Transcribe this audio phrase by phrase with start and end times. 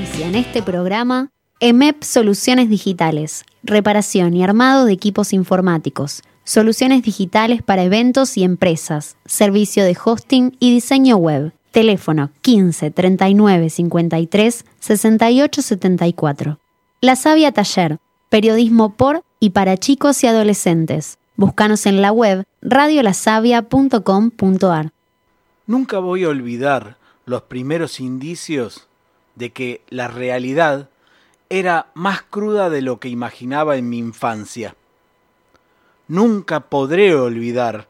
[0.00, 7.82] En este programa EMEP Soluciones Digitales, reparación y armado de equipos informáticos, soluciones digitales para
[7.82, 11.52] eventos y empresas, servicio de hosting y diseño web.
[11.70, 16.58] Teléfono 15 39 53 68 74.
[17.02, 17.98] La Sabia Taller,
[18.30, 21.18] periodismo por y para chicos y adolescentes.
[21.36, 24.92] Búscanos en la web radiolasavia.com.ar.
[25.66, 26.96] Nunca voy a olvidar
[27.26, 28.86] los primeros indicios
[29.40, 30.90] de que la realidad
[31.48, 34.76] era más cruda de lo que imaginaba en mi infancia.
[36.06, 37.88] Nunca podré olvidar,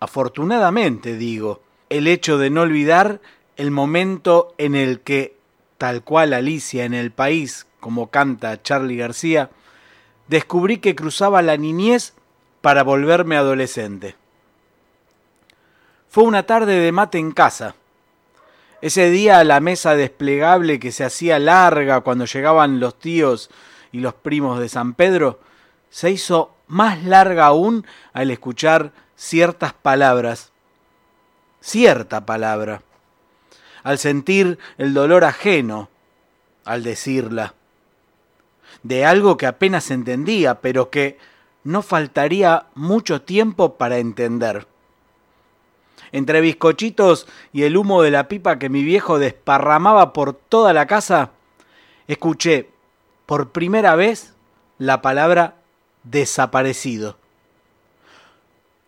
[0.00, 3.20] afortunadamente digo, el hecho de no olvidar
[3.56, 5.36] el momento en el que,
[5.78, 9.50] tal cual Alicia en el país, como canta Charlie García,
[10.26, 12.14] descubrí que cruzaba la niñez
[12.62, 14.16] para volverme adolescente.
[16.08, 17.76] Fue una tarde de mate en casa.
[18.84, 23.48] Ese día la mesa desplegable que se hacía larga cuando llegaban los tíos
[23.92, 25.40] y los primos de San Pedro
[25.88, 30.52] se hizo más larga aún al escuchar ciertas palabras.
[31.62, 32.82] Cierta palabra.
[33.84, 35.88] Al sentir el dolor ajeno
[36.66, 37.54] al decirla.
[38.82, 41.16] De algo que apenas entendía, pero que
[41.62, 44.66] no faltaría mucho tiempo para entender
[46.14, 50.86] entre bizcochitos y el humo de la pipa que mi viejo desparramaba por toda la
[50.86, 51.32] casa,
[52.06, 52.70] escuché
[53.26, 54.32] por primera vez
[54.78, 55.56] la palabra
[56.04, 57.18] desaparecido.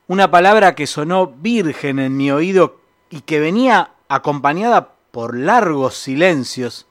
[0.06, 2.78] Una palabra que sonó virgen en mi oído
[3.10, 6.86] y que venía acompañada por largos silencios,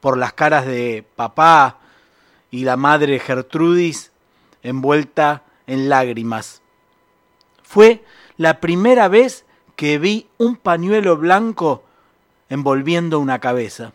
[0.00, 1.78] por las caras de papá
[2.50, 4.12] y la madre Gertrudis
[4.62, 6.60] envuelta en lágrimas.
[7.62, 8.04] Fue
[8.36, 9.44] la primera vez
[9.76, 11.82] que vi un pañuelo blanco
[12.48, 13.92] envolviendo una cabeza.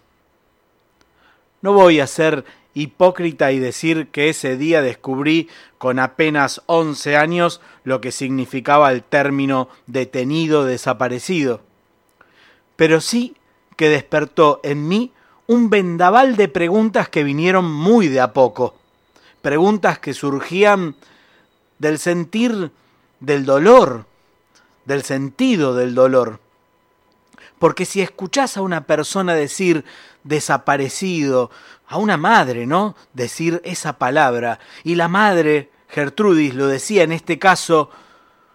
[1.61, 7.61] No voy a ser hipócrita y decir que ese día descubrí con apenas once años
[7.83, 11.61] lo que significaba el término detenido desaparecido,
[12.75, 13.35] pero sí
[13.75, 15.11] que despertó en mí
[15.47, 18.75] un vendaval de preguntas que vinieron muy de a poco,
[19.41, 20.95] preguntas que surgían
[21.79, 22.71] del sentir
[23.19, 24.05] del dolor,
[24.89, 26.39] del sentido del dolor.
[27.59, 29.85] Porque si escuchás a una persona decir
[30.23, 31.51] desaparecido,
[31.87, 32.95] a una madre, ¿no?
[33.13, 37.91] Decir esa palabra, y la madre, Gertrudis, lo decía en este caso,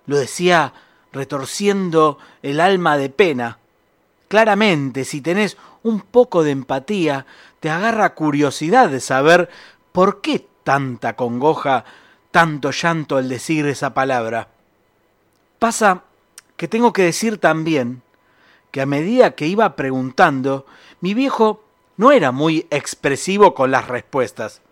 [0.07, 0.73] lo decía
[1.13, 3.59] retorciendo el alma de pena.
[4.27, 7.27] Claramente, si tenés un poco de empatía,
[7.61, 9.49] te agarra curiosidad de saber
[9.93, 11.85] por qué tanta congoja,
[12.33, 14.49] tanto llanto al decir esa palabra.
[15.61, 16.03] Pasa
[16.57, 18.03] que tengo que decir también
[18.71, 20.67] que a medida que iba preguntando,
[21.01, 21.65] mi viejo
[21.97, 24.63] no era muy expresivo con las respuestas.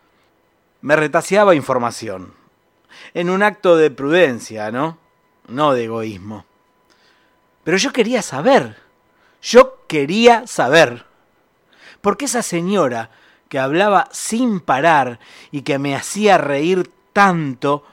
[0.80, 2.34] Me retaseaba información.
[3.14, 4.98] En un acto de prudencia, ¿no?
[5.46, 6.44] No de egoísmo.
[7.64, 8.76] Pero yo quería saber.
[9.40, 11.06] Yo quería saber.
[12.00, 13.10] Porque esa señora
[13.48, 17.84] que hablaba sin parar y que me hacía reír tanto,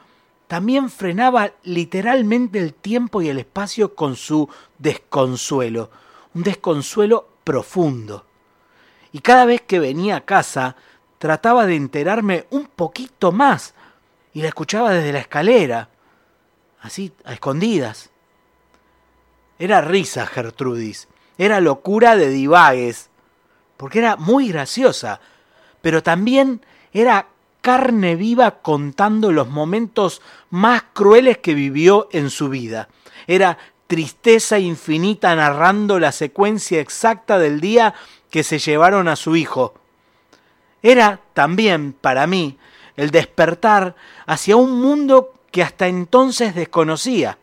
[0.50, 4.50] también frenaba literalmente el tiempo y el espacio con su
[4.80, 5.92] desconsuelo,
[6.34, 8.26] un desconsuelo profundo.
[9.12, 10.76] Y cada vez que venía a casa
[11.20, 13.76] trataba de enterarme un poquito más
[14.34, 15.90] y la escuchaba desde la escalera,
[16.82, 18.10] así a escondidas.
[19.60, 23.12] Era risa Gertrudis, era locura de divagues,
[23.78, 25.22] porque era muy graciosa,
[25.84, 27.28] pero también era
[27.62, 32.90] carne viva contando los momentos más crueles que vivió en su vida.
[33.28, 37.94] Era tristeza infinita narrando la secuencia exacta del día
[38.30, 39.74] que se llevaron a su hijo.
[40.82, 42.58] Era también, para mí,
[42.96, 47.38] el despertar hacia un mundo que hasta entonces desconocía,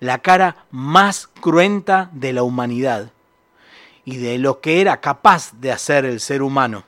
[0.00, 3.10] la cara más cruenta de la humanidad
[4.04, 6.84] y de lo que era capaz de hacer el ser humano.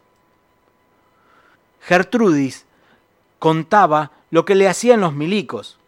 [1.90, 2.66] Gertrudis
[3.40, 5.80] contaba lo que le hacían los milicos.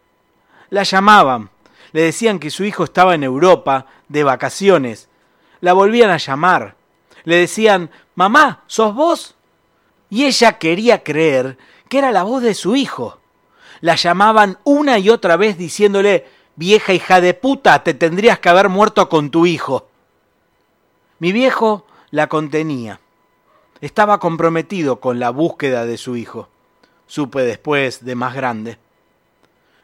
[0.69, 1.49] La llamaban,
[1.93, 5.07] le decían que su hijo estaba en Europa de vacaciones,
[5.61, 6.75] la volvían a llamar,
[7.23, 9.35] le decían, mamá, ¿sos vos?
[10.09, 11.57] Y ella quería creer
[11.87, 13.19] que era la voz de su hijo.
[13.79, 16.27] La llamaban una y otra vez diciéndole,
[16.57, 19.87] vieja hija de puta, te tendrías que haber muerto con tu hijo.
[21.19, 22.99] Mi viejo la contenía
[23.85, 26.47] estaba comprometido con la búsqueda de su hijo.
[27.05, 28.77] Supe después de más grande.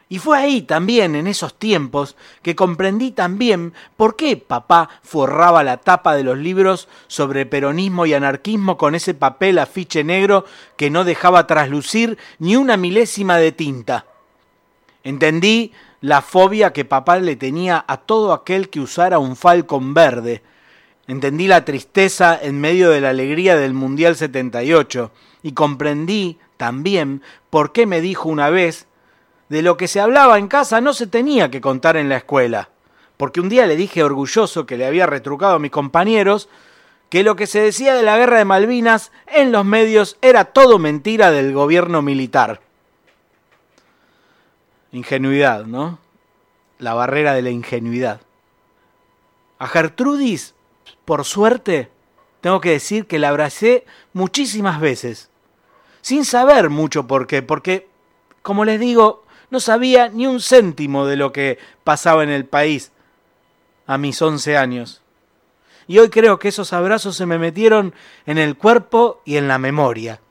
[0.07, 5.77] Y fue ahí también, en esos tiempos, que comprendí también por qué papá forraba la
[5.77, 10.45] tapa de los libros sobre peronismo y anarquismo con ese papel afiche negro
[10.77, 14.05] que no dejaba traslucir ni una milésima de tinta.
[15.03, 20.41] Entendí la fobia que papá le tenía a todo aquel que usara un falcón verde.
[21.09, 25.11] Entendí la tristeza en medio de la alegría del Mundial 78
[25.41, 28.85] y comprendí también por qué me dijo una vez
[29.49, 32.69] de lo que se hablaba en casa no se tenía que contar en la escuela,
[33.17, 36.47] porque un día le dije orgulloso que le había retrucado a mis compañeros
[37.09, 40.77] que lo que se decía de la guerra de Malvinas en los medios era todo
[40.77, 42.61] mentira del gobierno militar.
[44.91, 45.97] Ingenuidad, ¿no?
[46.77, 48.21] La barrera de la ingenuidad.
[49.57, 50.53] A Gertrudis,
[51.09, 51.89] por suerte,
[52.39, 53.83] tengo que decir que la abracé
[54.13, 55.31] muchísimas veces,
[56.01, 57.87] sin saber mucho por qué, porque,
[58.43, 62.91] como les digo, no sabía ni un céntimo de lo que pasaba en el país
[63.87, 65.01] a mis 11 años.
[65.87, 67.95] Y hoy creo que esos abrazos se me metieron
[68.27, 70.21] en el cuerpo y en la memoria.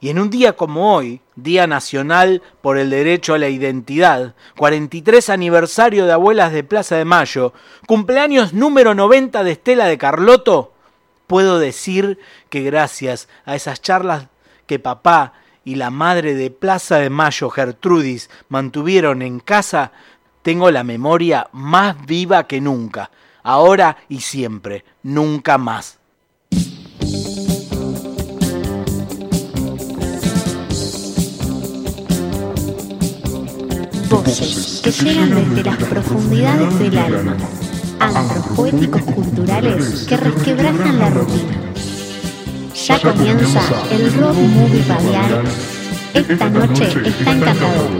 [0.00, 5.30] Y en un día como hoy, Día Nacional por el Derecho a la Identidad, 43
[5.30, 7.52] aniversario de Abuelas de Plaza de Mayo,
[7.86, 10.72] cumpleaños número 90 de Estela de Carlotto,
[11.26, 12.18] puedo decir
[12.50, 14.26] que gracias a esas charlas
[14.66, 19.92] que papá y la madre de Plaza de Mayo, Gertrudis, mantuvieron en casa,
[20.42, 23.10] tengo la memoria más viva que nunca,
[23.42, 25.98] ahora y siempre, nunca más.
[34.10, 37.36] Voces que llegan desde las profundidades del alma,
[38.00, 41.68] antros poéticos culturales que resquebrajan la rutina
[42.88, 43.60] ya comienza
[43.90, 45.44] el Rock Movie Radial.
[46.14, 47.90] Esta noche está encantador.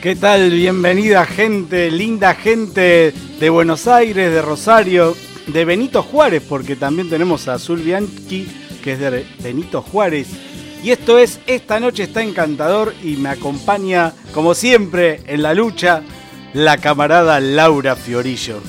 [0.00, 0.50] ¿Qué tal?
[0.50, 7.48] Bienvenida gente, linda gente de Buenos Aires, de Rosario, de Benito Juárez, porque también tenemos
[7.48, 8.46] a Azul Bianchi,
[8.82, 10.28] que es de Benito Juárez.
[10.82, 16.02] Y esto es Esta noche está encantador y me acompaña, como siempre, en la lucha,
[16.52, 18.60] la camarada Laura Fiorillo.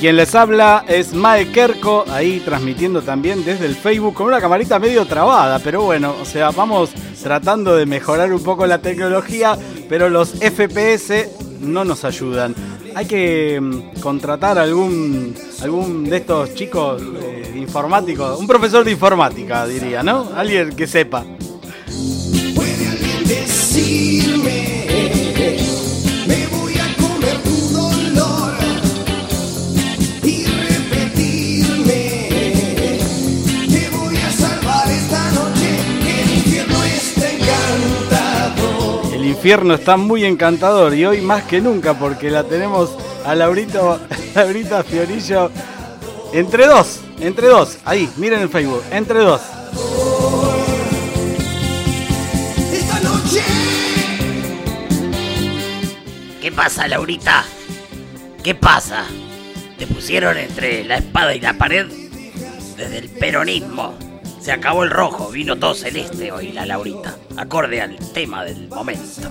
[0.00, 4.78] Quien les habla es Mae Kerko, ahí transmitiendo también desde el Facebook con una camarita
[4.78, 6.90] medio trabada, pero bueno, o sea, vamos
[7.22, 9.56] tratando de mejorar un poco la tecnología,
[9.88, 12.54] pero los FPS no nos ayudan.
[12.94, 19.66] Hay que mm, contratar algún algún de estos chicos eh, informáticos, un profesor de informática
[19.66, 20.28] diría, ¿no?
[20.36, 21.24] Alguien que sepa.
[22.54, 24.75] ¿Puede alguien decirme
[39.46, 44.00] infierno está muy encantador y hoy más que nunca porque la tenemos a Laurito,
[44.34, 45.52] Laurita Fiorillo
[46.32, 49.40] entre dos, entre dos, ahí, miren el Facebook, entre dos.
[56.42, 57.44] ¿Qué pasa, Laurita?
[58.42, 59.04] ¿Qué pasa?
[59.78, 61.86] ¿Te pusieron entre la espada y la pared?
[62.76, 64.05] Desde el peronismo
[64.46, 69.28] se acabó el rojo, vino todo celeste hoy la Laurita, acorde al tema del momento.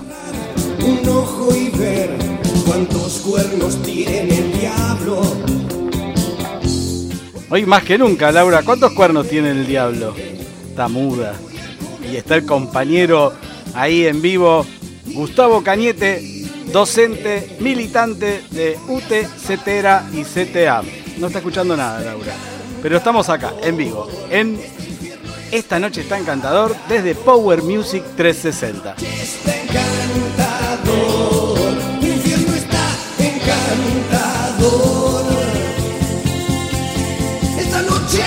[0.85, 2.09] Un ojo y ver
[2.65, 5.21] cuántos cuernos tiene el diablo.
[7.49, 10.13] Hoy más que nunca, Laura, ¿cuántos cuernos tiene el diablo?
[10.67, 11.33] Está muda.
[12.11, 13.31] Y está el compañero
[13.73, 14.65] ahí en vivo,
[15.13, 16.43] Gustavo Cañete,
[16.73, 20.83] docente, militante de UTE, CETERA y CTA.
[21.19, 22.33] No está escuchando nada, Laura.
[22.81, 24.59] Pero estamos acá, en vivo, en
[25.51, 28.95] esta noche está encantador desde Power Music 360.
[29.01, 31.59] Está encantador,
[32.01, 32.87] infierno está
[33.19, 35.25] encantador.
[37.57, 38.23] Esta noche.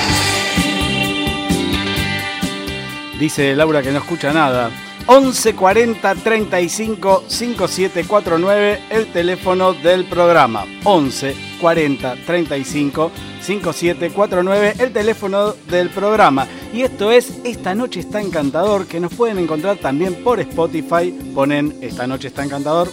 [3.18, 4.70] Dice Laura que no escucha nada.
[5.06, 10.66] 11 40 35 5749, el teléfono del programa.
[10.84, 13.10] 11 40 35
[13.40, 16.46] 5749, el teléfono del programa.
[16.72, 21.76] Y esto es Esta Noche está encantador, que nos pueden encontrar también por Spotify, ponen
[21.80, 22.88] Esta Noche está encantador,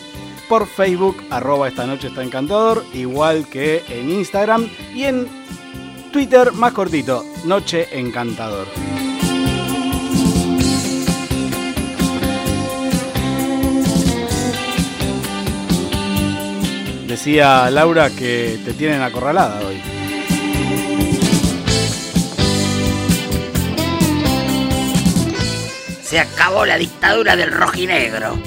[0.47, 5.27] por Facebook, arroba Esta Noche está encantador, igual que en Instagram y en
[6.11, 8.67] Twitter más cortito, Noche Encantador.
[17.07, 19.79] Decía Laura que te tienen acorralada hoy.
[26.03, 28.39] Se acabó la dictadura del rojinegro.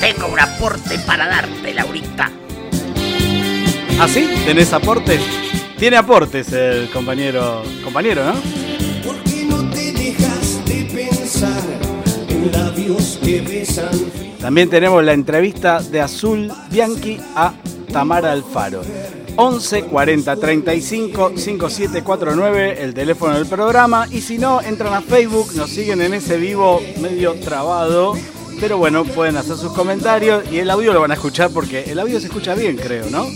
[0.00, 2.30] Tengo un aporte para darte, Laurita.
[3.98, 4.28] ¿Ah, sí?
[4.44, 5.20] ¿Tenés aportes?
[5.78, 7.62] Tiene aportes el compañero.
[7.82, 8.67] Compañero, ¿no?
[14.40, 17.52] También tenemos la entrevista de Azul Bianchi a
[17.92, 18.82] Tamara Alfaro.
[19.36, 24.06] 11 40 35 5749, el teléfono del programa.
[24.10, 28.14] Y si no, entran a Facebook, nos siguen en ese vivo medio trabado.
[28.60, 32.00] Pero bueno, pueden hacer sus comentarios y el audio lo van a escuchar porque el
[32.00, 33.26] audio se escucha bien, creo, ¿no?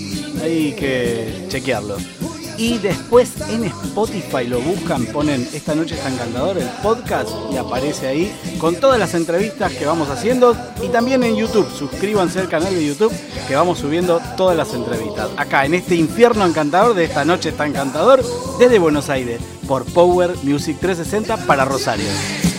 [0.43, 1.97] Hay que chequearlo.
[2.57, 8.07] Y después en Spotify lo buscan, ponen Esta noche está encantador, el podcast, y aparece
[8.07, 10.57] ahí con todas las entrevistas que vamos haciendo.
[10.83, 13.13] Y también en YouTube, suscríbanse al canal de YouTube
[13.49, 15.31] que vamos subiendo todas las entrevistas.
[15.37, 18.23] Acá en este infierno encantador de Esta noche está encantador,
[18.59, 22.52] desde Buenos Aires, por Power Music 360 para Rosario.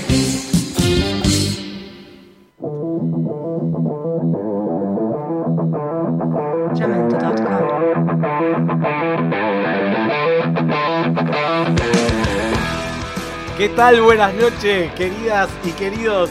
[13.63, 14.01] ¿Qué tal?
[14.01, 16.29] Buenas noches, queridas y queridos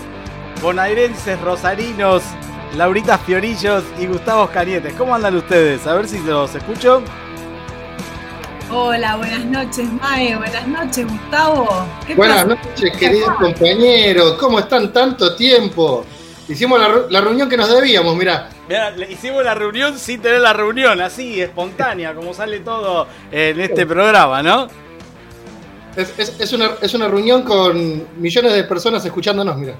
[0.61, 2.23] bonaerenses, rosarinos,
[2.77, 4.93] Laurita Fiorillos y Gustavo Canietes.
[4.93, 5.87] ¿Cómo andan ustedes?
[5.87, 7.03] A ver si los escucho.
[8.71, 10.37] Hola, buenas noches, Mae.
[10.37, 11.87] Buenas noches, Gustavo.
[12.07, 12.55] ¿Qué Buenas pasa?
[12.55, 14.35] noches, queridos compañeros.
[14.35, 16.05] ¿Cómo están tanto tiempo?
[16.47, 18.51] Hicimos la, la reunión que nos debíamos, mirá.
[18.69, 23.59] Mirá, le hicimos la reunión sin tener la reunión, así, espontánea, como sale todo en
[23.59, 24.82] este programa, ¿no?
[25.97, 29.75] Es, es- es una, es una reunión con millones de personas escuchándonos, mirá.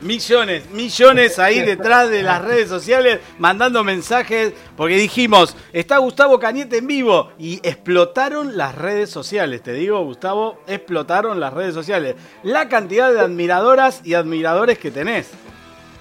[0.00, 6.76] Millones, millones ahí detrás de las redes sociales mandando mensajes porque dijimos, está Gustavo Cañete
[6.78, 12.14] en vivo y explotaron las redes sociales, te digo Gustavo, explotaron las redes sociales.
[12.44, 15.30] La cantidad de admiradoras y admiradores que tenés.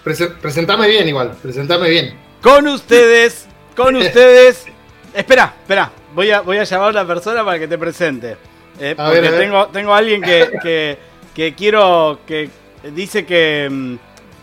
[0.05, 2.13] Prese- presentame bien igual, presentame bien.
[2.43, 4.65] Con ustedes, con ustedes.
[5.12, 8.38] Espera, espera, voy a, voy a llamar a una persona para que te presente.
[8.79, 9.39] Eh, A porque ver, a ver.
[9.39, 10.98] tengo, tengo a alguien que, que,
[11.34, 12.50] que quiero que
[12.93, 13.96] dice que, mm,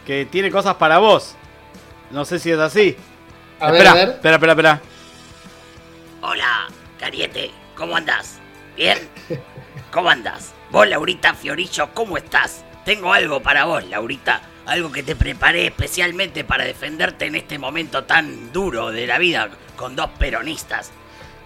[0.06, 1.34] que tiene cosas para vos.
[2.10, 2.96] No sé si es así.
[3.60, 4.08] A ver, espera, a ver.
[4.10, 4.80] espera, espera, espera.
[6.22, 8.38] Hola, Cariete, ¿cómo andás?
[8.76, 8.98] ¿Bien?
[9.90, 10.52] ¿Cómo andás?
[10.70, 12.64] Vos, Laurita Fiorillo, ¿cómo estás?
[12.84, 14.42] Tengo algo para vos, Laurita.
[14.66, 19.50] Algo que te preparé especialmente para defenderte en este momento tan duro de la vida
[19.76, 20.90] con dos peronistas.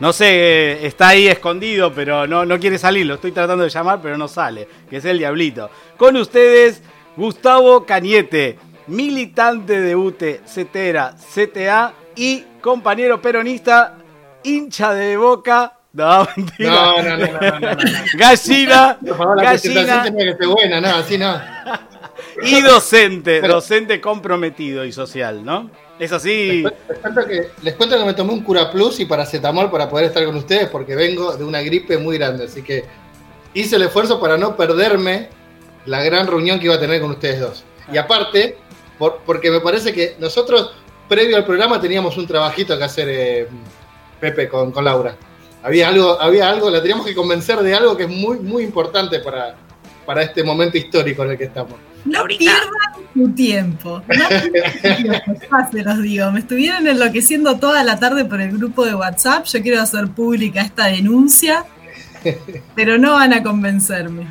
[0.00, 3.04] No sé, está ahí escondido, pero no, no quiere salir.
[3.04, 4.68] Lo estoy tratando de llamar, pero no sale.
[4.88, 5.70] Que es el diablito.
[5.96, 6.82] Con ustedes,
[7.16, 13.96] Gustavo Cañete, militante de UTE, CETERA, CTA y compañero peronista,
[14.44, 15.72] hincha de boca.
[15.92, 16.70] No, mentira.
[16.70, 17.76] No, no, no, no, no, no.
[18.14, 21.40] Gallina, Por favor, la presentación gallina tenía que ser buena, no, así no.
[22.42, 25.70] Y docente, Pero- docente comprometido y social, ¿no?
[25.98, 26.62] Es así.
[26.62, 30.06] Les cuento, que, les cuento que me tomé un Cura Plus y paracetamol para poder
[30.06, 32.84] estar con ustedes porque vengo de una gripe muy grande, así que
[33.54, 35.28] hice el esfuerzo para no perderme
[35.86, 37.64] la gran reunión que iba a tener con ustedes dos.
[37.92, 38.56] Y aparte,
[38.98, 40.72] por- porque me parece que nosotros,
[41.08, 43.48] previo al programa, teníamos un trabajito que hacer, eh,
[44.20, 45.16] Pepe, con, con Laura.
[45.64, 49.18] Había algo, había algo, la teníamos que convencer de algo que es muy, muy importante
[49.18, 49.56] para,
[50.06, 51.74] para este momento histórico en el que estamos.
[52.04, 52.38] No Laurita.
[52.38, 54.02] pierdan su tiempo.
[54.08, 55.56] No pierdan su tiempo.
[55.72, 56.30] Se los digo.
[56.32, 59.44] Me estuvieron enloqueciendo toda la tarde por el grupo de WhatsApp.
[59.46, 61.64] Yo quiero hacer pública esta denuncia,
[62.74, 64.26] pero no van a convencerme.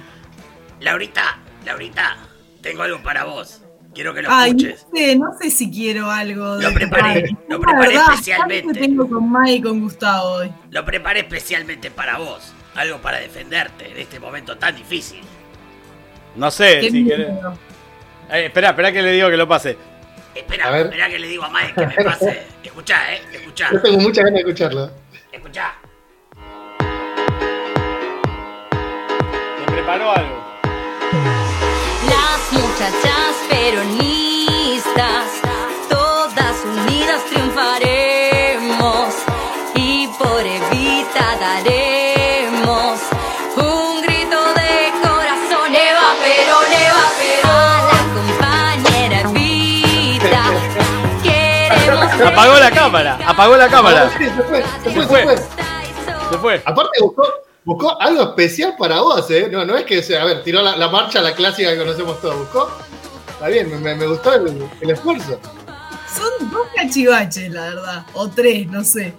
[0.80, 2.18] Laurita, Laurita,
[2.62, 3.62] tengo algo para vos.
[3.94, 4.86] Quiero que lo Ay, no escuches.
[4.94, 6.56] sé, no sé si quiero algo.
[6.56, 7.46] Lo de preparé, tu parte.
[7.50, 8.64] lo preparé verdad, especialmente.
[8.64, 10.52] ¿cuánto tengo con Mai y con Gustavo hoy.
[10.70, 12.54] Lo preparé especialmente para vos.
[12.76, 15.22] Algo para defenderte en este momento tan difícil.
[16.38, 17.30] No sé si querés.
[18.30, 19.78] Eh, espera, espera que le digo que lo pase.
[20.36, 22.44] Espera, espera que le digo a Mae que me pase.
[22.64, 24.92] Escuchá, eh, escuchá, Yo tengo muchas ganas de escucharlo.
[25.32, 25.74] escuchá.
[29.60, 30.44] Me preparó algo.
[32.08, 34.07] Las muchachas peronistas,
[52.26, 54.10] Apagó la cámara, apagó la cámara.
[54.18, 55.38] Sí, se fue, se fue, Se fue.
[55.38, 56.62] se fue.
[56.66, 57.24] Aparte buscó,
[57.64, 59.50] buscó algo especial para vos, ¿eh?
[59.52, 62.38] No, no es que, a ver, tiró la, la marcha, la clásica que conocemos todos.
[62.38, 62.72] Buscó.
[63.30, 65.40] Está bien, me, me gustó el, el esfuerzo.
[66.12, 68.06] Son dos cachivaches, la verdad.
[68.14, 69.14] O tres, no sé.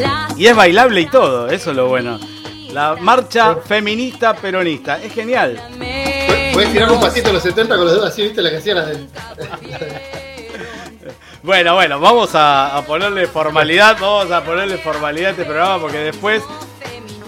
[0.00, 2.18] Las Y es bailable y todo, eso es lo bueno.
[2.72, 5.60] La marcha feminista peronista, es genial.
[5.78, 8.40] Pu- Puedes tirar un pasito los 70 con los dedos así, ¿viste?
[8.42, 9.08] La que hacía la del.
[11.42, 15.98] Bueno, bueno, vamos a, a ponerle formalidad, vamos a ponerle formalidad a este programa porque
[15.98, 16.40] después...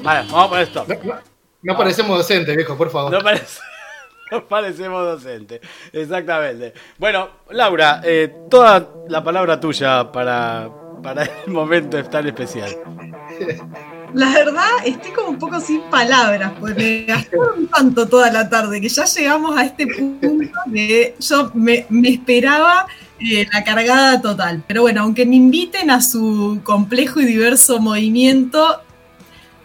[0.02, 0.84] Vale, vamos a poner esto.
[0.86, 1.20] No, no-
[1.62, 3.10] no parecemos docentes, viejo, por favor.
[3.10, 3.58] No, parece,
[4.30, 5.60] no parecemos docentes,
[5.92, 6.74] exactamente.
[6.96, 10.68] Bueno, Laura, eh, toda la palabra tuya para,
[11.02, 12.70] para el momento tan especial.
[14.14, 18.88] La verdad, estoy como un poco sin palabras, porque gastaron tanto toda la tarde que
[18.88, 20.28] ya llegamos a este punto
[20.72, 22.86] que yo me, esperaba
[23.18, 24.62] eh, la cargada total.
[24.68, 28.80] Pero bueno, aunque me inviten a su complejo y diverso movimiento,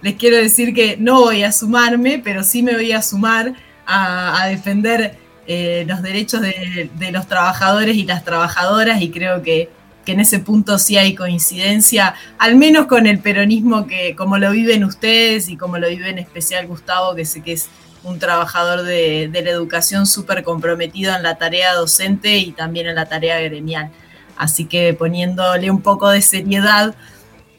[0.02, 3.54] les quiero decir que no voy a sumarme, pero sí me voy a sumar
[3.86, 5.16] a, defender
[5.46, 9.70] eh, los derechos de, de los trabajadores y las trabajadoras y creo que,
[10.10, 14.50] que en ese punto sí hay coincidencia, al menos con el peronismo que como lo
[14.50, 17.70] viven ustedes y como lo vive en especial Gustavo, que sé que es
[18.04, 22.96] un trabajador de, de la educación súper comprometido en la tarea docente y también en
[22.96, 23.92] la tarea gremial.
[24.36, 26.96] Así que poniéndole un poco de seriedad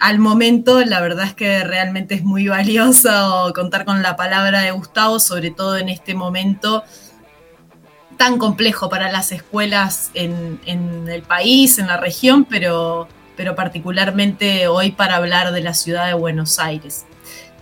[0.01, 4.73] al momento, la verdad es que realmente es muy valioso contar con la palabra de
[4.73, 6.83] Gustavo, sobre todo en este momento
[8.21, 14.91] tan complejo para las escuelas en, el país, en la región, pero, pero particularmente hoy
[14.91, 17.07] para hablar de la ciudad de Buenos Aires.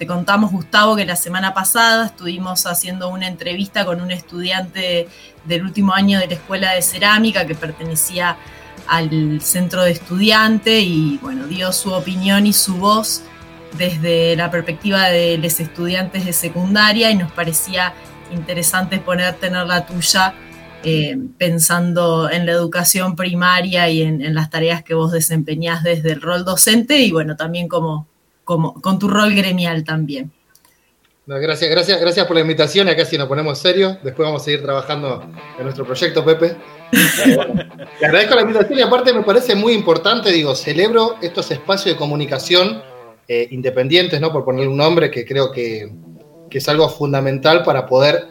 [0.01, 5.07] Te contamos, Gustavo, que la semana pasada estuvimos haciendo una entrevista con un estudiante
[5.45, 8.37] del último año de la Escuela de Cerámica que pertenecía
[8.89, 13.23] al centro de estudiante y bueno, dio su opinión y su voz
[13.75, 17.95] desde la perspectiva de los estudiantes de secundaria y nos parecía
[18.33, 20.35] interesante poner, tener la tuya
[20.85, 26.13] eh, pensando en la educación primaria y en, en, las tareas que vos desempeñás desde
[26.13, 28.07] el rol docente y bueno, también como,
[28.45, 30.33] como con tu rol gremial también.
[31.29, 32.89] No, gracias, gracias, gracias por la invitación.
[32.89, 33.99] Acá sí nos ponemos serios.
[34.03, 36.57] Después vamos a seguir trabajando en nuestro proyecto, Pepe.
[38.01, 41.99] Le agradezco la invitación y aparte me parece muy importante, digo, celebro estos espacios de
[41.99, 42.83] comunicación
[43.29, 44.33] eh, independientes, ¿no?
[44.33, 45.93] Por ponerle un nombre que creo que,
[46.49, 48.25] que, es algo fundamental para poder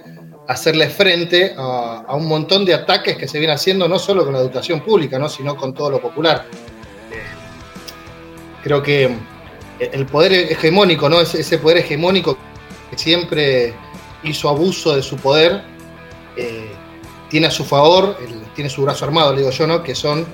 [0.48, 4.40] hacerle frente a, un montón de ataques que se vienen haciendo, no solo con la
[4.40, 5.30] educación pública, ¿no?
[5.30, 6.46] sino con todo lo popular.
[7.12, 7.24] Eh,
[8.64, 9.14] creo que
[9.80, 11.22] el poder hegemónico, ¿no?
[11.22, 12.38] Ese, poder hegemónico
[12.90, 13.74] que siempre
[14.24, 15.62] hizo abuso de su poder,
[16.36, 16.72] eh,
[17.30, 18.18] tiene a su favor,
[18.56, 19.84] tiene su brazo armado, le digo yo, ¿no?
[19.84, 20.26] que son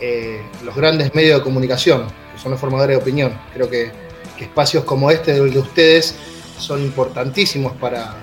[0.00, 3.38] eh, los grandes medios de comunicación, que son los formadores de opinión.
[3.54, 3.90] Creo que,
[4.36, 6.14] que espacios como este de ustedes
[6.58, 8.14] son importantísimos para,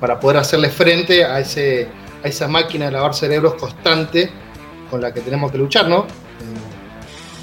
[0.00, 1.88] para poder hacerle frente a, ese,
[2.22, 4.30] a esa máquina de lavar cerebros constante
[4.90, 6.06] con la que tenemos que luchar, ¿no?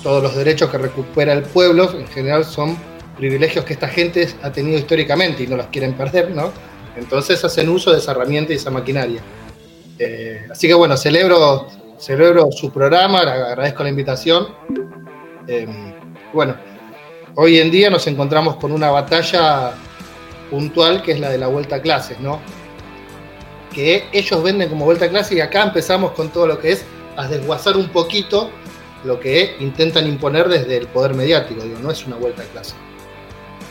[0.02, 2.78] Todos los derechos que recupera el pueblo en general son
[3.18, 6.52] privilegios que esta gente ha tenido históricamente y no los quieren perder, ¿no?
[6.98, 9.22] Entonces hacen uso de esa herramienta y esa maquinaria.
[9.98, 14.48] Eh, así que bueno, celebro, celebro su programa, agradezco la invitación.
[15.48, 15.68] Eh,
[16.34, 16.56] bueno,
[17.36, 19.72] hoy en día nos encontramos con una batalla
[20.54, 22.40] puntual que es la de la vuelta a clases, ¿no?
[23.74, 26.86] Que ellos venden como vuelta a clases y acá empezamos con todo lo que es
[27.18, 28.52] a desguazar un poquito
[29.04, 31.64] lo que intentan imponer desde el poder mediático.
[31.64, 32.76] Digo, no es una vuelta a clase.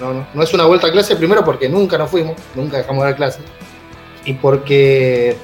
[0.00, 3.10] No, no, es una vuelta a clase primero porque nunca nos fuimos, nunca dejamos de
[3.10, 3.38] dar clase.
[4.24, 5.36] Y porque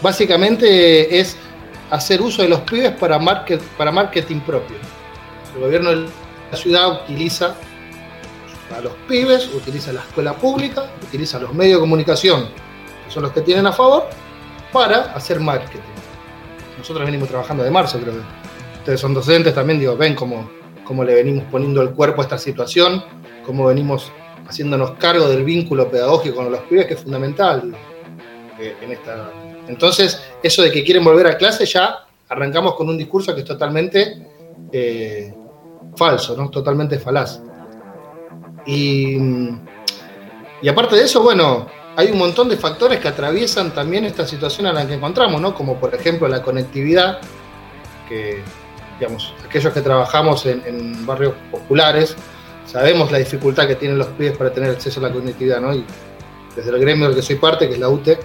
[0.00, 1.36] básicamente es
[1.90, 4.76] hacer uso de los pibes para, market, para marketing propio.
[5.56, 6.06] El gobierno de
[6.52, 7.56] la ciudad utiliza
[8.74, 12.48] a los pibes, utiliza la escuela pública, utiliza los medios de comunicación,
[13.04, 14.08] que son los que tienen a favor,
[14.72, 15.80] para hacer marketing.
[16.78, 20.50] Nosotros venimos trabajando de marzo, creo que ustedes son docentes también, digo, ven cómo,
[20.84, 23.04] cómo le venimos poniendo el cuerpo a esta situación,
[23.44, 24.10] cómo venimos
[24.48, 27.74] haciéndonos cargo del vínculo pedagógico con los pibes, que es fundamental
[28.58, 29.30] digo, en esta.
[29.68, 33.46] Entonces, eso de que quieren volver a clase, ya arrancamos con un discurso que es
[33.46, 34.26] totalmente
[34.72, 35.32] eh,
[35.96, 36.50] falso, ¿no?
[36.50, 37.40] Totalmente falaz.
[38.66, 39.18] Y,
[40.68, 44.74] aparte de eso, bueno, hay un montón de factores que atraviesan también esta situación en
[44.74, 45.54] la que encontramos, ¿no?
[45.54, 47.18] Como por ejemplo la conectividad,
[48.08, 48.42] que
[48.98, 52.16] digamos, aquellos que trabajamos en, en, barrios populares,
[52.66, 55.74] sabemos la dificultad que tienen los pibes para tener acceso a la conectividad, ¿no?
[55.74, 55.84] Y
[56.54, 58.18] desde el gremio del que soy parte, que es la UTE,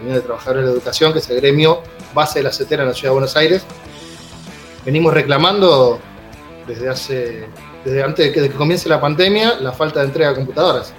[0.00, 1.82] Unión de Trabajadores de la Educación, que es el gremio
[2.14, 3.64] base de la CETERA en la Ciudad de Buenos Aires,
[4.84, 5.98] venimos reclamando
[6.66, 7.46] desde hace,
[7.88, 10.92] desde antes de que, comience la pandemia, la falta de entrega de computadoras.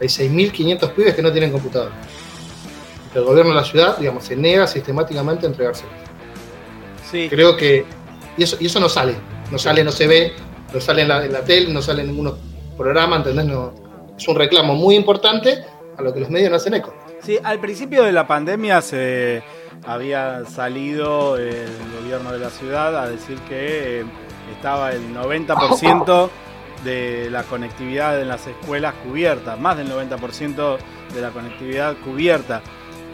[0.00, 1.94] Hay 6.500 pibes que no tienen computadoras.
[3.14, 5.94] El gobierno de la ciudad, digamos, se niega sistemáticamente a entregárselas.
[7.10, 7.84] Sí, Creo que.
[8.36, 9.14] Y eso, y eso no sale.
[9.50, 10.32] No sale, no se ve,
[10.74, 12.34] no sale en la, en la tele, no sale en ningún
[12.76, 13.46] programa, ¿entendés?
[13.46, 13.72] No,
[14.18, 15.64] es un reclamo muy importante
[15.96, 16.94] a lo que los medios no hacen eco.
[17.22, 19.42] Sí, al principio de la pandemia se
[19.84, 21.68] había salido el
[22.00, 24.04] gobierno de la ciudad a decir que eh,
[24.52, 26.30] estaba el 90%
[26.84, 30.78] de la conectividad en las escuelas cubierta, más del 90%
[31.14, 32.62] de la conectividad cubierta.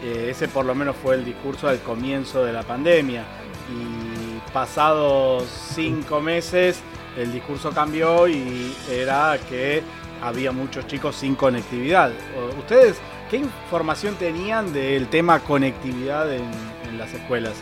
[0.03, 3.23] Eh, ese por lo menos fue el discurso al comienzo de la pandemia.
[3.69, 6.81] Y pasados cinco meses
[7.17, 9.81] el discurso cambió y era que
[10.21, 12.11] había muchos chicos sin conectividad.
[12.57, 12.97] ¿Ustedes
[13.29, 17.53] qué información tenían del tema conectividad en las escuelas?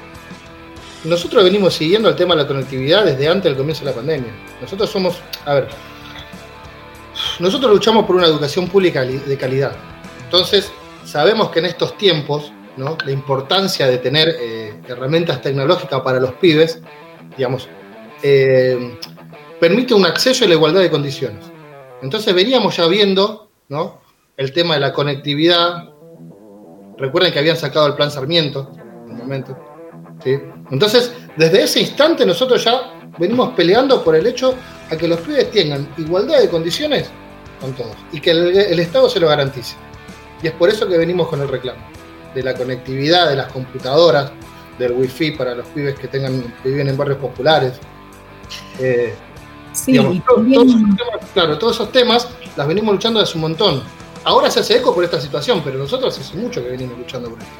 [1.03, 4.31] Nosotros venimos siguiendo el tema de la conectividad desde antes del comienzo de la pandemia.
[4.61, 5.67] Nosotros somos, a ver,
[7.39, 9.75] nosotros luchamos por una educación pública li- de calidad.
[10.25, 10.71] Entonces,
[11.03, 12.97] sabemos que en estos tiempos, ¿no?
[13.03, 16.81] la importancia de tener eh, herramientas tecnológicas para los pibes,
[17.35, 17.67] digamos,
[18.21, 18.97] eh,
[19.59, 21.45] permite un acceso y la igualdad de condiciones.
[22.03, 24.01] Entonces veníamos ya viendo ¿no?
[24.37, 25.89] el tema de la conectividad.
[26.97, 29.57] Recuerden que habían sacado el plan Sarmiento en un momento.
[30.23, 30.37] ¿sí?
[30.71, 34.55] Entonces, desde ese instante nosotros ya venimos peleando por el hecho
[34.89, 37.09] a que los pibes tengan igualdad de condiciones
[37.59, 39.75] con todos y que el, el Estado se lo garantice.
[40.41, 41.79] Y es por eso que venimos con el reclamo
[42.33, 44.31] de la conectividad, de las computadoras,
[44.79, 47.73] del wifi para los pibes que tengan que viven en barrios populares.
[48.79, 49.13] Eh,
[49.73, 53.19] Sí, digamos, y to- también- todos esos temas, claro, todos esos temas las venimos luchando
[53.21, 53.81] hace un montón.
[54.25, 57.39] Ahora se hace eco por esta situación, pero nosotros hace mucho que venimos luchando por
[57.39, 57.51] esto.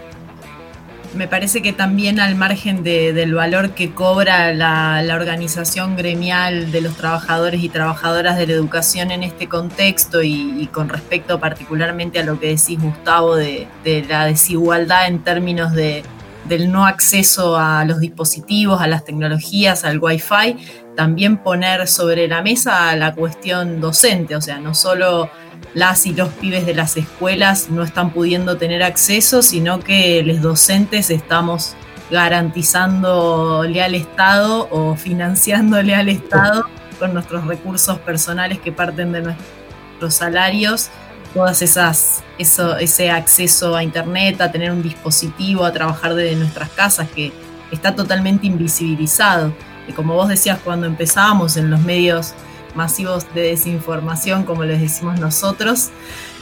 [1.13, 6.79] Me parece que también al margen de- del valor que cobra la, organización gremial de
[6.79, 12.19] los trabajadores y trabajadoras de la educación en este contexto y, y con respecto particularmente
[12.19, 16.03] a lo que decís Gustavo de, de la desigualdad en términos de,
[16.45, 20.55] del no acceso a los dispositivos, a las tecnologías, al wifi,
[20.95, 25.29] también poner sobre la mesa la cuestión docente, o sea, no solo
[25.73, 30.41] las y los pibes de las escuelas no están pudiendo tener acceso, sino que los
[30.41, 31.75] docentes estamos
[32.09, 36.65] garantizándole al Estado o financiándole al Estado
[36.99, 40.89] con nuestros recursos personales que parten de nuestros salarios,
[41.33, 46.69] todas esas, eso, ese acceso a internet, a tener un dispositivo, a trabajar desde nuestras
[46.69, 47.31] casas, que
[47.71, 49.53] está totalmente invisibilizado.
[49.87, 52.33] Y como vos decías cuando empezábamos en los medios
[52.75, 55.89] masivos de desinformación, como les decimos nosotros,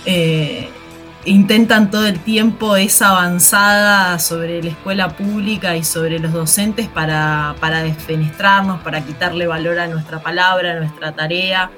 [0.06, 0.70] eh,
[1.26, 7.56] intentan todo el tiempo esa avanzada sobre la escuela pública y sobre los docentes para,
[7.60, 11.72] para desfenestrarnos, para quitarle valor a nuestra palabra, a nuestra tarea.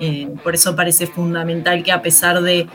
[0.00, 2.66] Eh, por eso parece fundamental que a pesar de,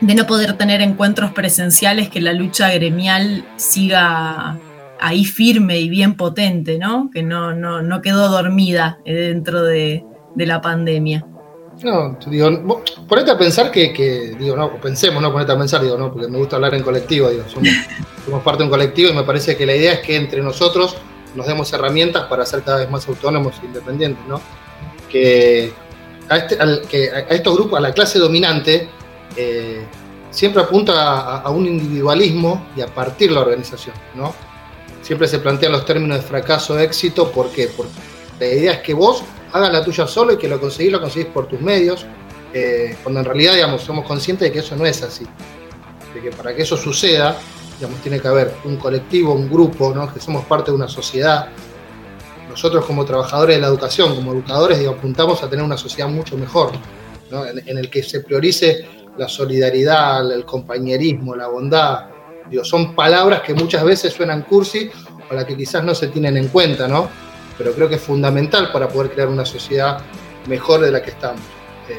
[0.00, 4.58] de no poder tener encuentros presenciales, que la lucha gremial siga
[5.00, 7.10] ahí firme y bien potente, ¿no?
[7.12, 11.24] Que no, no, no quedó dormida dentro de, de la pandemia.
[11.82, 15.98] No, digo, ponete a pensar que, que, digo, no, pensemos, no ponete a pensar, digo,
[15.98, 17.68] no, porque me gusta hablar en colectivo, digo, somos,
[18.24, 20.96] somos parte de un colectivo y me parece que la idea es que entre nosotros
[21.34, 24.40] nos demos herramientas para ser cada vez más autónomos e independientes, ¿no?
[25.10, 25.72] Que
[26.28, 28.88] a, este- al- que a- a estos grupos, a la clase dominante,
[29.36, 29.84] eh,
[30.30, 34.32] siempre apunta a, a un individualismo y a partir la organización, ¿no?
[35.02, 37.68] Siempre se plantean los términos de fracaso, éxito, ¿por qué?
[37.76, 37.90] Porque
[38.38, 39.22] la idea es que vos
[39.54, 42.04] hagas la tuya solo y que lo conseguís, lo conseguís por tus medios,
[42.52, 45.24] eh, cuando en realidad, digamos, somos conscientes de que eso no es así.
[46.12, 47.38] De que para que eso suceda,
[47.78, 50.12] digamos, tiene que haber un colectivo, un grupo, ¿no?
[50.12, 51.46] Que somos parte de una sociedad.
[52.48, 56.36] Nosotros como trabajadores de la educación, como educadores, digo, apuntamos a tener una sociedad mucho
[56.36, 56.72] mejor,
[57.30, 57.46] ¿no?
[57.46, 58.84] en, en el que se priorice
[59.16, 62.06] la solidaridad, el compañerismo, la bondad.
[62.50, 64.90] Digo, son palabras que muchas veces suenan cursi
[65.30, 67.08] o las que quizás no se tienen en cuenta, ¿no?
[67.56, 70.00] Pero creo que es fundamental para poder crear una sociedad
[70.46, 71.42] mejor de la que estamos.
[71.88, 71.98] Eh,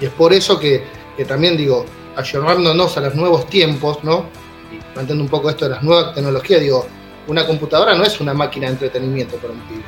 [0.00, 0.84] y es por eso que,
[1.26, 1.84] también digo,
[2.16, 4.26] ayornándonos a los nuevos tiempos, ¿no?
[4.72, 6.86] Y planteando un poco esto de las nuevas tecnologías, digo,
[7.26, 9.82] una computadora no es una máquina de entretenimiento para un pibe.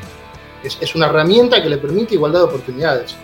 [0.63, 3.17] Es, es una herramienta que le permite igualdad de oportunidades.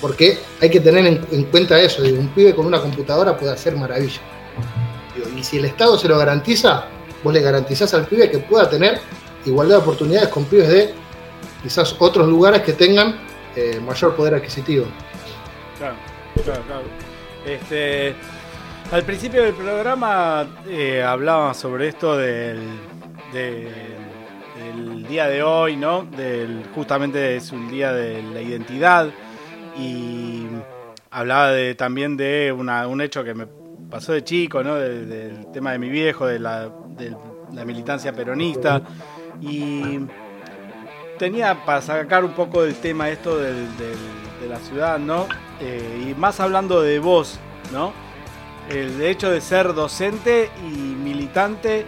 [0.00, 3.52] Porque hay que tener en, en cuenta eso, digo, un pibe con una computadora puede
[3.52, 4.20] hacer maravilla.
[5.16, 6.84] Digo, y si el Estado se lo garantiza,
[7.24, 9.00] vos le garantizás al pibe que pueda tener
[9.44, 10.94] igualdad de oportunidades con pibes de
[11.62, 13.16] quizás otros lugares que tengan
[13.56, 14.86] eh, mayor poder adquisitivo.
[15.78, 15.94] Claro,
[16.44, 16.82] claro, claro.
[17.46, 18.14] Este,
[18.92, 22.60] al principio del programa eh, hablaba sobre esto del,
[23.32, 23.96] de-
[24.58, 26.04] del día de hoy, ¿no?
[26.04, 29.08] Del, justamente es un día de la identidad
[29.76, 30.46] y
[31.10, 33.46] hablaba de, también de una- un hecho que me
[33.90, 34.74] pasó de chico, ¿no?
[34.74, 37.16] De- del tema de mi viejo, de la, de
[37.54, 38.82] la militancia peronista
[39.40, 40.00] y
[41.18, 45.26] tenía para sacar un poco del tema esto del- del- de la ciudad, ¿no?
[45.60, 47.38] Eh, y más hablando de vos,
[47.72, 47.92] ¿no?
[48.70, 51.84] El hecho de ser docente y militante,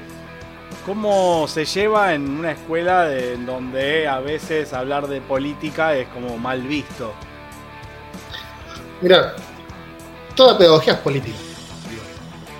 [0.86, 6.08] ¿cómo se lleva en una escuela de- en donde a veces hablar de política es
[6.08, 7.12] como mal visto?
[9.00, 9.34] Mira,
[10.34, 11.38] toda pedagogía es política.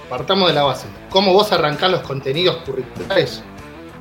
[0.09, 0.87] Partamos de la base.
[1.09, 3.42] ¿Cómo vos arrancás los contenidos curriculares?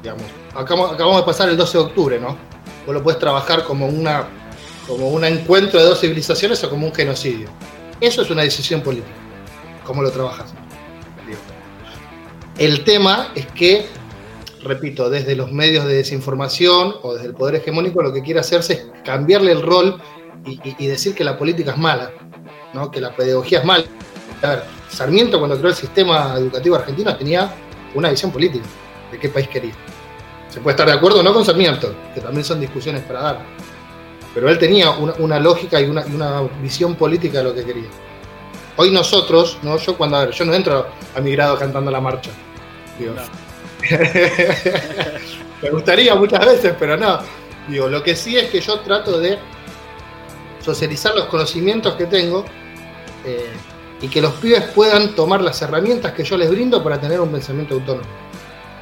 [0.02, 0.24] Digamos,
[0.56, 2.38] acabamos, de pasar el 12 de octubre, ¿no?
[2.86, 4.28] Vos lo podés trabajar como una
[4.88, 7.48] como un encuentro de dos civilizaciones o como un genocidio.
[8.02, 9.14] Eso es una decisión política.
[9.86, 10.52] ¿Cómo lo trabajas?
[12.58, 13.86] El tema es que,
[14.64, 18.74] repito, desde los medios de desinformación o desde el poder hegemónico lo que quiere hacerse
[18.74, 20.02] es cambiarle el rol
[20.46, 22.12] y, y- y decir que la política es mala,
[22.74, 22.90] ¿no?
[22.92, 23.86] que la pedagogía es mala.
[24.42, 27.54] A ver, Sarmiento cuando creó el sistema educativo argentino tenía
[27.94, 28.66] una visión política
[29.12, 29.74] de qué país quería.
[30.50, 33.46] Se puede estar de acuerdo o no con Sarmiento, que también son discusiones para dar.
[34.34, 37.64] Pero él tenía una, una lógica y una, y una visión política de lo que
[37.64, 37.90] quería.
[38.78, 39.78] Hoy nosotros, ¿no?
[39.78, 42.32] yo cuando a ver, yo no entro a mi grado cantando la marcha.
[42.98, 43.14] Digo,
[45.62, 47.20] me gustaría muchas veces, pero no.
[47.68, 49.38] Digo, lo que sí es que yo trato de
[50.64, 52.46] socializar los conocimientos que tengo
[53.26, 53.52] eh,
[54.02, 57.32] y que los pibes puedan tomar las herramientas que yo les brindo para tener un
[57.32, 58.08] pensamiento autónomo.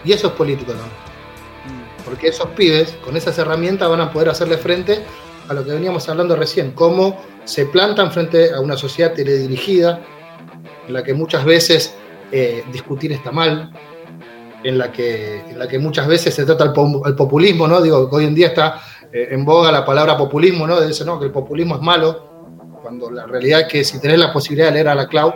[0.06, 1.07] Y eso es político también.
[2.08, 5.04] Porque esos pibes, con esas herramientas, van a poder hacerle frente
[5.50, 10.00] a lo que veníamos hablando recién, cómo se plantan frente a una sociedad teledirigida,
[10.88, 11.96] en la que muchas veces
[12.32, 13.72] eh, discutir está mal,
[14.64, 17.82] en la, que, en la que muchas veces se trata el populismo, ¿no?
[17.82, 20.80] Digo, hoy en día está eh, en boga la palabra populismo, ¿no?
[20.80, 21.20] De eso, ¿no?
[21.20, 24.76] Que el populismo es malo, cuando la realidad es que si tenés la posibilidad de
[24.76, 25.34] leer a la Clau,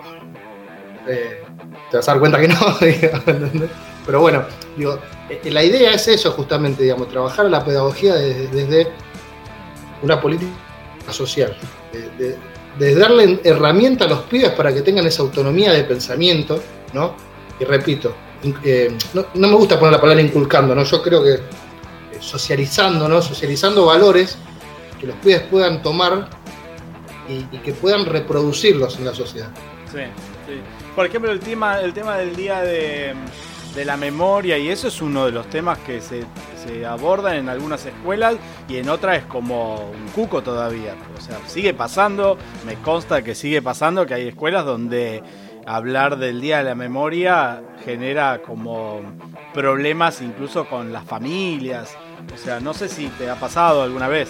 [1.05, 1.43] eh,
[1.89, 2.55] te vas a dar cuenta que no.
[4.05, 4.43] Pero bueno,
[4.77, 8.91] digo, eh, la idea es eso justamente, digamos, trabajar la pedagogía desde, desde
[10.01, 10.51] una política
[11.11, 11.55] social,
[11.93, 12.37] de, de-
[12.79, 17.15] de darle herramienta a los pibes para que tengan esa autonomía de pensamiento, ¿no?
[17.59, 18.15] Y repito,
[18.63, 20.83] eh, no, no me gusta poner la palabra inculcando, ¿no?
[20.85, 21.39] Yo creo que eh,
[22.21, 23.21] socializando, ¿no?
[23.21, 24.37] Socializando valores
[25.01, 26.29] que los pibes puedan tomar
[27.27, 29.49] y, y que puedan reproducirlos en la sociedad.
[29.91, 29.99] Sí,
[30.47, 30.53] sí.
[30.95, 33.13] Por ejemplo, el tema, el tema del día de,
[33.75, 36.23] de la memoria y eso es uno de los temas que se,
[36.63, 38.35] se abordan en algunas escuelas
[38.67, 40.95] y en otras es como un cuco todavía.
[41.17, 45.23] O sea, sigue pasando, me consta que sigue pasando que hay escuelas donde
[45.65, 49.01] hablar del día de la memoria genera como
[49.53, 51.95] problemas incluso con las familias.
[52.33, 54.29] O sea, no sé si te ha pasado alguna vez.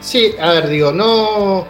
[0.00, 1.66] Sí, a ver, digo, no.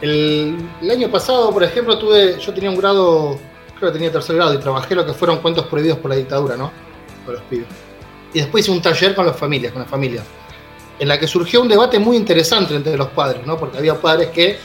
[0.00, 2.38] El, el año pasado, por ejemplo, tuve.
[2.38, 3.38] Yo tenía un grado,
[3.78, 6.56] creo que tenía tercer grado, y trabajé lo que fueron cuentos prohibidos por la dictadura,
[6.56, 6.72] ¿no?
[7.24, 7.66] Con los pibes.
[8.32, 10.24] Y después hice un taller con las familias, con las familias,
[10.98, 13.56] en la que surgió un debate muy interesante entre los padres, ¿no?
[13.58, 14.58] Porque había padres que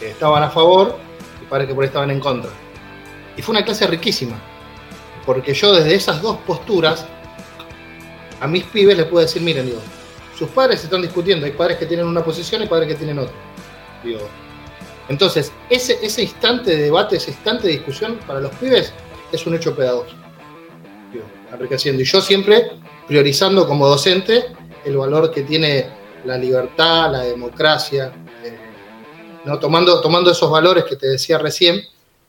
[0.00, 0.96] estaban a favor
[1.42, 2.50] y padres que por ahí estaban en contra.
[3.36, 4.38] Y fue una clase riquísima,
[5.24, 7.06] porque yo desde esas dos posturas,
[8.40, 9.80] a mis pibes les puedo decir, miren, digo,
[10.38, 13.34] sus padres están discutiendo, hay padres que tienen una posición y padres que tienen otra.
[14.02, 14.20] Digo,
[15.10, 18.92] entonces, ese, ese instante de debate, ese instante de discusión para los pibes
[19.32, 20.20] es un hecho pedagógico.
[21.52, 22.00] Enriqueciendo.
[22.00, 22.70] Y yo siempre
[23.08, 24.44] priorizando como docente
[24.84, 25.88] el valor que tiene
[26.24, 28.12] la libertad, la democracia,
[28.44, 28.56] eh,
[29.44, 29.58] ¿no?
[29.58, 31.80] tomando, tomando esos valores que te decía recién,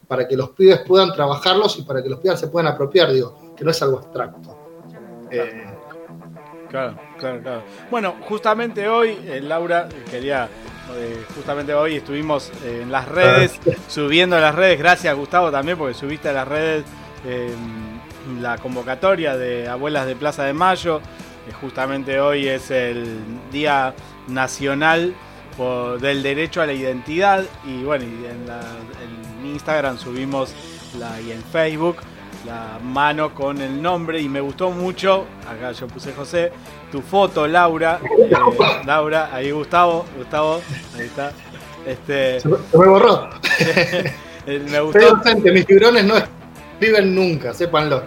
[0.08, 3.54] para que los pibes puedan trabajarlos y para que los pibes se puedan apropiar, digo,
[3.56, 4.58] que no es algo abstracto.
[5.30, 5.72] Eh,
[6.72, 7.63] Claro, claro, claro.
[7.89, 10.48] Bueno, justamente hoy, eh, Laura, quería,
[10.95, 15.77] eh, justamente hoy estuvimos eh, en las redes, subiendo a las redes, gracias Gustavo también,
[15.77, 16.84] porque subiste a las redes
[17.25, 17.54] eh,
[18.39, 21.01] la convocatoria de Abuelas de Plaza de Mayo,
[21.60, 23.17] justamente hoy es el
[23.51, 23.93] Día
[24.27, 25.13] Nacional
[25.58, 28.62] por- del Derecho a la Identidad, y bueno, y en, la-
[29.41, 30.54] en Instagram subimos
[30.97, 31.97] la, y en Facebook
[32.45, 34.19] la mano con el nombre.
[34.21, 36.51] Y me gustó mucho, acá yo puse José,
[36.91, 38.32] tu foto, Laura, eh,
[38.86, 40.62] Laura, ahí Gustavo, Gustavo,
[40.97, 41.32] ahí está.
[41.86, 43.30] Este, se, me- borró.
[43.60, 44.13] eh,
[44.45, 48.04] me Soy gustó, docente, mis fibrones no escriben nunca, sépanlo.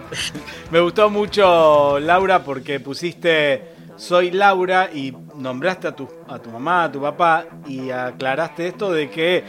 [0.71, 6.83] me gustó mucho Laura porque pusiste soy Laura y nombraste a tu, a tu mamá,
[6.85, 9.43] a tu papá y aclaraste esto de que eh,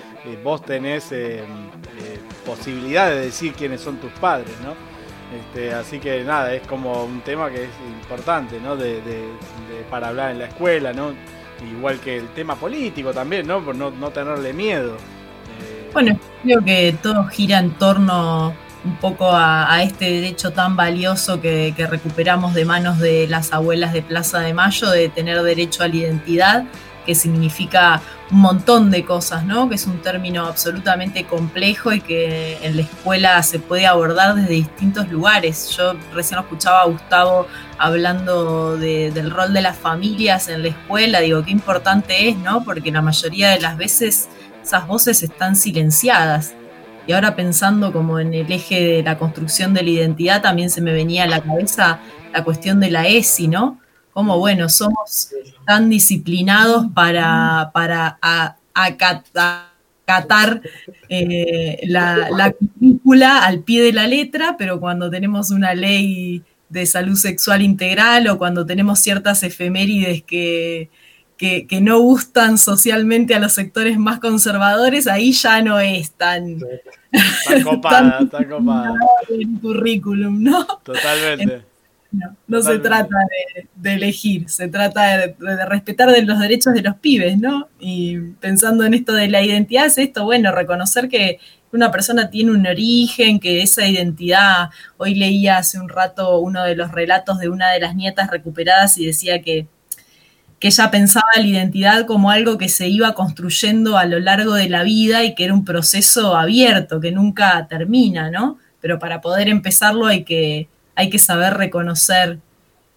[0.44, 4.74] vos tenés eh, eh, posibilidad de decir quiénes son tus padres, ¿no?
[5.38, 7.70] Este, así que nada, es como un tema que es
[8.02, 8.76] importante, ¿no?
[8.76, 9.00] De,
[9.90, 11.12] para hablar en la escuela, ¿no?
[11.70, 13.64] Igual que el tema político también, ¿no?
[13.64, 14.96] Por no, no tenerle miedo.
[15.60, 20.76] Eh, Bueno, creo que todo gira en torno un poco a, a este derecho tan
[20.76, 25.42] valioso que, que recuperamos de manos de las abuelas de Plaza de Mayo, de tener
[25.42, 26.64] derecho a la identidad,
[27.06, 29.68] que significa un montón de cosas, ¿no?
[29.68, 34.54] Que es un término absolutamente complejo y que en la escuela se puede abordar desde
[34.54, 35.70] distintos lugares.
[35.76, 37.46] Yo recién escuchaba a Gustavo
[37.78, 42.64] hablando de- del rol de las familias en la escuela, digo, qué importante es, ¿no?
[42.64, 44.28] Porque la mayoría de las veces
[44.62, 46.54] esas voces están silenciadas.
[47.06, 50.80] Y ahora pensando como en el eje de la construcción de la identidad, también se
[50.80, 52.00] me venía a la cabeza
[52.32, 53.78] la cuestión de la ESI, ¿no?
[54.16, 55.28] Como, bueno, somos
[55.66, 59.74] tan disciplinados para, para a- acata-
[60.06, 60.62] acatar
[61.10, 66.86] eh, la, la currícula al pie de la letra, pero cuando tenemos una ley de
[66.86, 70.88] salud sexual integral o cuando tenemos ciertas efemérides que,
[71.36, 76.56] que, que no gustan socialmente a los sectores más conservadores, ahí ya no es tan
[77.12, 78.94] Está copada, está copada.
[79.28, 80.64] el currículum, ¿no?
[80.82, 81.75] Totalmente.
[82.12, 83.16] No, no se trata
[83.54, 87.68] de, de elegir, se trata de, de respetar de los derechos de los pibes, ¿no?
[87.78, 91.40] Y pensando en esto de la identidad, es esto, bueno, reconocer que
[91.72, 96.74] una persona tiene un origen, que esa identidad, hoy leía hace un rato uno de
[96.76, 99.66] los relatos de una de las nietas recuperadas y decía que,
[100.58, 104.68] que ella pensaba la identidad como algo que se iba construyendo a lo largo de
[104.68, 108.58] la vida y que era un proceso abierto, que nunca termina, ¿no?
[108.80, 112.38] Pero para poder empezarlo hay que, hay que saber reconocer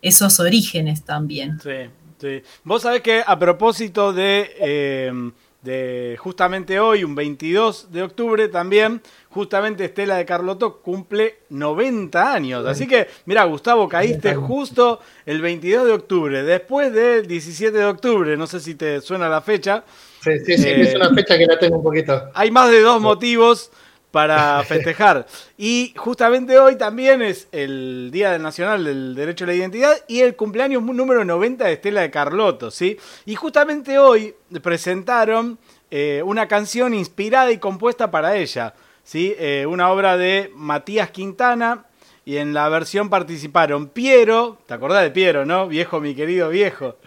[0.01, 1.59] esos orígenes también.
[1.61, 2.41] Sí, sí.
[2.63, 5.31] Vos sabés que a propósito de, eh,
[5.61, 12.65] de justamente hoy, un 22 de octubre también, justamente Estela de Carlotto cumple 90 años.
[12.65, 18.37] Así que, mira, Gustavo, caíste justo el 22 de octubre, después del 17 de octubre,
[18.37, 19.83] no sé si te suena la fecha.
[20.21, 22.29] Sí, sí, sí, Eh, es una fecha que la tengo un poquito.
[22.33, 23.71] Hay más de dos motivos
[24.11, 25.25] para festejar.
[25.57, 30.35] Y justamente hoy también es el Día Nacional del Derecho a la Identidad y el
[30.35, 32.97] cumpleaños número 90 de Estela de Carlotto, ¿sí?
[33.25, 35.59] Y justamente hoy presentaron
[35.91, 39.35] eh, una canción inspirada y compuesta para ella, ¿sí?
[39.37, 41.85] Eh, una obra de Matías Quintana
[42.25, 45.67] y en la versión participaron Piero, ¿te acordás de Piero, no?
[45.67, 46.97] Viejo, mi querido viejo.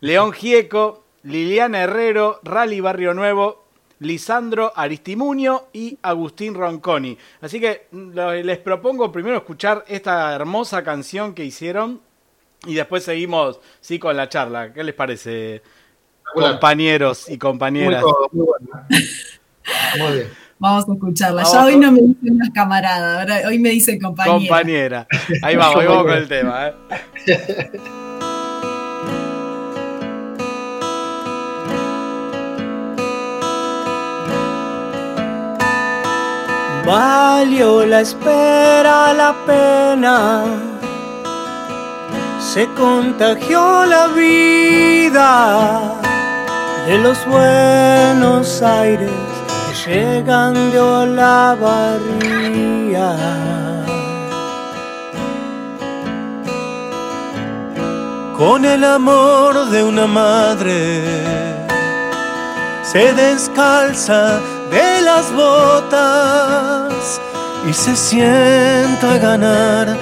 [0.00, 3.64] León Gieco, Liliana Herrero, Rally Barrio Nuevo,
[4.00, 7.16] Lisandro Aristimuño y Agustín Ronconi.
[7.40, 8.10] Así que mm,
[8.44, 12.00] les propongo primero escuchar esta hermosa canción que hicieron
[12.66, 14.72] y después seguimos sí con la charla.
[14.72, 15.62] ¿Qué les parece,
[16.34, 18.02] compañeros y Muy, compañeras?
[18.02, 18.86] cómodo, muy bueno.
[19.98, 20.28] Muy bien.
[20.58, 21.42] Vamos a escucharla.
[21.42, 24.38] Vamos ya hoy no me dice más camarada, ahora hoy me dice compañera.
[24.38, 25.06] Compañera.
[25.42, 26.68] Ahí vamos, ahí vamos con el tema.
[26.68, 26.74] ¿eh?
[36.88, 40.42] Valió la espera la pena,
[42.40, 45.92] se contagió la vida
[46.86, 49.10] de los buenos aires
[49.84, 51.50] que llegan de Olavarría.
[58.38, 61.02] Con el amor de una madre
[62.82, 67.20] se descalza de las botas
[67.68, 69.96] y se sienta a ganar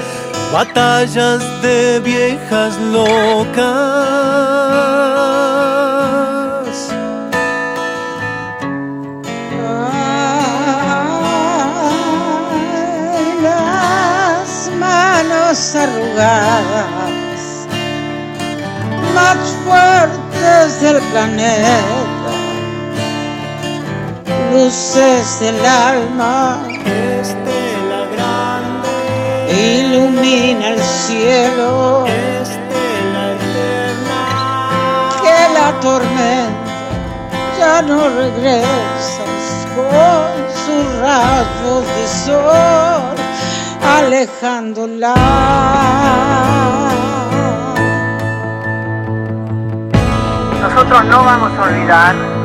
[0.53, 3.67] batallas de viejas locas.
[13.19, 17.41] Ay, las manos arrugadas,
[19.15, 22.36] más fuertes del planeta,
[24.53, 26.63] luces del alma,
[27.21, 28.89] Estela grande,
[29.51, 34.21] ilumina el cielo, estela eterna.
[35.23, 36.67] que la tormenta
[37.59, 40.33] ya no regresas con
[40.65, 43.17] sus rayos de sol
[43.99, 45.15] alejándola.
[50.61, 52.36] Nosotros no vamos a olvidar,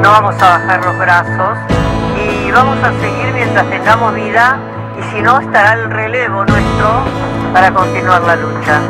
[0.00, 1.58] no vamos a bajar los brazos
[2.16, 4.58] y vamos a seguir mientras tengamos vida
[4.98, 7.04] y si no estará el relevo nuestro
[7.52, 8.80] para continuar la lucha.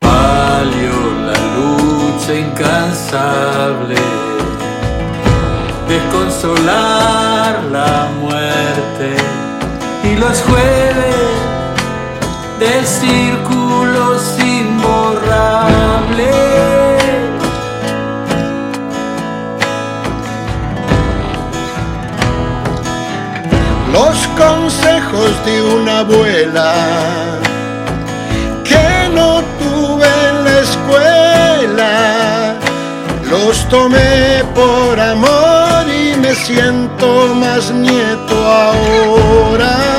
[0.00, 0.92] Valió
[1.26, 3.96] la lucha incansable
[5.88, 9.16] de consolar la muerte
[10.04, 11.22] y los jueves
[12.62, 16.51] el círculo imborrable.
[23.92, 26.74] Los consejos de una abuela
[28.64, 32.54] que no tuve en la escuela.
[33.30, 39.91] Los tomé por amor y me siento más nieto ahora.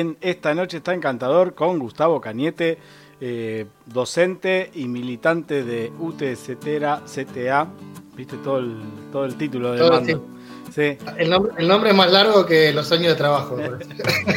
[0.00, 2.78] En Esta Noche está encantador con Gustavo Cañete,
[3.20, 7.68] eh, docente y militante de UTCTera CTA.
[8.16, 8.76] ¿Viste todo el,
[9.12, 10.26] todo el título de mando?
[10.74, 10.96] Sí.
[11.18, 13.56] El nombre, el nombre es más largo que los años de trabajo.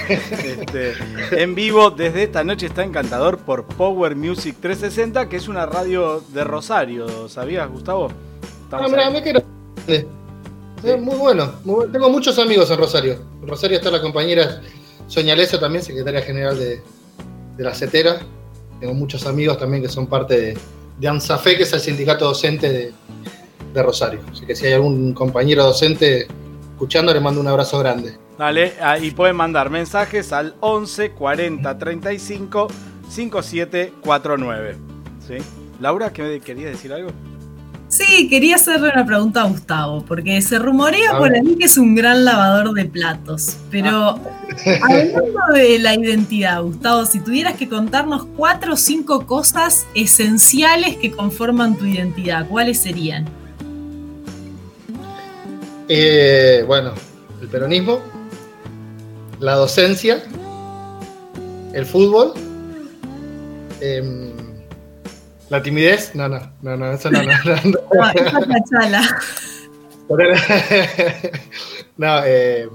[0.10, 0.94] Este,
[1.32, 6.22] en vivo desde esta noche está encantador por Power Music 360, que es una radio
[6.34, 7.30] de Rosario.
[7.30, 8.10] ¿Sabías, Gustavo?
[8.10, 9.14] Ah, Estamos mirá, ahí.
[9.14, 9.44] me quiero.
[10.84, 11.92] Muy bueno, muy bueno.
[11.94, 13.18] Tengo muchos amigos en Rosario.
[13.42, 14.62] En Rosario está la compañera
[15.14, 16.82] Soña Leso también, secretaria general de,
[17.56, 18.18] de la CETERA.
[18.80, 20.58] Tengo muchos amigos también que son parte de,
[21.00, 22.94] de ANSAFE, que es el sindicato docente de,
[23.76, 24.22] de Rosario.
[24.32, 26.26] Así que si hay algún compañero docente
[26.72, 28.18] escuchando, le mando un abrazo grande.
[28.40, 32.68] Dale, ahí pueden mandar mensajes al 11 40 35
[33.08, 34.78] 57 49.
[35.28, 35.36] ¿Sí?
[35.80, 37.12] Laura, ¿qué querías decir algo?
[37.94, 41.94] Sí, quería hacerle una pregunta a Gustavo, porque se rumorea por ahí que es un
[41.94, 43.58] gran lavador de platos.
[43.70, 44.20] Pero
[44.82, 51.12] hablando de la identidad, Gustavo, si tuvieras que contarnos cuatro o cinco cosas esenciales que
[51.12, 53.26] conforman tu identidad, ¿cuáles serían?
[55.88, 56.94] Eh, bueno,
[57.44, 58.00] el peronismo,
[59.40, 60.24] la docencia,
[61.74, 62.34] el fútbol,
[63.82, 64.32] em,
[65.54, 66.16] la timidez.
[66.16, 67.32] No, no, no, no, eso no, no.
[67.46, 67.80] no, no.
[67.94, 69.02] No, esa cachala.
[71.96, 72.68] No, eh,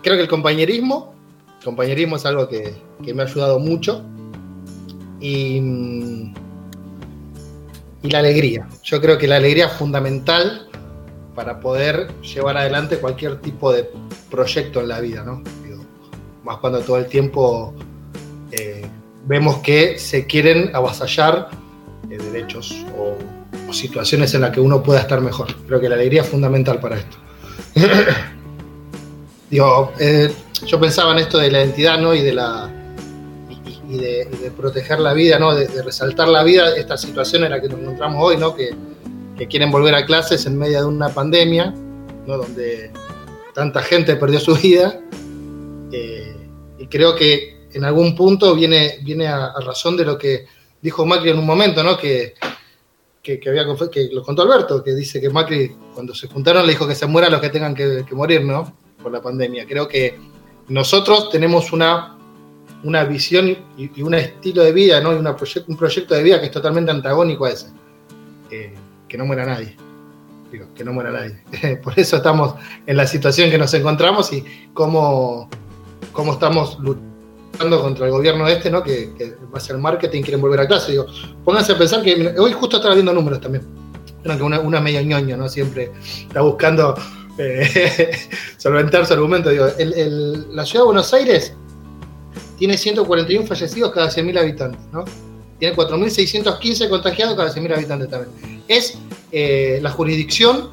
[0.00, 1.12] creo que el compañerismo,
[1.64, 2.72] compañerismo es algo que,
[3.04, 4.04] que me ha ayudado mucho.
[5.20, 5.56] Y,
[8.02, 8.68] y la alegría.
[8.84, 10.68] Yo creo que la alegría es fundamental
[11.34, 13.90] para poder llevar adelante cualquier tipo de
[14.30, 15.42] proyecto en la vida, ¿no?
[15.64, 15.84] Digo,
[16.44, 17.74] más cuando todo el tiempo
[19.26, 21.50] vemos que se quieren avasallar
[22.10, 23.16] eh, derechos o,
[23.68, 25.54] o situaciones en las que uno pueda estar mejor.
[25.66, 27.16] Creo que la alegría es fundamental para esto.
[29.50, 30.32] Digo, eh,
[30.66, 32.14] yo pensaba en esto de la identidad, ¿no?
[32.14, 32.72] Y de la
[33.88, 35.54] y, proteger la vida, ¿no?
[35.54, 38.54] De, resaltar la vida, esta situación en la que nos encontramos hoy, ¿no?
[38.54, 38.74] Que,
[39.36, 41.72] que quieren volver a clases en medio de una pandemia,
[42.26, 42.38] ¿no?
[42.38, 42.90] Donde
[43.54, 45.00] tanta gente perdió su vida.
[45.92, 46.36] Eh,
[46.78, 50.46] y creo que en algún punto viene, viene a, razón de lo que
[50.80, 51.96] dijo Macri en un momento, ¿no?
[51.98, 52.34] Que,
[53.22, 56.88] que, había que lo contó Alberto, que dice que Macri cuando se juntaron le dijo
[56.88, 58.74] que se mueran los que tengan que, morir, ¿no?
[59.02, 59.66] Por la pandemia.
[59.66, 60.18] Creo que
[60.68, 62.16] nosotros tenemos una,
[62.82, 65.12] una visión y, y un estilo de vida, ¿no?
[65.12, 67.66] Y una proye- un proyecto de vida que es totalmente antagónico a ese.
[68.50, 68.74] Eh,
[69.06, 69.76] que no muera nadie.
[70.50, 71.76] Digo, que no muera nadie.
[71.84, 72.54] Por eso estamos
[72.86, 75.50] en la situación que nos encontramos y cómo,
[76.12, 77.15] cómo estamos luchando
[77.58, 78.82] contra el gobierno este, ¿no?
[78.82, 80.92] Que, que va a ser marketing, quieren volver a clase.
[80.92, 81.06] Digo,
[81.44, 83.64] pónganse a pensar que hoy justo estaba viendo números también.
[84.22, 85.48] Creo que una, una medio ñoño, ¿no?
[85.48, 85.92] Siempre
[86.26, 86.94] está buscando
[87.38, 88.10] eh,
[88.58, 89.50] solventar su argumento.
[89.50, 91.52] Digo, el- el- la ciudad de Buenos Aires
[92.58, 95.04] tiene 141 fallecidos cada 100.000 habitantes, ¿no?
[95.58, 98.62] Tiene 4.615 contagiados cada 100.000 habitantes también.
[98.68, 98.98] Es
[99.32, 100.70] eh, la jurisdicción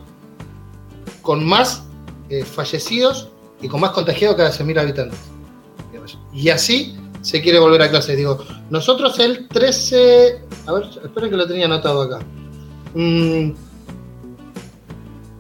[1.21, 1.83] con más
[2.29, 3.29] eh, fallecidos
[3.61, 5.19] y con más contagiados cada 100.000 habitantes.
[6.33, 8.15] Y así se quiere volver a clase.
[8.15, 8.37] Digo,
[8.69, 10.41] nosotros el 13.
[10.67, 12.19] A ver, espero que lo tenía anotado acá.
[12.93, 13.51] Mm,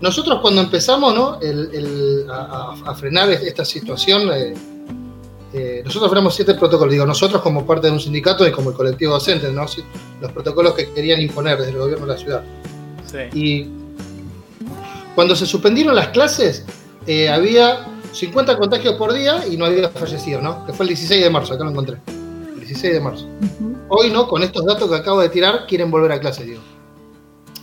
[0.01, 1.39] nosotros cuando empezamos ¿no?
[1.41, 4.53] El- el- a, frenar esta situación, eh,
[5.53, 6.91] eh, nosotros frenamos siete protocolos.
[6.91, 9.65] Digo, nosotros como parte de un sindicato y como el colectivo docente, ¿no?
[10.21, 12.43] Los protocolos que querían imponer desde el gobierno de la ciudad.
[13.33, 13.67] Y
[15.15, 16.65] cuando se suspendieron las clases,
[17.05, 20.65] eh, había 50 contagios por día y no había fallecidos, ¿no?
[20.65, 21.97] Que fue el 16 de marzo, acá lo encontré.
[22.07, 23.27] El 16 de marzo.
[23.89, 24.27] Hoy, ¿no?
[24.27, 26.61] Con estos datos que acabo de tirar, quieren volver a clase, digo.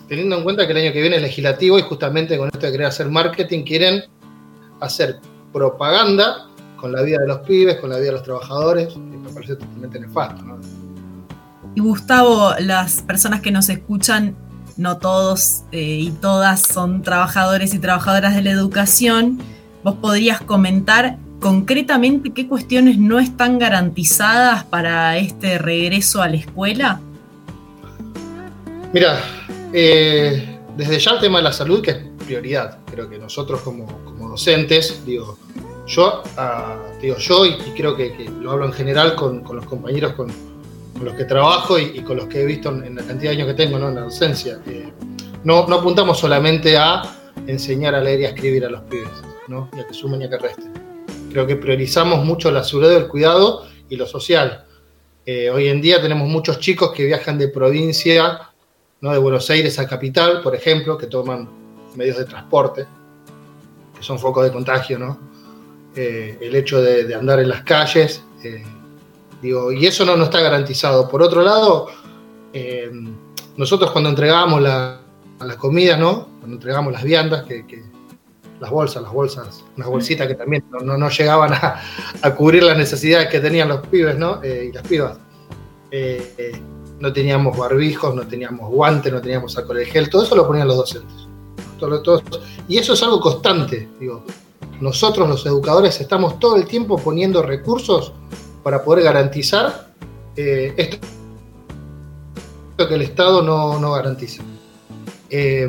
[0.09, 2.73] Teniendo en cuenta que el año que viene es legislativo y justamente con esto de
[2.73, 4.03] querer hacer marketing, quieren
[4.81, 5.21] hacer
[5.53, 9.29] propaganda con la vida de los pibes, con la vida de los trabajadores, y me
[9.31, 10.59] parece totalmente nefasto, ¿no?
[11.77, 14.35] Y Gustavo, las personas que nos escuchan,
[14.77, 19.39] no todos eh, y todas son trabajadores y trabajadoras de la educación.
[19.83, 27.01] ¿Vos podrías comentar concretamente qué cuestiones no están garantizadas para este regreso a la escuela?
[28.93, 29.21] Mira,
[29.73, 33.87] eh, desde ya el tema de la salud, que es prioridad, creo que nosotros como,
[34.05, 35.39] como docentes, digo,
[35.87, 39.67] yo, ah, digo, yo y, creo que, que lo hablo en general con, con los
[39.67, 40.29] compañeros con,
[40.93, 43.39] con los que trabajo y, con los que he visto en, en la cantidad de
[43.39, 43.89] años que tengo ¿no?
[43.89, 44.93] en la docencia, eh,
[45.43, 47.03] no, no apuntamos solamente a
[47.47, 49.09] enseñar a leer y a escribir a los pibes,
[49.51, 49.69] ¿no?
[49.73, 50.73] a que sumen y a que resten.
[51.31, 54.65] Creo que priorizamos mucho la seguridad, el cuidado y lo social.
[55.27, 58.41] Eh, hoy en día tenemos muchos chicos que viajan de provincia
[59.01, 59.13] ¿no?
[59.13, 61.49] de Buenos Aires a Capital, por ejemplo, que toman
[61.97, 62.87] medios de transporte,
[63.97, 65.19] que son focos de contagio, ¿no?
[65.97, 68.63] Eh, el hecho de, de andar en las calles, eh,
[69.43, 71.09] digo, y eso no, no está garantizado.
[71.09, 71.89] Por otro lado,
[73.57, 75.01] nosotros cuando entregábamos la,
[75.41, 76.29] la comida, ¿no?
[76.39, 77.67] Cuando entregábamos las viandas, que-
[78.61, 81.81] las bolsas, las bolsas, unas bolsitas que también no, no- llegaban a,
[82.23, 84.43] a cubrir las necesidades que tenían los pibes, ¿no?
[84.43, 85.19] Eh, y las pibas.
[85.91, 86.53] Eh, eh,
[87.01, 90.69] no teníamos barbijos, no teníamos guantes, no teníamos alcohol de gel, todo eso lo ponían
[90.69, 91.27] los docentes.
[91.79, 92.23] Todo- todo-
[92.69, 94.23] y eso es algo constante, digo.
[94.81, 98.13] Nosotros los educadores estamos todo el tiempo poniendo recursos
[98.63, 99.91] para poder garantizar
[100.37, 100.99] eh, esto
[102.89, 104.43] que el Estado no, no garantiza.
[105.29, 105.69] Eh,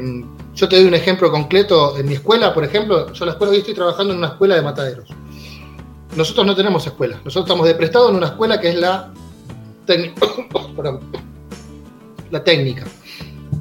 [0.61, 1.97] yo te doy un ejemplo concreto.
[1.97, 4.61] En mi escuela, por ejemplo, yo la escuela hoy estoy trabajando en una escuela de
[4.61, 5.09] mataderos.
[6.15, 7.15] Nosotros no tenemos escuela.
[7.25, 9.11] Nosotros estamos de prestado en una escuela que es la,
[12.29, 12.85] la técnica.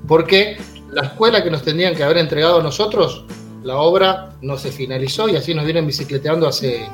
[0.07, 0.59] Porque
[0.91, 3.25] la escuela que nos tendrían que haber entregado a nosotros,
[3.63, 6.87] la obra no se finalizó y así nos vienen bicicleteando hace,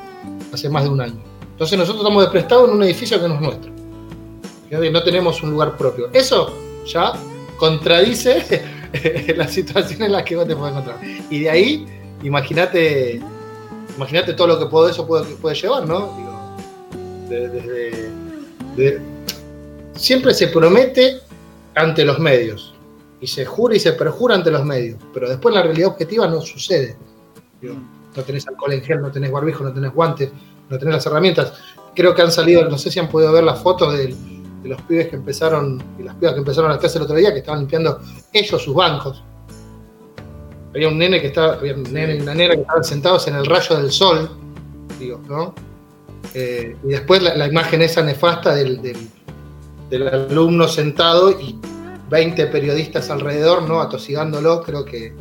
[0.52, 1.20] hace más de un año.
[1.50, 3.72] Entonces nosotros estamos de prestado en un edificio que no es nuestro.
[4.70, 6.10] No tenemos un lugar propio.
[6.12, 6.54] Eso
[6.86, 7.12] ya
[7.56, 8.75] contradice
[9.36, 10.98] la situación en la que vos te puedes encontrar.
[11.30, 11.86] Y de ahí,
[12.22, 13.20] imagínate
[13.96, 16.12] imagínate todo lo que puede, eso puede, llevar, ¿no?
[18.76, 19.06] Digo,
[19.94, 21.20] siempre se promete
[21.74, 22.74] ante los medios
[23.20, 26.40] y se jura y se perjura ante los medios, pero después la realidad objetiva no
[26.40, 26.96] sucede.
[27.62, 30.30] No tenés alcohol en gel, no tenés barbijo, no tenés guantes,
[30.68, 31.52] no tenés las herramientas.
[31.94, 34.14] Creo que han salido, no sé si han podido ver las fotos del-
[34.62, 37.32] de, los pibes que empezaron y las pibas que empezaron la clase el otro día,
[37.32, 38.00] que estaban limpiando
[38.32, 39.22] ellos sus bancos.
[40.74, 43.36] Había un nene que estaba, había un nene y una nena que estaban sentados en
[43.36, 44.30] el rayo del sol,
[44.98, 45.54] digo, ¿no?
[46.34, 49.08] Eh, y después la, la imagen esa nefasta del, del-
[49.88, 51.56] del alumno sentado y
[52.10, 53.80] 20 periodistas alrededor, ¿no?
[53.80, 55.14] Atosigándolo, creo que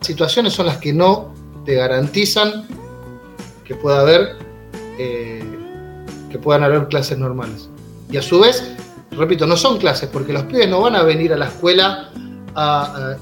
[0.00, 1.32] situaciones son las que no
[1.66, 2.66] te garantizan
[3.64, 4.36] que pueda haber
[4.98, 5.44] eh,
[6.30, 7.68] que puedan haber clases normales.
[8.12, 8.62] Y a su vez,
[9.10, 12.10] repito, no son clases, porque los pibes no van a venir a la escuela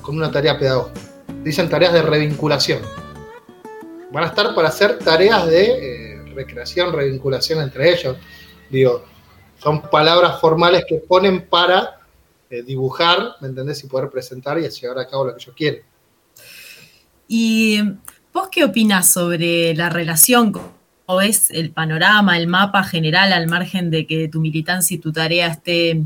[0.02, 1.00] con una tarea pedagógica.
[1.44, 2.82] Dicen tareas de revinculación.
[4.10, 8.16] Van a estar para hacer tareas de eh, recreación, revinculación entre ellos.
[8.68, 9.04] Digo,
[9.62, 12.00] son palabras formales que ponen para
[12.50, 13.84] eh, dibujar, ¿me entendés?
[13.84, 15.82] Y poder presentar y llevar a cabo lo que ellos quieren.
[17.28, 17.80] ¿Y
[18.32, 20.79] vos qué opinás sobre la relación con,
[21.16, 25.48] ves el panorama, el mapa general, al margen de que tu militancia y tu tarea
[25.48, 26.02] esté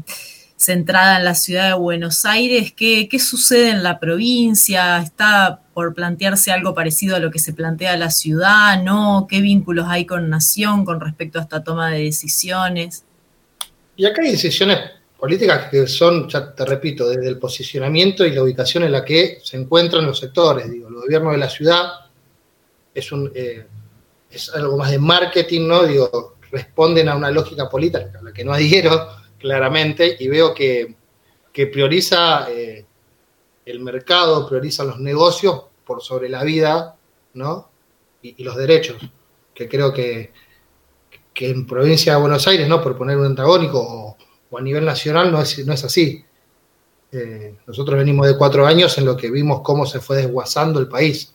[0.56, 2.72] centrada en la ciudad de Buenos Aires?
[2.76, 4.98] ¿Qué, qué sucede en la provincia?
[4.98, 8.82] ¿Está por plantearse algo parecido a lo que se plantea la ciudad?
[8.82, 9.26] ¿No?
[9.28, 13.04] ¿Qué vínculos hay con Nación con respecto a esta toma de decisiones?
[13.96, 14.78] Y acá hay decisiones
[15.18, 19.38] políticas que son, ya te repito, desde el posicionamiento y la ubicación en la que
[19.42, 20.70] se encuentran los sectores.
[20.70, 21.92] Digo, el gobierno de la ciudad
[22.94, 23.66] es un eh,
[24.36, 25.84] es algo más de marketing, ¿no?
[25.84, 29.08] Digo, responden a una lógica política a la que no adhiero
[29.38, 30.94] claramente y veo que,
[31.52, 32.84] que prioriza eh,
[33.66, 36.96] el mercado, prioriza los negocios por sobre la vida,
[37.34, 37.70] ¿no?
[38.22, 38.96] Y, los derechos,
[39.54, 40.32] que creo que,
[41.34, 42.80] que en provincia de Buenos Aires, ¿no?
[42.82, 44.16] Por poner un antagónico, o,
[44.50, 46.24] o a nivel nacional, no es, no es así.
[47.12, 50.88] Eh, nosotros venimos de cuatro años en lo que vimos cómo se fue desguazando el
[50.88, 51.34] país,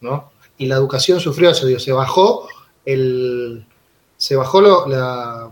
[0.00, 0.32] ¿no?
[0.60, 2.46] Y la educación sufrió eso, digo, se bajó
[2.84, 3.64] el,
[4.18, 5.50] se bajó lo- la,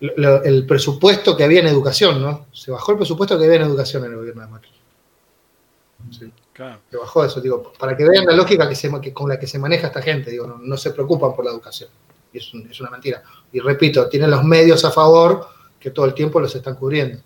[0.00, 2.46] lo- el presupuesto que había en educación, ¿no?
[2.52, 4.70] Se bajó el presupuesto que había en educación en el gobierno de Macri.
[6.10, 6.32] Sí.
[6.52, 6.80] Claro.
[6.90, 9.46] Se bajó eso, digo, para que vean la lógica que se, que- con la que
[9.46, 11.90] se maneja esta gente, digo, no, no se preocupan por la educación.
[12.32, 13.22] Y es, un- es una mentira.
[13.52, 15.46] Y repito, tienen los medios a favor
[15.78, 17.20] que todo el tiempo los están cubriendo.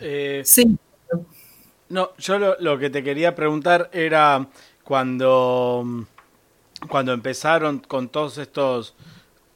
[0.00, 0.76] Eh, Sí.
[1.90, 4.46] No, yo lo, lo que te quería preguntar era
[4.84, 5.84] cuando,
[6.88, 8.94] cuando empezaron con todos estos,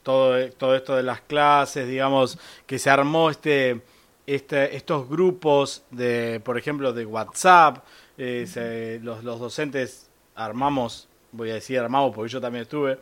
[0.03, 3.81] todo, todo esto de las clases, digamos, que se armó este,
[4.27, 7.85] este, estos grupos de, por ejemplo, de WhatsApp,
[8.17, 12.99] eh, se- los, los docentes armamos, voy a decir armamos porque yo también estuve,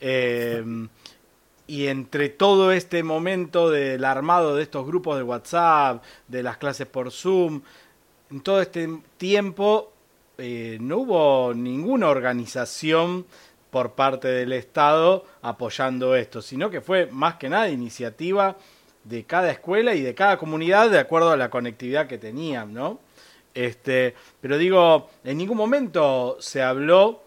[0.00, 0.64] eh,
[1.66, 6.86] y entre todo este momento del armado de estos grupos de WhatsApp, de las clases
[6.86, 7.62] por Zoom,
[8.30, 9.92] en todo este tiempo
[10.38, 13.26] eh, no hubo ninguna organización
[13.70, 18.56] por parte del Estado apoyando esto, sino que fue más que nada iniciativa
[19.04, 23.00] de cada escuela y de cada comunidad de acuerdo a la conectividad que tenían, ¿no?
[23.52, 27.22] Este, pero digo, en ningún momento se habló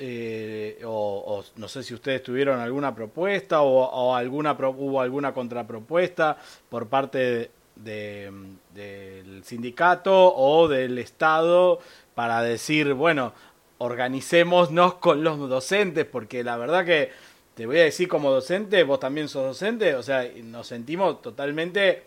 [0.00, 6.36] eh, o, no sé si ustedes tuvieron alguna propuesta o, o alguna hubo alguna contrapropuesta
[6.68, 7.50] por parte
[7.84, 8.30] de-
[8.74, 11.78] del sindicato o del Estado
[12.14, 13.32] para decir, bueno,
[13.78, 17.10] organicémonos con los docentes, porque la verdad que
[17.54, 22.04] te voy a decir como docente, vos también sos docente, o sea, nos sentimos totalmente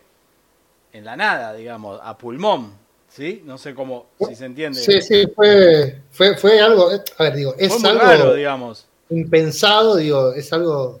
[0.92, 2.72] en la nada, digamos, a pulmón,
[3.08, 3.42] ¿sí?
[3.44, 4.78] No sé cómo, si se entiende.
[4.78, 8.34] Sí, sí, fue, fue, fue algo, eh, a ver, digo, es Fue muy algo raro,
[8.34, 8.86] digamos.
[9.10, 11.00] impensado, digo, es algo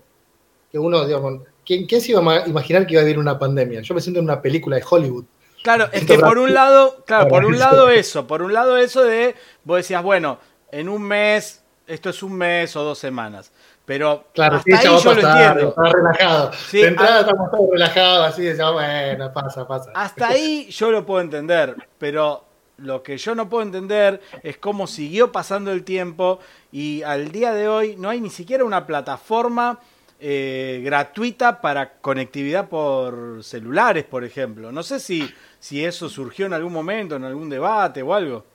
[0.70, 1.40] que uno, digamos,
[1.72, 3.80] ¿quién, quién se iba a ma- imaginar que iba a haber una pandemia?
[3.80, 5.24] Yo me siento en una película de Hollywood.
[5.62, 9.02] Claro, es que por un lado, claro, por un lado eso, por un lado eso
[9.04, 10.38] de, vos decías, bueno,
[10.70, 13.52] en un mes, esto es un mes o dos semanas,
[13.86, 15.68] pero Claro, hasta sí, ahí yo lo entiendo.
[15.68, 16.52] Estaba relajado.
[16.52, 19.90] Sí, de entrada a- estamos todos relajados, así, decíamos, bueno, pasa, pasa.
[19.94, 22.44] Hasta ahí yo lo puedo entender, pero
[22.78, 26.40] lo que yo no puedo entender es cómo siguió pasando el tiempo
[26.72, 29.78] y al día de hoy no hay ni siquiera una plataforma
[30.24, 34.70] eh, gratuita para conectividad por celulares, por ejemplo.
[34.70, 38.46] No sé si, si eso surgió en algún momento, en algún debate o algo.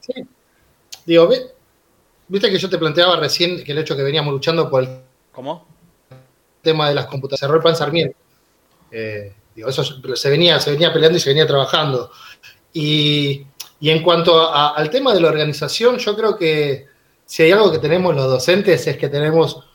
[1.05, 1.47] Digo, ve-
[2.27, 4.89] viste que yo te planteaba recién que el hecho que veníamos luchando por el
[5.33, 5.67] ¿Cómo?
[6.61, 8.17] tema de las computadoras, cerró el plan Sarmiento.
[8.89, 9.83] Eh, digo, eso
[10.15, 12.11] se venía, se venía peleando y se venía trabajando.
[12.73, 13.45] Y,
[13.81, 16.85] y en cuanto a- al tema de la organización, yo creo que
[17.25, 19.66] si hay algo que tenemos los docentes es que tenemos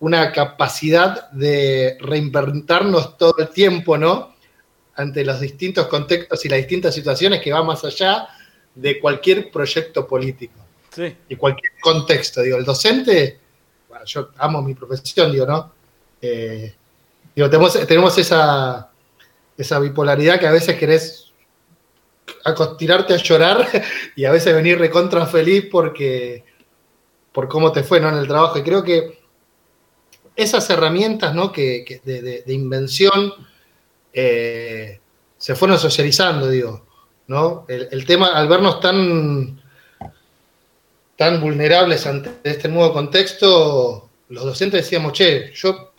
[0.00, 4.34] una capacidad de reinventarnos todo el tiempo, ¿no?
[4.94, 8.28] Ante los distintos contextos y las distintas situaciones que va más allá
[8.74, 10.54] de cualquier proyecto político
[10.94, 11.14] Sí.
[11.28, 12.42] y cualquier contexto.
[12.42, 13.38] Digo, el docente,
[13.88, 15.72] bueno, yo amo mi profesión, digo, ¿no?
[16.22, 16.74] Eh,
[17.34, 18.90] digo, tenemos, tenemos esa,
[19.56, 21.32] esa bipolaridad que a veces querés
[22.44, 23.66] aco- tirarte a llorar
[24.16, 26.44] y a veces venir recontra feliz porque
[27.32, 28.08] por cómo te fue ¿no?
[28.08, 28.58] en el trabajo.
[28.58, 29.17] Y creo que
[30.38, 31.52] esas herramientas ¿no?
[31.52, 33.32] que, que de, de- de invención
[34.12, 35.00] eh,
[35.36, 36.86] se fueron socializando, digo.
[37.26, 37.66] ¿no?
[37.68, 39.60] El, el tema, al vernos tan,
[41.16, 45.92] tan vulnerables ante este nuevo contexto, los docentes decíamos, che, yo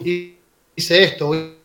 [0.76, 1.56] hice esto, voy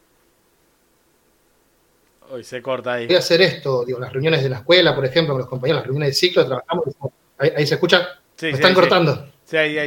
[2.30, 3.06] Hoy se corta ahí.
[3.06, 5.80] voy a hacer esto, digo, las reuniones de la escuela, por ejemplo, con los compañeros,
[5.80, 6.86] las reuniones de ciclo, trabajamos,
[7.38, 8.74] ahí, ahí se escucha, Sí, me sí, están sí.
[8.74, 9.28] cortando.
[9.52, 9.78] El-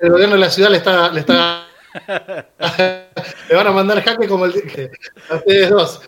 [0.00, 1.66] el gobierno de la ciudad le está, le está
[3.48, 4.90] le van a mandar jaque como el de-
[5.30, 6.00] a ustedes dos.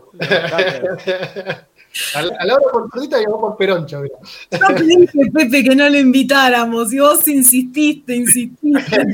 [2.15, 4.17] A la, a la hora por Perdita llegó por Peroncho, mira.
[4.51, 9.07] Yo te dije, Pepe, que no lo invitáramos y vos insististe, insististe.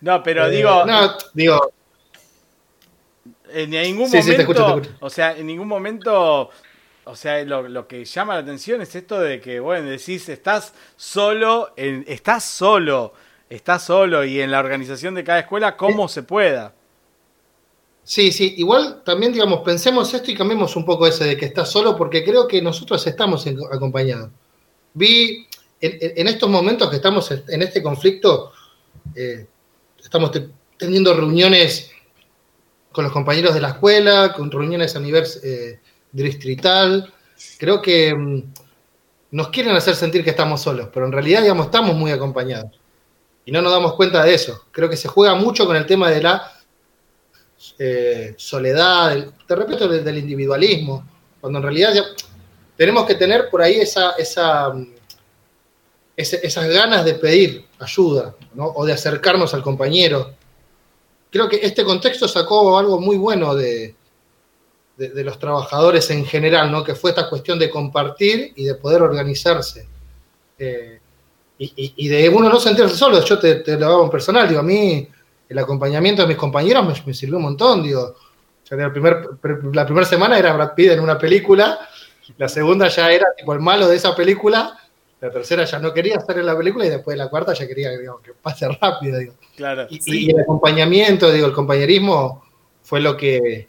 [0.00, 1.72] No, pero Eh, digo, No, digo,
[3.52, 4.96] en ningún Sí, sí, momento, te escucho, te escucho.
[5.00, 6.50] o sea, en ningún momento,
[7.06, 10.74] o sea, lo, lo que llama la atención es esto de que, bueno, decís, estás
[10.96, 13.12] solo, en, estás solo,
[13.50, 16.74] estás solo y en la organización de cada escuela, como se pueda.
[18.02, 21.70] Sí, sí, igual también, digamos, pensemos esto y cambiemos un poco ese de que estás
[21.70, 24.30] solo, porque creo que nosotros estamos en- acompañados.
[24.92, 25.46] Vi,
[25.80, 28.52] en, estos momentos que estamos en este conflicto,
[29.14, 29.46] eh,
[30.02, 30.48] estamos te-
[30.78, 31.90] teniendo reuniones
[32.92, 35.80] con los compañeros de la escuela, con reuniones a nivel eh,
[36.22, 37.12] distrital.
[37.58, 38.42] Creo que mm,
[39.32, 42.70] nos quieren hacer sentir que estamos solos, pero en realidad, digamos, estamos muy acompañados.
[43.44, 44.64] Y no nos damos cuenta de eso.
[44.70, 46.52] Creo que se juega mucho con el tema de la
[47.78, 51.06] eh, soledad, te repito, del, del individualismo,
[51.40, 51.92] cuando en realidad
[52.76, 54.94] tenemos que tener por ahí esa, esa, mm,
[56.16, 58.66] esas ganas de pedir ayuda ¿no?
[58.66, 60.32] o de acercarnos al compañero.
[61.30, 63.96] Creo que este contexto sacó algo muy bueno de,
[64.96, 66.84] de- de los trabajadores en general, ¿no?
[66.84, 69.88] que fue esta cuestión de compartir y de poder organizarse.
[70.58, 70.98] Eh,
[71.58, 73.24] y, y- y de uno no sentirse solo.
[73.24, 75.08] Yo te, te lo hago en personal, digo, a mí
[75.48, 78.14] el acompañamiento de mis compañeros me, me sirvió un montón, digo.
[78.66, 79.28] Primer,
[79.74, 81.86] la primera semana era Brad Pitt en una película,
[82.38, 84.78] la segunda ya era tipo el malo de esa película,
[85.20, 87.66] la tercera ya no quería estar en la película y después de la cuarta ya
[87.68, 89.18] quería digamos, que pase rápido.
[89.18, 89.34] Digo.
[89.56, 89.86] Claro.
[89.90, 92.42] Y, y el acompañamiento, digo, el compañerismo
[92.82, 93.66] fue lo que,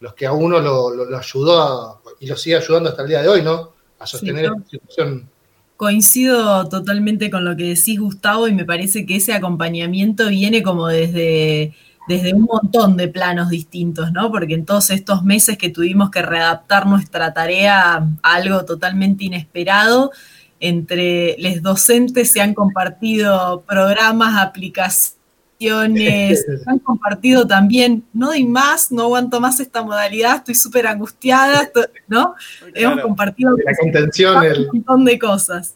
[0.00, 3.08] los que a uno lo, lo- lo ayudó a- y lo sigue ayudando hasta el
[3.08, 3.72] día de hoy, ¿no?
[3.98, 5.28] A sostener esta situación.
[5.76, 10.88] Coincido totalmente con lo que decís, Gustavo, y me parece que ese acompañamiento viene como
[10.88, 11.72] desde,
[12.08, 14.30] desde un montón de planos distintos, ¿no?
[14.32, 20.10] Porque en todos estos meses que tuvimos que readaptar nuestra tarea a algo totalmente inesperado,
[20.58, 25.17] entre los docentes se han compartido programas, aplicaciones,
[26.66, 31.68] han compartido también, no doy más, no aguanto más esta modalidad, estoy súper angustiada,
[32.06, 32.34] ¿no?
[32.74, 35.74] Hemos compartido La contención, el- un montón de cosas.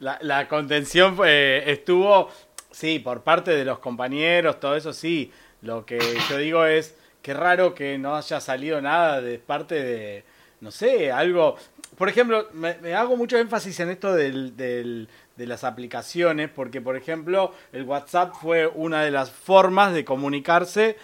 [0.00, 2.30] La, la contención fue- estuvo,
[2.70, 5.32] sí, por parte de los compañeros, todo eso sí.
[5.62, 5.98] Lo que
[6.30, 10.24] yo digo es, qué raro que no haya salido nada de parte de,
[10.60, 11.56] no sé, algo...
[11.96, 15.08] Por ejemplo, me, me hago mucho énfasis en esto del, del-
[15.38, 20.96] de las aplicaciones, porque por ejemplo, el WhatsApp fue una de las formas de comunicarse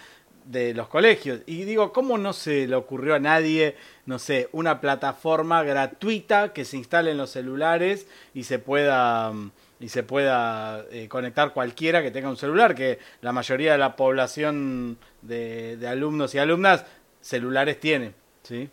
[0.45, 1.39] de los colegios.
[1.47, 3.75] Y digo, ¿cómo no se le ocurrió a nadie,
[4.05, 9.33] no sé, una plataforma gratuita que se instale en los celulares y se pueda
[9.79, 13.95] y se pueda eh, conectar cualquiera que tenga un celular, que la mayoría de la
[13.97, 16.85] población de, de alumnos y alumnas
[17.21, 18.13] celulares tiene,
[18.43, 18.69] ¿sí?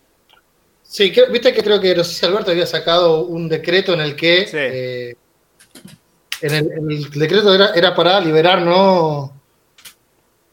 [0.82, 4.00] Sí, que- viste que creo que, no sé si Alberto había sacado un decreto en
[4.00, 5.14] el que eh,
[6.43, 9.32] en el, en el decreto era, era para liberar, ¿no?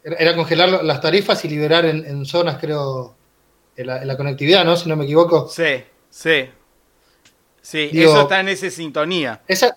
[0.04, 3.16] Era, era congelar las tarifas y liberar en, en zonas, creo,
[3.76, 4.76] en la, en la conectividad, ¿no?
[4.78, 5.48] Si no me equivoco.
[5.50, 6.50] Sí, sí.
[7.62, 9.42] Sí, Digo- eso está en esa sintonía.
[9.48, 9.76] Esa,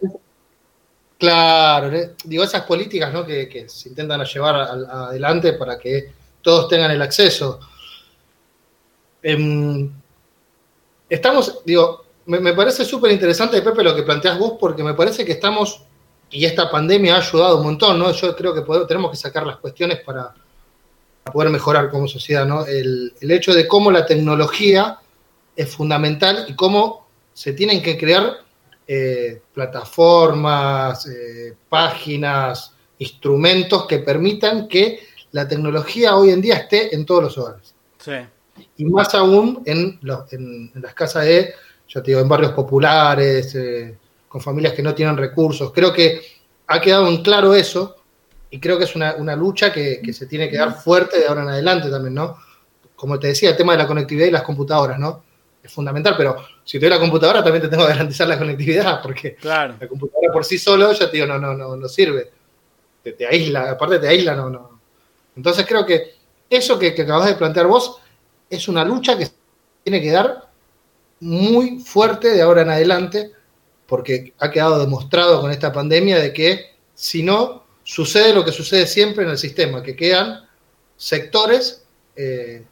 [1.19, 2.15] claro, ¿eh?
[2.25, 3.25] digo, esas políticas ¿no?
[3.27, 6.11] que, que se intentan llevar adelante para que
[6.41, 7.61] todos tengan el acceso.
[9.23, 9.91] Em,
[11.09, 15.25] estamos, digo, me, me parece súper interesante, Pepe, lo que planteas vos, porque me parece
[15.25, 15.83] que estamos,
[16.33, 18.11] y esta pandemia ha ayudado un montón, ¿no?
[18.13, 20.35] Yo creo que podemos- tenemos que sacar las cuestiones para,
[21.33, 22.67] poder mejorar como sociedad, ¿no?
[22.67, 24.99] El, el hecho de cómo la tecnología
[25.55, 28.39] es fundamental y cómo se tienen que crear
[28.89, 37.07] eh, plataformas, eh, páginas, instrumentos que permitan que la tecnología hoy en día esté en
[37.07, 37.73] todos los hogares.
[37.99, 38.13] Sí.
[38.79, 41.55] Y más aún en, los- en- en las casas de,
[41.89, 43.97] yo te digo, en barrios populares, eh,
[44.33, 45.73] con familias que no tienen recursos.
[45.75, 46.23] Creo que
[46.67, 47.97] ha quedado en claro eso
[48.49, 51.27] y creo que es una, una lucha que, que se tiene que dar fuerte de
[51.27, 52.39] ahora en adelante también, ¿no?
[52.97, 55.23] Como te decía, el tema de la conectividad y las computadoras, ¿no?
[55.63, 59.01] Es fundamental, pero si te doy la computadora también te tengo que garantizar la conectividad,
[59.03, 59.77] porque Claro.
[59.79, 62.31] la computadora por sí solo, ya te digo, no, no, no, no sirve.
[63.03, 64.81] Te, te aísla, aparte te aísla, no, no.
[65.37, 66.15] Entonces creo que
[66.49, 68.01] eso que, que acabas de plantear vos
[68.49, 69.29] es una lucha que
[69.83, 70.49] tiene que dar
[71.21, 73.33] muy fuerte de ahora en adelante,
[73.87, 78.87] porque ha quedado demostrado con esta pandemia de que si no, sucede lo que sucede
[78.87, 80.45] siempre en el sistema, que quedan
[80.97, 81.85] sectores
[82.17, 82.65] eh,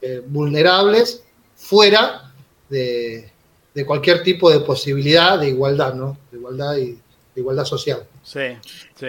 [0.00, 1.24] eh, vulnerables
[1.56, 2.32] fuera
[2.68, 3.30] de,
[3.74, 6.16] de cualquier tipo de posibilidad de igualdad, ¿no?
[6.30, 8.06] De igualdad y de igualdad social.
[8.22, 8.56] Sí,
[8.98, 9.06] sí.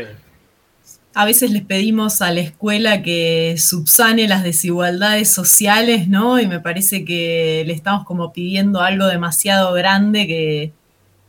[1.13, 6.39] a veces les pedimos a la escuela que subsane las desigualdades sociales, ¿no?
[6.39, 10.73] Y me parece que le estamos como pidiendo algo demasiado grande que,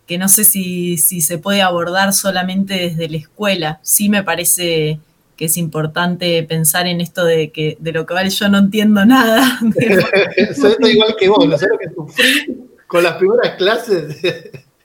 [0.08, 3.78] que no sé si, si se puede abordar solamente desde la escuela.
[3.82, 4.98] Sí me parece
[5.36, 9.04] que es importante pensar en esto de que de lo que vale yo no entiendo
[9.04, 9.60] nada.
[10.56, 14.16] Soy igual que vos, lo que sufrí con las primeras clases.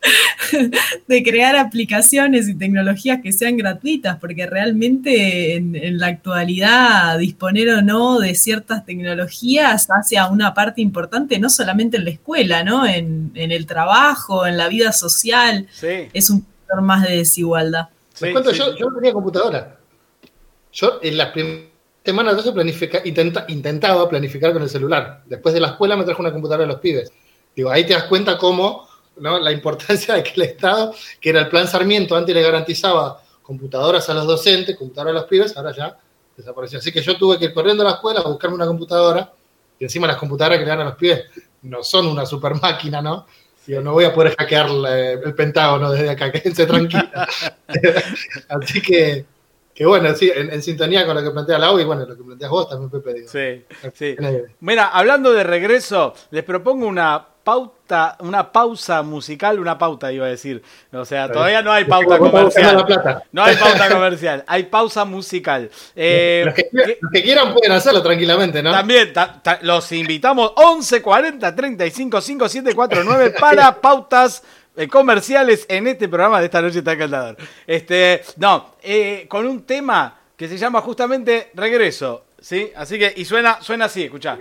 [1.08, 7.70] de crear aplicaciones y tecnologías que sean gratuitas, porque realmente en, en, la actualidad disponer
[7.70, 12.64] o no de ciertas tecnologías hace a una parte importante, no solamente en la escuela,
[12.64, 12.86] ¿no?
[12.86, 16.10] En, en el trabajo, en la vida social, Sí.
[16.14, 17.90] es un factor más de desigualdad.
[18.20, 19.78] Les cuento, yo, yo no tenía computadora.
[20.72, 21.64] Yo en las primeras
[22.04, 25.24] semanas planifica, intenta- intentaba planificar con el celular.
[25.26, 27.12] Después de la escuela me trajo una computadora de los pibes.
[27.56, 28.88] Digo, ahí te das cuenta cómo
[29.18, 29.40] ¿no?
[29.40, 34.10] la importancia de que el Estado, que era el plan Sarmiento, antes le garantizaba computadoras
[34.10, 35.98] a los docentes, computadoras a los pibes, ahora ya
[36.36, 36.80] desapareció.
[36.80, 39.32] Así que yo tuve que ir corriendo a la escuela a buscarme una computadora,
[39.80, 41.26] y encima las computadoras que le dan a los pibes
[41.64, 43.26] no son una super máquina, ¿no?
[43.66, 47.06] Digo, no voy a poder hackear la- el Pentágono desde acá, quédense tranquilos.
[48.50, 49.26] Así que,
[49.74, 52.24] que bueno, sí, en, en sintonía con lo que plantea Lau y bueno, lo que
[52.24, 53.14] planteas vos también, Pepe.
[53.14, 53.30] Digo.
[53.30, 54.16] Sí, sí.
[54.20, 60.26] Eh, Mira, hablando de regreso, les propongo una pauta, una pausa musical, una pauta iba
[60.26, 60.62] a decir.
[60.92, 62.86] O sea, todavía no hay pauta comercial.
[63.32, 65.70] No hay pauta comercial, hay pausa musical.
[65.96, 68.72] Eh, los, que, los que quieran pueden hacerlo tranquilamente, ¿no?
[68.72, 74.44] También ta- ta- los invitamos 11 40 35 5749 para pautas
[74.76, 77.38] eh, comerciales en este programa de esta noche está encantador.
[77.68, 82.72] Este, no, eh, con un tema que se llama justamente Regreso, ¿sí?
[82.76, 84.38] Así que y suena suena así, escuchá.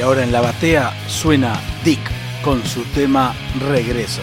[0.00, 2.00] Y ahora en la batea suena Dick
[2.40, 3.34] con su tema
[3.68, 4.22] Regreso.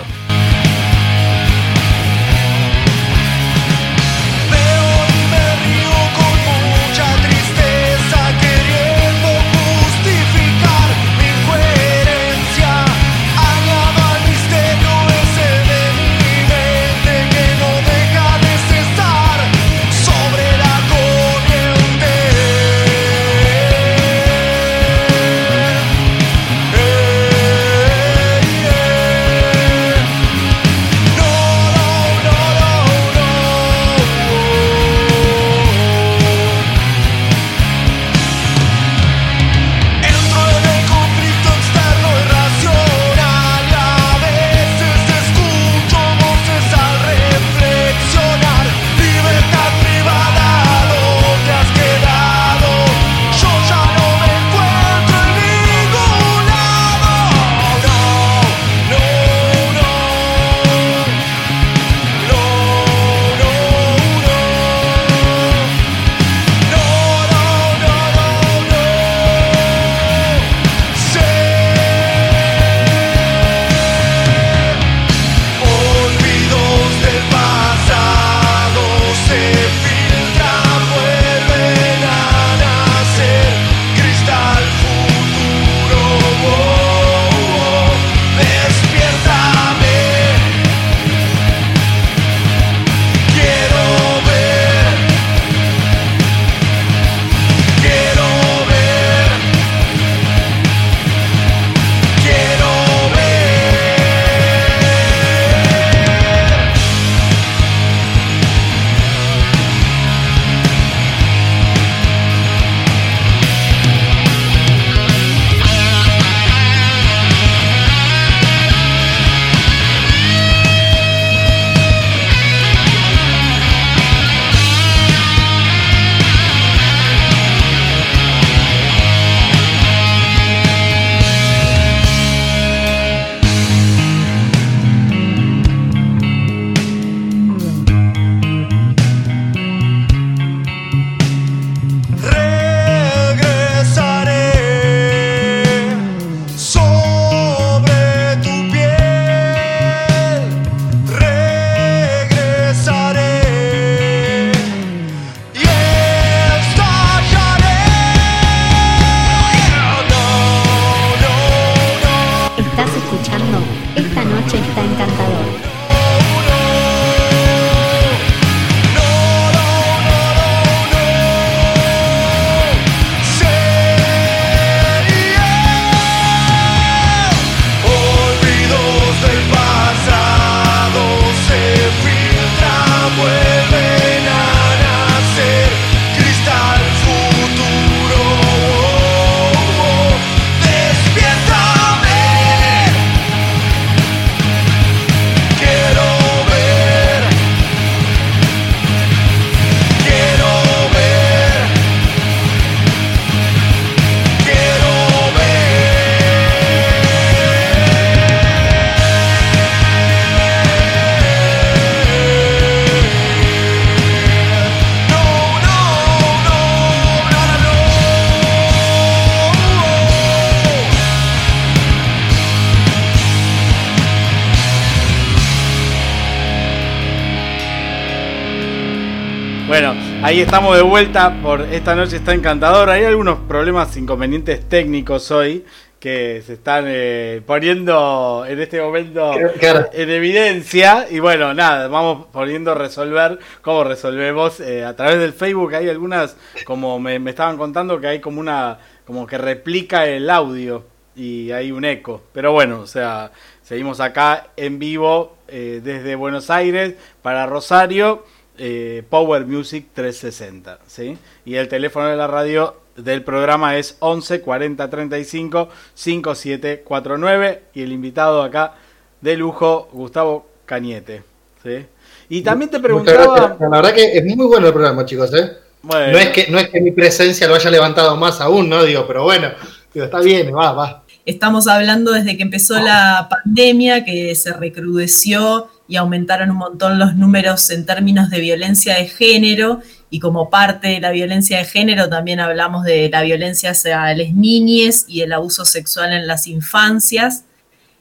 [230.28, 232.94] Ahí estamos de vuelta por esta noche está encantadora.
[232.94, 235.64] Hay algunos problemas inconvenientes técnicos hoy
[236.02, 239.90] que se están eh, poniendo en este momento Claro.
[239.94, 245.32] en evidencia y bueno, nada, vamos poniendo a resolver cómo resolvemos eh, a través del
[245.32, 245.74] Facebook.
[245.76, 250.30] Hay algunas, como me, me estaban contando, que hay como una, como que replica el
[250.30, 250.84] audio
[251.16, 252.22] y hay un eco.
[252.34, 253.32] Pero bueno, o sea,
[253.64, 258.26] seguimos acá en vivo eh, desde Buenos Aires para Rosario,
[258.58, 261.18] eh, Power Music 360, ¿sí?
[261.46, 267.92] Y el teléfono de la radio del programa es 11 40 35 5749 y el
[267.92, 268.76] invitado acá
[269.22, 271.24] de lujo, Gustavo Cañete,
[271.64, 271.86] ¿sí?
[272.30, 273.56] Y también te preguntaba...
[273.60, 275.52] La verdad que es muy bueno el programa, chicos, ¿eh?
[275.82, 276.12] Bueno.
[276.12, 278.84] No, es que, no es que mi presencia lo haya levantado más aún, ¿no?
[278.84, 279.52] Digo, pero bueno,
[279.94, 281.04] digo, está bien, va, va.
[281.28, 287.18] Estamos hablando desde que empezó la pandemia, que se recrudeció y aumentaron un montón los
[287.18, 289.82] números en términos de violencia de género.
[290.10, 294.32] Y como parte de la violencia de género también hablamos de la violencia hacia las
[294.32, 297.44] niñas y el abuso sexual en las infancias.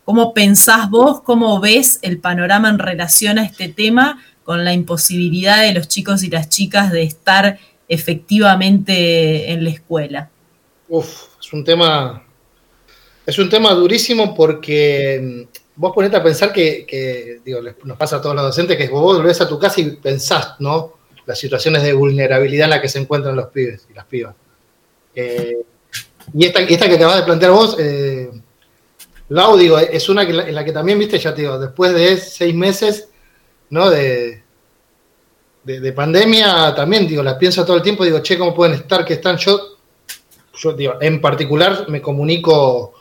[0.05, 5.63] ¿Cómo pensás vos, cómo ves el panorama en relación a este tema con la imposibilidad
[5.63, 7.59] de los chicos y las chicas de estar
[7.89, 10.31] efectivamente en la escuela?
[10.89, 12.23] Uf, es un tema.
[13.27, 18.21] Es un tema durísimo porque mm, vos ponete a pensar que, digo, nos pasa a
[18.23, 20.95] todos los docentes, que vos volvés a tu casa y pensás, ¿no?
[21.27, 24.35] Las situaciones de vulnerabilidad en las que se encuentran los pibes y las pibas.
[25.15, 25.59] Eh,
[26.33, 28.31] y esta, esta que acabas de plantear vos, eh,
[29.29, 32.17] Lau, digo, es una que, en la que también, viste, ya te digo, después de
[32.17, 33.09] seis meses,
[33.71, 33.91] ¿no?
[33.91, 34.43] De,
[35.65, 39.05] de, de pandemia, también, digo, las pienso todo el tiempo, digo, che, ¿cómo pueden estar?
[39.05, 39.37] que están?
[39.37, 39.77] Yo
[40.57, 42.95] yo digo, en particular me comunico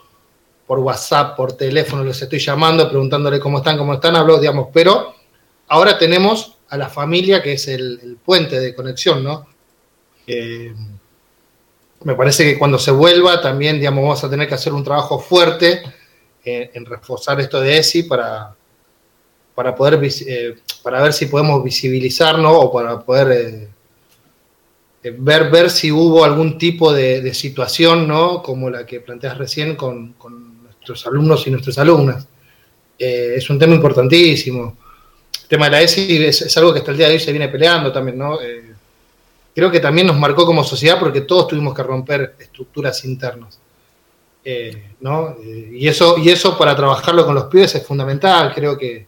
[0.68, 5.14] por WhatsApp, por teléfono, les estoy llamando, preguntándole cómo están, cómo están, hablo, digamos, pero
[5.68, 9.48] ahora tenemos a la familia que es el, puente de conexión, ¿no?
[10.28, 10.74] Eh,
[12.04, 15.20] me parece que cuando se vuelva también, digamos, vamos a tener que hacer un trabajo
[15.20, 15.82] fuerte
[16.44, 18.56] eh, en reforzar esto de ESI para,
[19.56, 23.70] para poder, eh, para ver si podemos visibilizarnos o para poder
[25.04, 28.44] eh, ver, ver si hubo algún tipo de, situación, ¿no?
[28.44, 30.14] Como la que planteas recién con
[30.88, 32.28] nuestros alumnos y nuestras alumnas.
[32.98, 34.78] Eh, es un tema importantísimo.
[35.42, 37.32] El tema de la ESI es, es algo que hasta el día de hoy se
[37.32, 38.40] viene peleando también, ¿no?
[38.42, 38.72] Eh,
[39.54, 43.60] creo que también nos marcó como sociedad porque todos tuvimos que romper estructuras internas.
[44.44, 45.38] Eh, ¿no?
[45.44, 48.54] Y, eso, y eso para trabajarlo con los pibes es fundamental.
[48.54, 49.08] Creo que,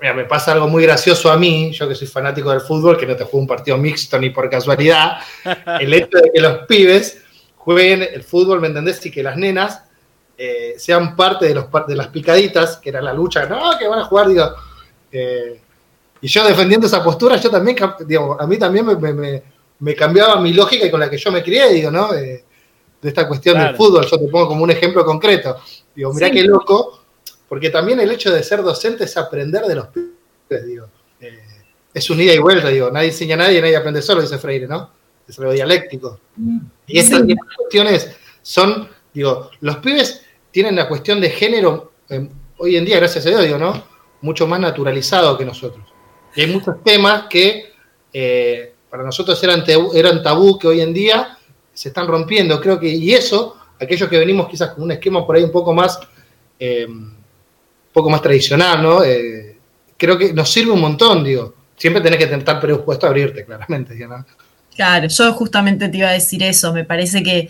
[0.00, 3.06] Mira, me pasa algo muy gracioso a mí, yo que soy fanático del fútbol, que
[3.06, 5.18] no te juego un partido mixto ni por casualidad,
[5.80, 7.22] el hecho de que los pibes
[7.56, 9.04] jueguen el fútbol, ¿me entendés?
[9.04, 9.82] Y que las nenas
[10.42, 13.98] eh, sean parte de, los, de las picaditas, que era la lucha, no, que van
[13.98, 14.54] a jugar, digo.
[15.12, 15.60] eh,
[16.22, 17.76] y yo defendiendo esa postura, yo también,
[18.06, 19.42] digo, a mí también me,
[19.78, 22.12] me- cambiaba mi lógica y con la que yo me crié, digo, ¿no?
[22.14, 22.44] Eh,
[23.02, 23.68] de esta cuestión Claro.
[23.68, 25.56] del fútbol, yo te pongo como un ejemplo concreto.
[25.94, 26.34] Digo, mirá Sí.
[26.34, 27.02] qué loco,
[27.48, 30.86] porque también el hecho de ser docente es aprender de los pibes, digo.
[31.20, 31.38] Eh,
[31.94, 32.90] es un ida y vuelta, digo.
[32.90, 34.90] Nadie enseña a nadie, nadie aprende solo, dice Freire, ¿no?
[35.26, 36.20] Es algo dialéctico.
[36.86, 37.24] Y estas, Sí.
[37.28, 38.10] y estas cuestiones
[38.42, 42.28] son, digo, los pibes tienen la cuestión de género, eh,
[42.58, 43.82] hoy en día, gracias a Dios, digo, ¿no?
[44.22, 45.84] Mucho más naturalizado que nosotros.
[46.34, 47.72] Y hay muchos temas que
[48.12, 51.38] eh, para nosotros eran, tabú, que hoy en día
[51.72, 52.60] se están rompiendo.
[52.60, 55.72] Creo que, y eso, aquellos que venimos quizás con un esquema por ahí un poco
[55.72, 55.98] más,
[56.58, 57.16] eh, un
[57.92, 59.04] poco más tradicional, ¿no?
[59.04, 59.56] Eh,
[59.96, 61.54] creo que nos sirve un montón, digo.
[61.76, 64.26] Siempre tenés que estar predispuesto a abrirte, claramente, ¿no?
[64.74, 66.72] Claro, yo justamente te iba a decir eso.
[66.72, 67.48] Me parece que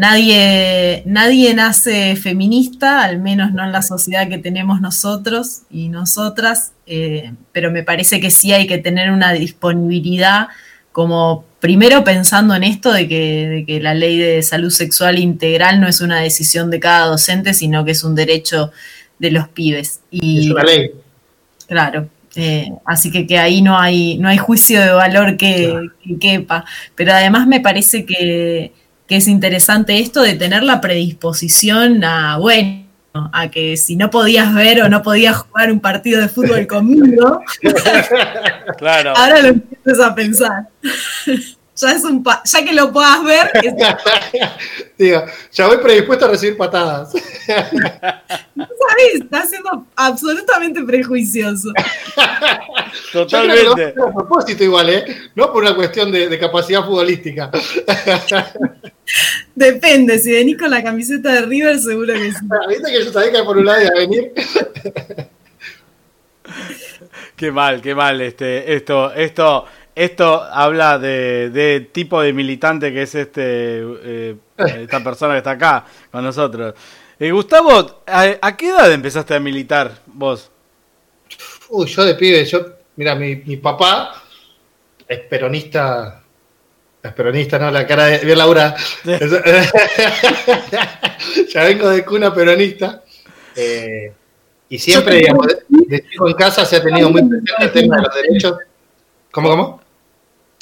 [0.00, 6.72] nadie, nadie nace feminista, al menos no en la sociedad que tenemos nosotros y nosotras,
[6.86, 10.48] eh, pero me parece que sí hay que tener una disponibilidad
[10.92, 15.82] como primero pensando en esto de que, de que la ley de salud sexual integral
[15.82, 18.72] no es una decisión de cada docente, sino que es un derecho
[19.18, 20.00] de los pibes.
[20.10, 20.92] Y, Es una ley.
[21.68, 22.08] Claro.
[22.36, 26.64] eh, así que, que ahí no hay, no hay juicio de valor que, que quepa.
[26.94, 28.72] Pero además me parece que,
[29.10, 34.54] que es interesante esto de tener la predisposición a, bueno, a que si no podías
[34.54, 37.42] ver o no podías jugar un partido de fútbol conmigo,
[38.78, 39.12] Claro.
[39.16, 40.68] ahora lo empiezas a pensar.
[41.80, 43.74] Ya, es un pa- ya que lo puedas ver, es-
[44.98, 47.12] Digo, ya voy predispuesto a recibir patadas.
[47.46, 49.14] ¿sabes?
[49.14, 51.72] Estás siendo absolutamente prejuicioso.
[53.12, 54.00] Yo creo que lo Totalmente.
[54.00, 55.04] hago a propósito igual, ¿eh?
[55.34, 57.50] No por una cuestión de, de capacidad futbolística.
[59.54, 62.38] Depende, si venís con la camiseta de River, seguro que sí.
[62.68, 64.32] Viste que yo sabía que por un lado iba a venir.
[67.36, 69.64] Qué mal, qué mal este, esto, esto,
[69.94, 75.52] esto habla de, de tipo de militante que es este eh, esta persona que está
[75.52, 76.74] acá con nosotros.
[77.18, 80.50] Eh, Gustavo, ¿a, a qué edad empezaste a militar vos?
[81.68, 82.66] Uy, yo de pibe, yo,
[82.96, 84.22] mira, mi, mi papá
[85.06, 86.22] es peronista,
[87.02, 87.70] es peronista, ¿no?
[87.70, 88.74] La cara de, bien Laura.
[91.52, 93.02] ya vengo de cuna peronista.
[93.54, 94.12] eh,
[94.68, 97.96] y siempre, digamos, de, de chico en casa se ha tenido muy presente el tema
[97.96, 98.54] de los derechos.
[99.30, 99.80] ¿Cómo, cómo?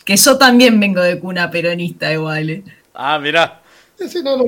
[0.04, 2.50] Que yo también vengo de cuna peronista igual.
[2.50, 2.64] ¿eh?
[2.94, 3.60] Ah, mirá.
[3.96, 4.44] Sí, no, no,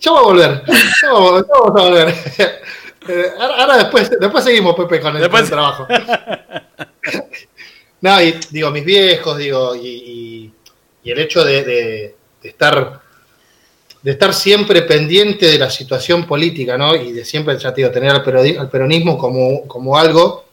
[0.00, 0.62] ya va a volver.
[1.02, 2.14] Ya vamos, ya vamos a volver.
[3.08, 5.86] Eh, ahora, ahora después, después seguimos, Pepe, con el, Después- con el trabajo.
[8.00, 10.52] No, y digo, mis viejos, digo, y, y-
[11.04, 13.00] y el hecho de, de- de estar
[14.02, 16.96] de estar siempre pendiente de la situación política, ¿no?
[16.96, 20.45] Y de siempre, ya te digo, tener al peronismo como, como algo.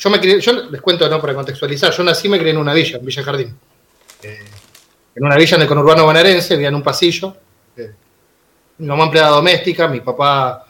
[0.00, 1.08] Yo me crié, yo les cuento.
[1.20, 3.54] Para contextualizar, yo nací y me crié en una villa, en Villa Jardín.
[4.22, 4.38] Eh,
[5.14, 7.36] en una villa en el conurbano bonaerense, vivía en un pasillo.
[7.76, 7.92] Eh,
[8.78, 10.64] mi mamá empleada doméstica, mi papá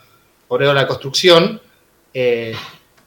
[0.48, 1.60] obrero la construcción.
[2.12, 2.54] eh,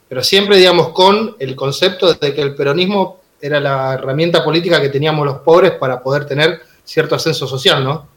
[0.08, 4.90] pero siempre, digamos, con el concepto de que el peronismo era la herramienta política que
[4.90, 8.08] teníamos los pobres para poder tener cierto ascenso social, ¿no?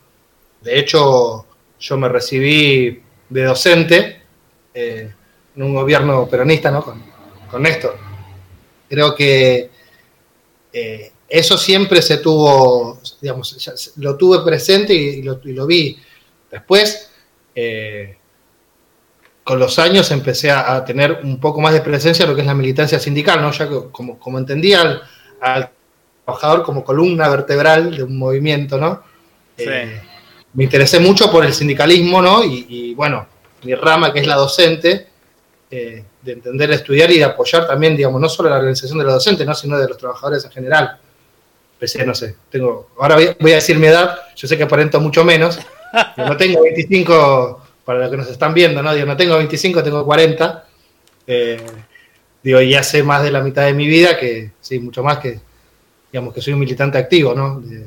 [0.61, 1.47] De hecho,
[1.81, 4.23] yo me recibí de docente
[4.75, 5.11] eh,
[5.57, 6.85] en un gobierno peronista, ¿no?
[7.57, 7.97] Con Néstor.
[8.87, 9.71] Creo que
[10.71, 15.99] eh, eso siempre se tuvo, digamos, lo tuve presente y, y lo, y lo vi.
[16.51, 17.11] Después,
[17.55, 18.19] eh,
[19.43, 22.43] con los años empecé a, a tener un poco más de presencia en lo que
[22.43, 23.51] es la militancia sindical, ¿no?
[23.53, 25.03] Ya que como, como entendía al,
[25.41, 25.71] al
[26.27, 29.03] trabajador como columna vertebral de un movimiento, ¿no?
[29.57, 29.99] Eh,
[30.53, 32.45] me interesé mucho por el sindicalismo, ¿no?
[32.45, 33.27] Y, y, bueno,
[33.63, 35.16] mi rama que es la docente,
[35.79, 39.15] eh, de entender, estudiar y de apoyar también, digamos, no solo la organización de los
[39.15, 39.55] docentes, ¿no?
[39.55, 40.99] Sino de los trabajadores en general.
[41.75, 44.99] Empecé, no sé, tengo, ahora voy, voy a decir mi edad, yo sé que aparento
[45.01, 45.59] mucho menos,
[46.17, 48.95] no tengo 25, para los que nos están viendo, ¿no?
[48.95, 50.67] Digo, no tengo 25, tengo 40.
[51.27, 51.61] Eh,
[52.43, 55.41] digo, y hace más de la mitad de mi vida que, sí, mucho más que,
[56.11, 57.61] digamos, que soy un militante activo, ¿no?
[57.61, 57.87] De-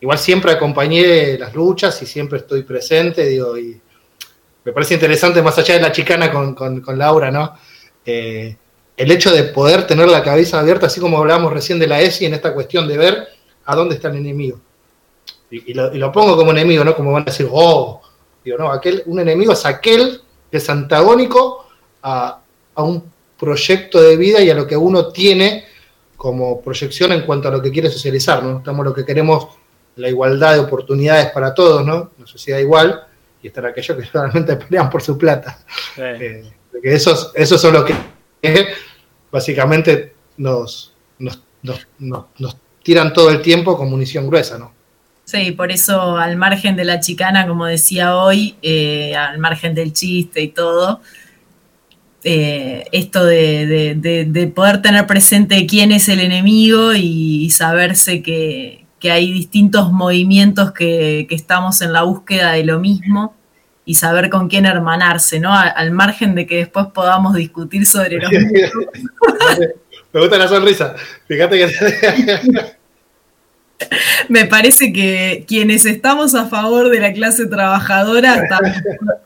[0.00, 3.80] igual siempre acompañé las luchas y siempre estoy presente, digo, y
[4.64, 7.54] me parece interesante, más allá de la chicana con, con- Laura, ¿no?
[8.04, 8.56] Eh,
[8.96, 12.26] el hecho de poder tener la cabeza abierta, así como hablábamos recién de la ESI,
[12.26, 13.28] en esta cuestión de ver
[13.64, 14.60] a dónde está el enemigo.
[15.50, 16.94] Y, y lo, y lo pongo como enemigo, ¿no?
[16.94, 18.00] Como van a decir, oh,
[18.44, 21.66] digo, no, aquel, un enemigo es aquel que es antagónico
[22.02, 22.40] a,
[22.74, 25.64] a un proyecto de vida y a lo que uno tiene
[26.16, 28.58] como proyección en cuanto a lo que quiere socializar, ¿no?
[28.58, 29.48] Estamos lo que queremos
[29.96, 32.12] la igualdad de oportunidades para todos, ¿no?
[32.16, 33.04] Una sociedad igual,
[33.42, 35.58] y están aquellos que realmente pelean por su plata.
[35.96, 36.50] Eh,
[36.82, 37.94] que esos, esos son los que
[38.42, 38.66] eh,
[39.30, 44.72] básicamente nos, nos, nos, nos- nos tiran todo el tiempo con munición gruesa, ¿no?
[45.24, 49.92] Sí, por eso al margen de la chicana, como decía hoy, eh, al margen del
[49.92, 51.00] chiste y todo,
[52.24, 58.22] eh, esto de, de- de- de poder tener presente quién es el enemigo y, saberse
[58.22, 63.34] que, que hay distintos movimientos que, que estamos en la búsqueda de lo mismo
[63.84, 65.52] y saber con quién hermanarse, ¿no?
[65.52, 68.30] Al, margen de que después podamos discutir sobre los
[70.12, 70.94] Me gusta la sonrisa.
[71.26, 72.72] Fíjate que.
[74.28, 78.70] Me parece que quienes estamos a favor de la clase trabajadora estamos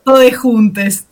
[0.03, 1.03] todos juntos.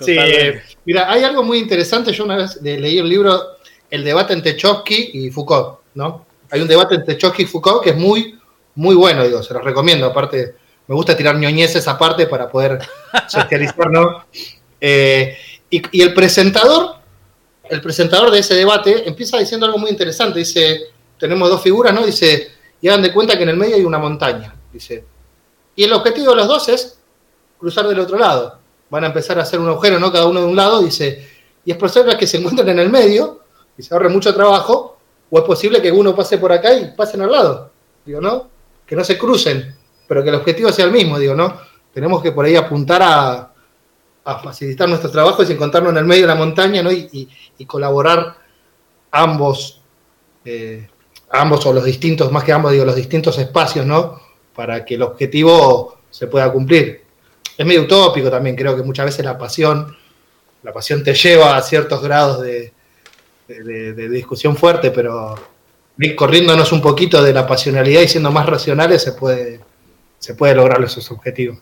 [0.00, 2.12] Sí, eh, mira, hay algo muy interesante.
[2.12, 3.40] Yo una vez le- leí el libro
[3.90, 6.26] El debate entre Trotsky y Foucault, ¿no?
[6.52, 8.38] Hay un debate entre Trotsky y Foucault que es muy,
[8.74, 10.04] muy bueno, digo, se los recomiendo.
[10.04, 10.54] Aparte,
[10.86, 12.78] me gusta tirar ñoñeces aparte para poder
[13.26, 14.26] socializar, ¿no?
[14.78, 15.34] Eh,
[15.70, 16.96] y, y el presentador,
[17.70, 20.40] el presentador de ese debate empieza diciendo algo muy interesante.
[20.40, 20.82] Dice,
[21.18, 22.04] tenemos dos figuras, ¿no?
[22.04, 22.50] Dice,
[22.82, 24.54] y hagan de cuenta que en el medio hay una montaña.
[24.70, 25.06] Dice,
[25.74, 26.98] y el objetivo de los dos es
[27.58, 28.58] cruzar del otro lado.
[28.90, 30.12] Van a empezar a hacer un agujero, ¿no?
[30.12, 31.26] Cada uno de un lado, dice,
[31.64, 33.40] y es posible que se encuentren en el medio
[33.78, 34.91] y se ahorre mucho trabajo,
[35.34, 37.70] o es posible que uno pase por acá y pasen al lado.
[38.04, 38.50] Digo, ¿no?
[38.84, 39.74] Que no se crucen,
[40.06, 41.58] pero que el objetivo sea el mismo, digo, ¿no?
[41.94, 43.48] Tenemos que por ahí apuntar a,
[44.44, 46.92] facilitar nuestros trabajos y encontrarnos en el medio de la montaña, ¿no?
[46.92, 47.28] Y
[47.66, 48.36] colaborar
[49.10, 49.80] ambos,
[50.44, 50.86] eh,
[51.30, 54.20] ambos o los distintos, más que ambos, digo, los distintos espacios, ¿no?
[54.54, 57.04] Para que el objetivo se pueda cumplir.
[57.56, 59.96] Es medio utópico también, creo que muchas veces la pasión,
[60.62, 62.74] la pasión te lleva a ciertos grados de,
[63.60, 65.34] de- de- discusión fuerte, pero
[65.98, 69.60] ir corriéndonos un poquito de la pasionalidad y siendo más racionales se puede,
[70.18, 71.58] se puede lograr esos objetivos.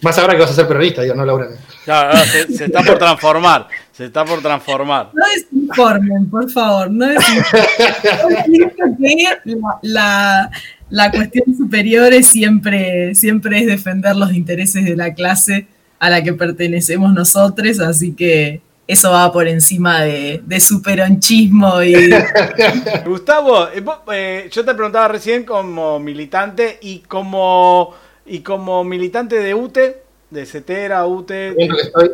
[0.00, 1.48] Más ahora que vas a ser peronista, digo, no Laura.
[1.84, 3.66] Claro, no, se, se está por transformar.
[3.92, 5.10] Se está por transformar.
[5.12, 6.88] No desinformen, por favor.
[6.90, 8.70] No desinformen.
[9.44, 10.50] que la, la,
[10.90, 15.66] la cuestión superior es siempre, siempre es defender los intereses de la clase
[15.98, 21.80] a la que pertenecemos nosotros, así que eso va por encima de, de su peronchismo
[21.82, 21.92] y
[23.06, 27.94] Gustavo, eh, vos, eh, yo te preguntaba recién como militante y como
[28.26, 31.50] y como militante de UTE, de CETERA, UTE.
[31.56, 32.10] Estoy-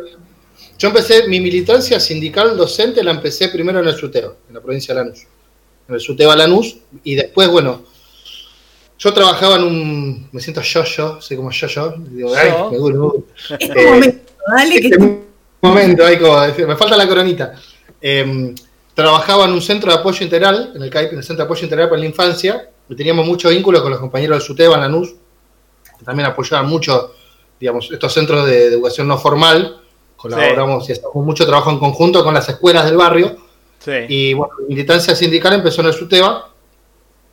[0.77, 4.93] Yo empecé mi militancia sindical docente, la empecé primero en el SUTEO, en la provincia
[4.93, 5.23] de Lanús.
[5.87, 7.81] En el SUTEO Lanús, y después, bueno,
[8.97, 10.29] yo trabajaba en un.
[10.31, 11.95] Me siento yo-yo, soy como yo-yo.
[12.09, 12.71] Digo, ay, Yo.
[12.71, 12.97] me duele,
[13.49, 15.24] me Eh, momento, dale que este
[15.67, 17.53] momento, como, me falta la coronita.
[18.01, 18.53] Eh,
[18.95, 21.63] trabajaba en un centro de apoyo integral, en el CAIP, en el Centro de Apoyo
[21.63, 25.15] Integral para la Infancia, y teníamos mucho vínculo con los compañeros del SUTEBA en Lanús,
[25.99, 27.13] que también apoyaban mucho,
[27.59, 29.81] digamos, estos centros de, educación no formal,
[30.15, 33.37] colaboramos y hacemos mucho trabajo en conjunto con las escuelas del barrio,
[33.79, 33.91] Sí.
[34.07, 36.49] y bueno, mi militancia sindical empezó en el SUTEBA,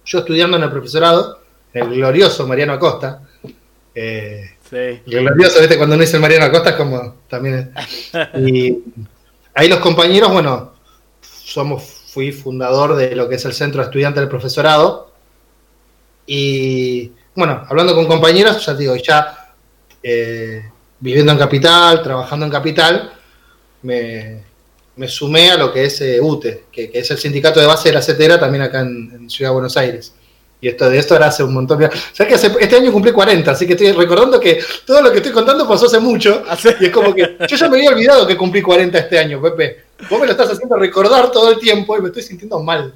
[0.05, 1.39] yo estudiando en el profesorado,
[1.73, 3.23] en el glorioso Mariano Acosta,
[3.95, 5.01] eh, Sí.
[5.07, 5.77] glorioso, ¿viste?
[5.77, 7.73] Cuando uno dice el Mariano Acosta es como también.
[7.77, 8.79] es- y
[9.55, 10.73] ahí los compañeros, bueno,
[11.21, 15.13] somos, fui fundador de lo que es el Centro de Estudiantes del Profesorado.
[16.27, 19.53] Y bueno, hablando con compañeros, ya te digo, ya
[20.03, 20.63] eh,
[21.01, 23.13] viviendo en Capital, trabajando en Capital,
[23.83, 24.43] me,
[24.97, 27.89] me sumé a lo que es eh, UTE, que, que es el sindicato de base
[27.89, 30.15] de la CETERA, también acá en, en Ciudad de Buenos Aires.
[30.63, 31.77] Y esto de esto era hace un montón.
[31.79, 35.11] Mira, ¿sabes que hace- este año cumplí 40, así que estoy recordando que todo lo
[35.11, 36.45] que estoy contando pasó hace mucho.
[36.81, 39.83] Y es como que yo ya me había olvidado que cumplí 40 este año, Pepe.
[40.09, 42.95] Vos me lo estás haciendo recordar todo el tiempo y me estoy sintiendo mal.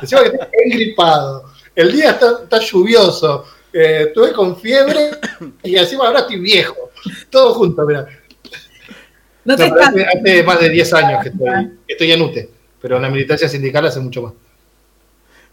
[0.00, 1.44] Encima que estoy engripado.
[1.76, 3.44] El día está, está lluvioso.
[3.74, 5.10] eh, estuve con fiebre
[5.62, 6.90] y encima ahora estoy viejo.
[7.28, 8.06] Todo junto, mira.
[9.44, 11.48] No te No, pero hace, hace más de 10 años que estoy,
[11.86, 12.48] que estoy en UTE,
[12.80, 14.32] pero en la militancia sindical hace mucho más.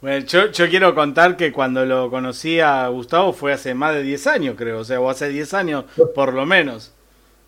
[0.01, 4.03] Bueno, yo, yo quiero contar que cuando lo conocí a Gustavo fue hace más de
[4.03, 4.79] 10 años, creo.
[4.79, 5.85] O sea, o hace 10 años,
[6.15, 6.93] por lo menos.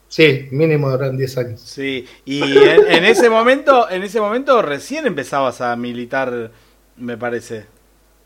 [0.10, 1.62] Sí, mínimo eran 10 años.
[1.62, 6.52] Sí, y en, en ese momento, en ese momento recién empezabas a militar,
[6.98, 7.66] me parece.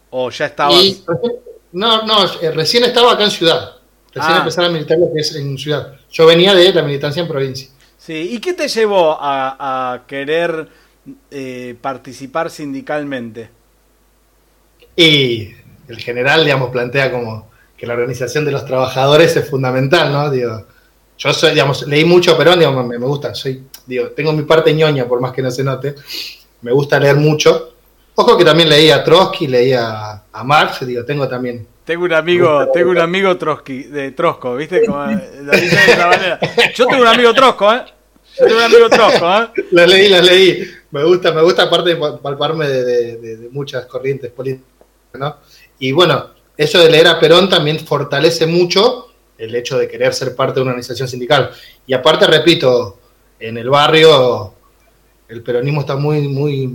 [0.10, 0.84] O ya estabas.
[0.84, 1.04] Y
[1.74, 3.74] no, no, eh, recién estaba acá en Ciudad.
[4.14, 4.40] Recién Ah.
[4.40, 6.00] empezaba a militar lo que es en Ciudad.
[6.10, 7.70] Yo venía de la militancia en provincia.
[7.98, 10.68] Sí, ¿y qué te llevó a, a querer
[11.30, 13.50] eh, participar sindicalmente?
[14.96, 15.52] Y
[15.88, 20.30] el general, digamos, plantea como que la organización de los trabajadores es fundamental, ¿no?
[20.30, 20.66] Digo,
[21.18, 24.44] yo soy, digamos, leí mucho a Perón, digamos, me, me gusta, soy, digo, tengo mi
[24.44, 25.96] parte ñoña, por más que no se note,
[26.62, 27.74] me gusta leer mucho.
[28.16, 31.68] Ojo que también leía a Trotsky, leía a Marx, digo, tengo también.
[31.84, 34.86] Tengo un amigo, tengo un amigo Trotsky, de Trosco, ¿viste?
[34.86, 36.72] Como, eh, de.
[36.74, 37.82] Yo tengo un amigo Trosco, ¿eh?
[38.40, 39.48] Yo tengo un amigo Trosco, ¿eh?
[39.72, 40.64] Las leí, las leí.
[40.92, 44.66] Me gusta, me gusta aparte palparme de, de- de- de muchas corrientes políticas,
[45.80, 50.36] Y bueno, eso de leer a Perón también fortalece mucho el hecho de querer ser
[50.36, 51.52] parte de una organización sindical.
[51.86, 52.98] Y aparte, repito,
[53.40, 54.54] en el barrio
[55.28, 56.74] el peronismo está muy, muy,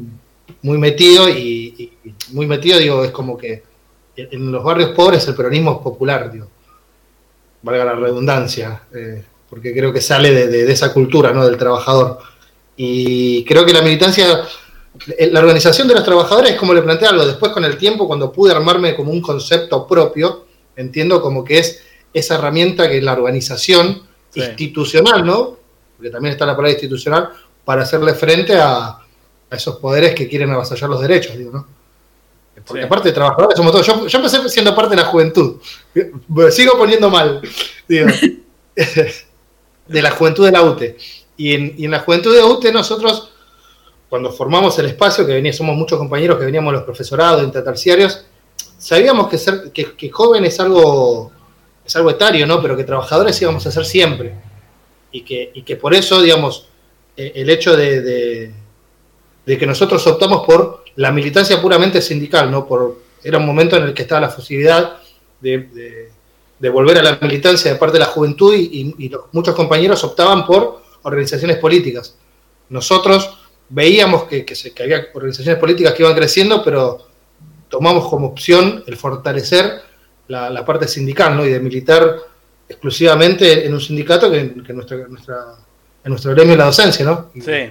[0.63, 1.93] muy metido y,
[2.33, 3.63] muy metido, digo, es como que
[4.17, 6.49] en los barrios pobres el peronismo es popular, digo,
[7.63, 11.47] valga la redundancia, eh, porque creo que sale de, de- esa cultura, ¿no?
[11.47, 12.19] Del trabajador.
[12.77, 14.45] Y creo que la militancia,
[15.31, 18.53] la organización de los trabajadores, como le planteé algo, después con el tiempo, cuando pude
[18.53, 20.47] armarme como un concepto propio,
[20.77, 24.03] entiendo como que es esa herramienta que es la organización
[24.35, 25.57] institucional, ¿no?
[25.97, 27.31] Porque también está la palabra institucional,
[27.65, 31.67] para hacerle frente a, a esos poderes que quieren avasallar los derechos, digo, ¿no?
[32.67, 32.87] Porque Sí.
[32.87, 33.87] aparte de trabajadores somos todos.
[33.87, 35.57] Yo, yo empecé siendo parte de la juventud.
[36.29, 37.41] Me sigo poniendo mal.
[37.89, 38.09] digo.
[39.87, 40.97] de la juventud de la UTE.
[41.37, 43.30] Y en, y en la juventud de la UTE nosotros,
[44.11, 48.27] cuando formamos el espacio, que venía, somos muchos compañeros que veníamos los profesorados, interterciarios,
[48.77, 51.31] sabíamos que ser que, que joven es algo,
[51.85, 52.61] es algo etario, ¿no?
[52.61, 54.35] Pero que trabajadores íbamos a ser siempre.
[55.13, 56.67] Y que, y que por eso, digamos,
[57.17, 58.53] eh, el hecho de, de-
[59.59, 62.67] que nosotros optamos por la militancia puramente sindical, ¿no?
[62.67, 64.99] Por, era un momento en el que estaba la posibilidad
[65.41, 66.11] de,
[66.59, 70.47] de- volver a la militancia de parte de la juventud y, y- muchos compañeros optaban
[70.47, 72.17] por organizaciones políticas.
[72.69, 73.39] Nosotros
[73.71, 77.07] veíamos que, que se- que había organizaciones políticas que iban creciendo, pero
[77.69, 79.81] tomamos como opción el fortalecer
[80.29, 81.45] la, la parte sindical ¿no?
[81.47, 82.17] y de militar
[82.69, 85.37] exclusivamente en un sindicato que, que nuestra, nuestra,
[86.05, 87.31] en nuestro gremio es la docencia, ¿no?
[87.35, 87.71] Y Sí,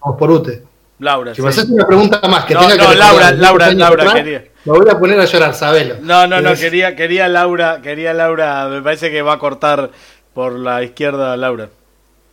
[0.00, 0.62] Vamos por UTE.
[1.00, 1.34] Laura.
[1.34, 1.60] Si me sí.
[1.60, 4.44] haces una pregunta más que No, tenga no, que Laura, Laura, Laura, atrás, quería.
[4.64, 5.96] Me voy a poner a llorar, sabelo.
[6.00, 9.90] No, no, no, Es- quería, quería Laura, quería Laura, me parece que va a cortar
[10.34, 11.68] por la izquierda Laura.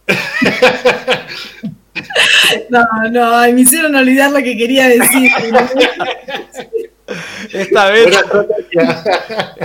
[2.69, 5.29] No, no, me hicieron olvidar lo que quería decir.
[7.53, 8.07] Esta vez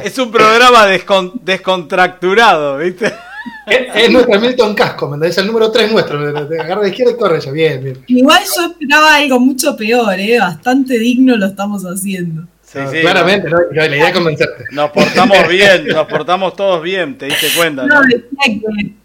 [0.05, 3.07] es un programa descon- descontracturado, ¿viste?
[3.67, 5.39] Es, es nuestro Milton Casco, ¿me entendés?
[5.39, 6.47] El número 3 nuestro.
[6.49, 7.51] Te agarra de izquierda y corre ya.
[7.53, 8.05] Bien, bien.
[8.07, 10.39] Igual yo esperaba algo mucho peor, ¿eh?
[10.39, 12.43] Bastante digno lo estamos haciendo.
[12.63, 13.01] Sí, No, sí.
[13.01, 13.59] claramente, ¿no?
[13.73, 14.65] La idea es convencerte.
[14.73, 18.03] Nos portamos bien, nos portamos todos bien, te diste cuenta, ¿no?
[18.03, 18.23] No, que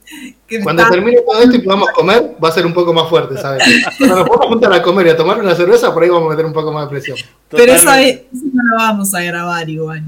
[0.63, 3.37] Cuando está- termine todo esto y podamos comer, va a ser un poco más fuerte,
[3.37, 3.63] ¿sabes?
[3.97, 6.29] Cuando nos podamos juntar a comer y a tomar una cerveza, por ahí vamos a
[6.31, 7.17] meter un poco más de presión.
[7.49, 8.27] Pero esa Totalmente.
[8.31, 10.03] vez eso no lo vamos a grabar igual.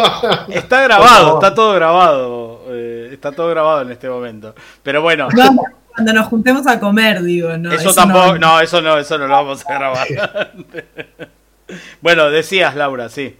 [0.48, 2.60] Está grabado, está todo grabado.
[2.70, 4.54] eh, está todo grabado en este momento.
[4.82, 7.72] Pero bueno, Vamos, cuando nos juntemos a comer, digo, no.
[7.72, 10.52] eso, no tampoco, no, eso no, eso no lo vamos a grabar.
[12.00, 13.36] bueno, decías, Laura, sí.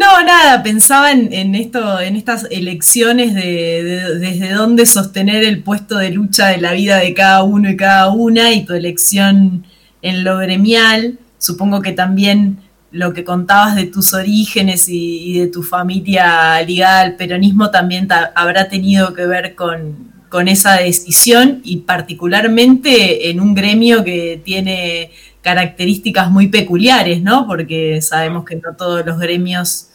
[0.00, 3.42] No, nada, pensaba en, en esto, en estas elecciones de,
[3.84, 7.76] de- desde dónde sostener el puesto de lucha de la vida de cada uno y
[7.76, 9.66] cada una, y tu elección
[10.00, 11.18] en lo gremial.
[11.36, 12.58] Supongo que también
[12.92, 18.32] lo que contabas de tus orígenes y, de tu familia ligada al peronismo también ta-
[18.34, 25.10] habrá tenido que ver con, con esa decisión y particularmente en un gremio que tiene
[25.42, 27.46] características muy peculiares, ¿no?
[27.46, 29.88] Porque sabemos que no todos los gremios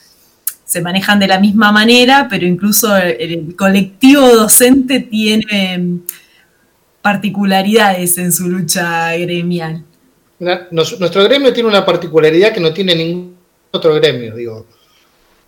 [0.66, 6.00] se manejan de la misma manera, pero incluso el, colectivo docente tiene mm,
[7.02, 9.84] particularidades en su lucha gremial.
[10.72, 13.38] Nuestro gremio tiene una particularidad que no tiene ningún
[13.72, 14.36] otro gremio.
[14.36, 14.66] Digo,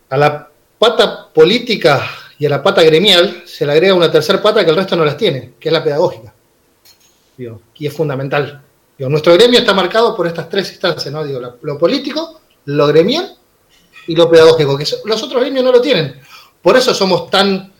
[0.09, 2.07] a la pata política
[2.37, 5.03] y a la pata gremial se le agrega una tercera pata que el resto no
[5.03, 6.31] las tiene, que es la pedagógica.
[7.35, 8.61] Digo, y es fundamental.
[8.97, 11.23] Digo, nuestro gremio está marcado por estas tres instancias, ¿no?
[11.23, 13.37] Digo, lo político, lo gremial
[14.07, 16.15] y lo pedagógico, que los otros gremios no lo tienen.
[16.61, 17.71] Por eso somos tan,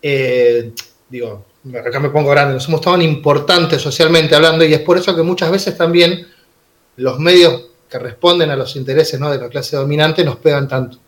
[0.00, 0.72] eh,
[1.08, 5.22] digo, acá me pongo grande, somos tan importantes socialmente hablando y es por eso que
[5.22, 6.26] muchas veces también
[6.96, 9.30] los medios que responden a los intereses ¿no?
[9.30, 10.98] de la clase dominante nos pegan tanto,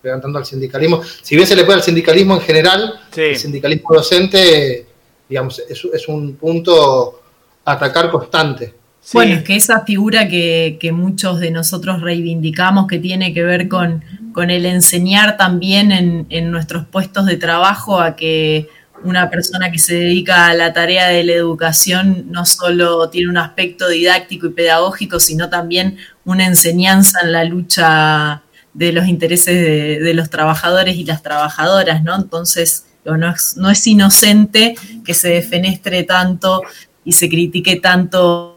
[0.00, 1.02] pegan tanto al sindicalismo.
[1.22, 4.86] Si bien se le pega al sindicalismo en general, el sindicalismo docente,
[5.28, 7.22] digamos, es, es un punto
[7.64, 8.81] a atacar constante.
[9.12, 14.02] Bueno, es que esa figura que, muchos de nosotros reivindicamos, que tiene que ver con,
[14.48, 15.92] el enseñar también
[16.28, 18.68] en, nuestros puestos de trabajo a que
[19.04, 23.36] una persona que se dedica a la tarea de la educación no solo tiene un
[23.36, 28.42] aspecto didáctico y pedagógico, sino también una enseñanza en la lucha
[28.72, 32.14] de los intereses de, los trabajadores y las trabajadoras, ¿no?
[32.14, 36.62] Entonces, no es, no es inocente que se defenestre tanto
[37.04, 38.51] y se critique tanto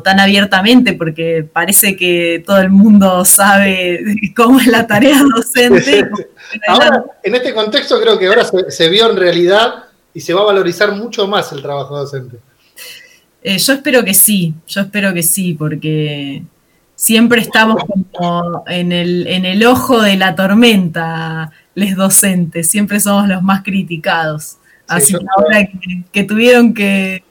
[0.00, 4.00] tan abiertamente, porque parece que todo el mundo sabe
[4.36, 6.08] cómo es la tarea docente.
[6.68, 10.40] Ahora, en este contexto creo que ahora se, se vio en realidad y se va
[10.40, 12.38] a valorizar mucho más el trabajo docente.
[13.42, 16.42] Eh, yo espero que sí, yo espero que sí, porque
[16.94, 23.28] siempre estamos como en el, en el ojo de la tormenta, les docentes, siempre somos
[23.28, 24.56] los más criticados.
[24.86, 27.22] Así que ahora que, que tuvieron que,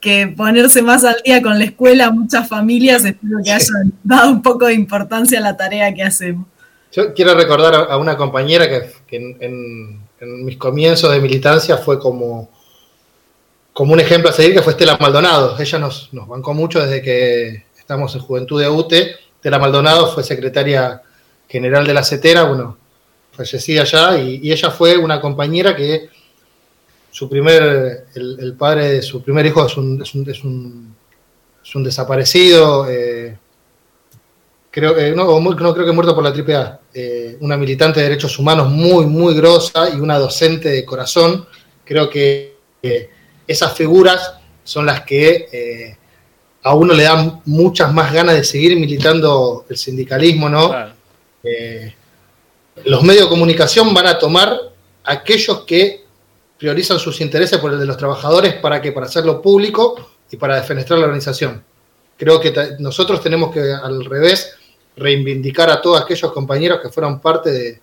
[0.00, 4.42] que ponerse más al día con la escuela, muchas familias espero que hayan dado un
[4.42, 6.46] poco de importancia a la tarea que hacemos.
[6.92, 11.78] Yo quiero recordar a, una compañera que, que en, en- en mis comienzos de militancia
[11.78, 12.50] fue como,
[13.72, 15.56] como un ejemplo a seguir, que fue Estela Maldonado.
[15.58, 19.16] Ella nos, nos bancó mucho desde que estamos en Juventud de UTE.
[19.36, 21.00] Estela Maldonado fue secretaria
[21.48, 22.76] general de la CETERA, bueno,
[23.32, 26.10] fallecida ya, y, y ella fue una compañera que
[27.10, 30.96] su primer, el, el padre de su primer hijo es un, es un, es un,
[31.62, 33.36] es un desaparecido, eh,
[34.70, 38.38] creo que no, no creo que muerto por la AAA, eh, una militante de derechos
[38.38, 41.46] humanos muy, muy grosa y una docente de corazón.
[41.84, 43.10] Creo que eh,
[43.46, 45.96] esas figuras son las que eh,
[46.62, 50.72] a uno le dan muchas más ganas de seguir militando el sindicalismo, ¿no?
[51.42, 51.94] Eh,
[52.84, 54.56] los medios de comunicación van a tomar
[55.04, 55.99] aquellos que
[56.60, 60.56] priorizan sus intereses por el de los trabajadores para que para hacerlo público y para
[60.56, 61.64] defenestrar la organización.
[62.18, 64.52] Creo que nosotros tenemos que al revés
[64.96, 67.80] reivindicar a todos aquellos compañeros que fueron parte de,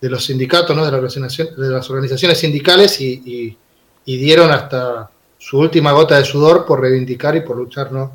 [0.00, 0.86] de los sindicatos, ¿no?
[0.86, 3.58] de, la organización- de las organizaciones sindicales y, y-
[4.06, 8.12] y dieron hasta su última gota de sudor por reivindicar y por luchar ¿no?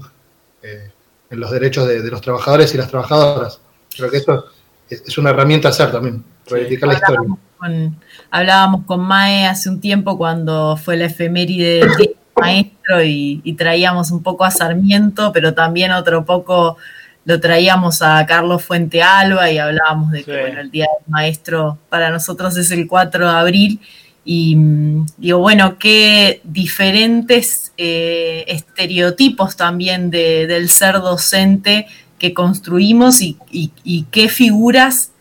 [0.63, 0.89] Eh,
[1.29, 3.61] en los derechos de, de los trabajadores y las trabajadoras.
[3.95, 4.45] Creo que eso
[4.89, 7.21] es, es una herramienta a hacer también, reivindicar la historia.
[7.57, 7.95] Con-
[8.31, 14.11] hablábamos con Mae hace un tiempo cuando fue la efeméride del maestro y, y traíamos
[14.11, 16.77] un poco a Sarmiento, pero también otro poco
[17.25, 21.77] lo traíamos a Carlos Fuente Alba y hablábamos de que bueno, el Día del Maestro
[21.89, 23.79] para nosotros es el 4 de abril.
[24.23, 31.87] Y mm, digo, bueno, qué diferentes eh, estereotipos también de- del ser docente
[32.19, 35.11] que construimos y, y- y qué figuras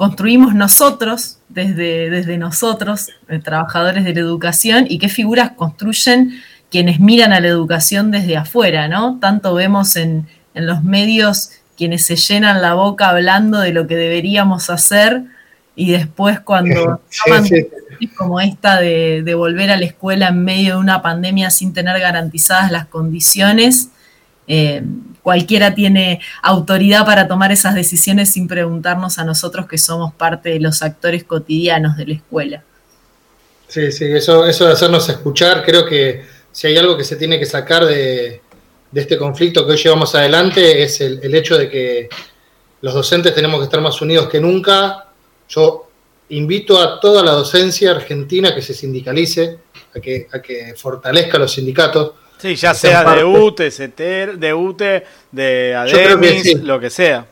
[0.00, 6.40] construimos nosotros, desde, desde nosotros, eh, trabajadores de la educación, y qué figuras construyen
[6.70, 9.18] quienes miran a la educación desde afuera, ¿no?
[9.20, 13.94] Tanto vemos en, en los medios quienes se llenan la boca hablando de lo que
[13.94, 15.24] deberíamos hacer
[15.76, 17.66] y después cuando toman sí.
[18.16, 22.00] como esta de, de volver a la escuela en medio de una pandemia sin tener
[22.00, 23.90] garantizadas las condiciones,
[24.52, 24.82] eh,
[25.22, 30.58] cualquiera tiene autoridad para tomar esas decisiones sin preguntarnos a nosotros que somos parte de
[30.58, 32.64] los actores cotidianos de la escuela.
[33.68, 37.38] Sí, sí, eso, eso de hacernos escuchar, creo que si hay algo que se tiene
[37.38, 38.42] que sacar de,
[38.92, 42.08] este conflicto que hoy llevamos adelante es el, el hecho de que
[42.80, 45.06] los docentes tenemos que estar más unidos que nunca.
[45.48, 45.88] Yo
[46.30, 49.60] invito a toda la docencia argentina que se sindicalice,
[49.94, 52.14] a que, a que fortalezca los sindicatos.
[52.40, 56.54] Sí, ya sea de parte- UTE, CETER, de UTE, de ADEMIS, sí.
[56.56, 57.26] lo que sea.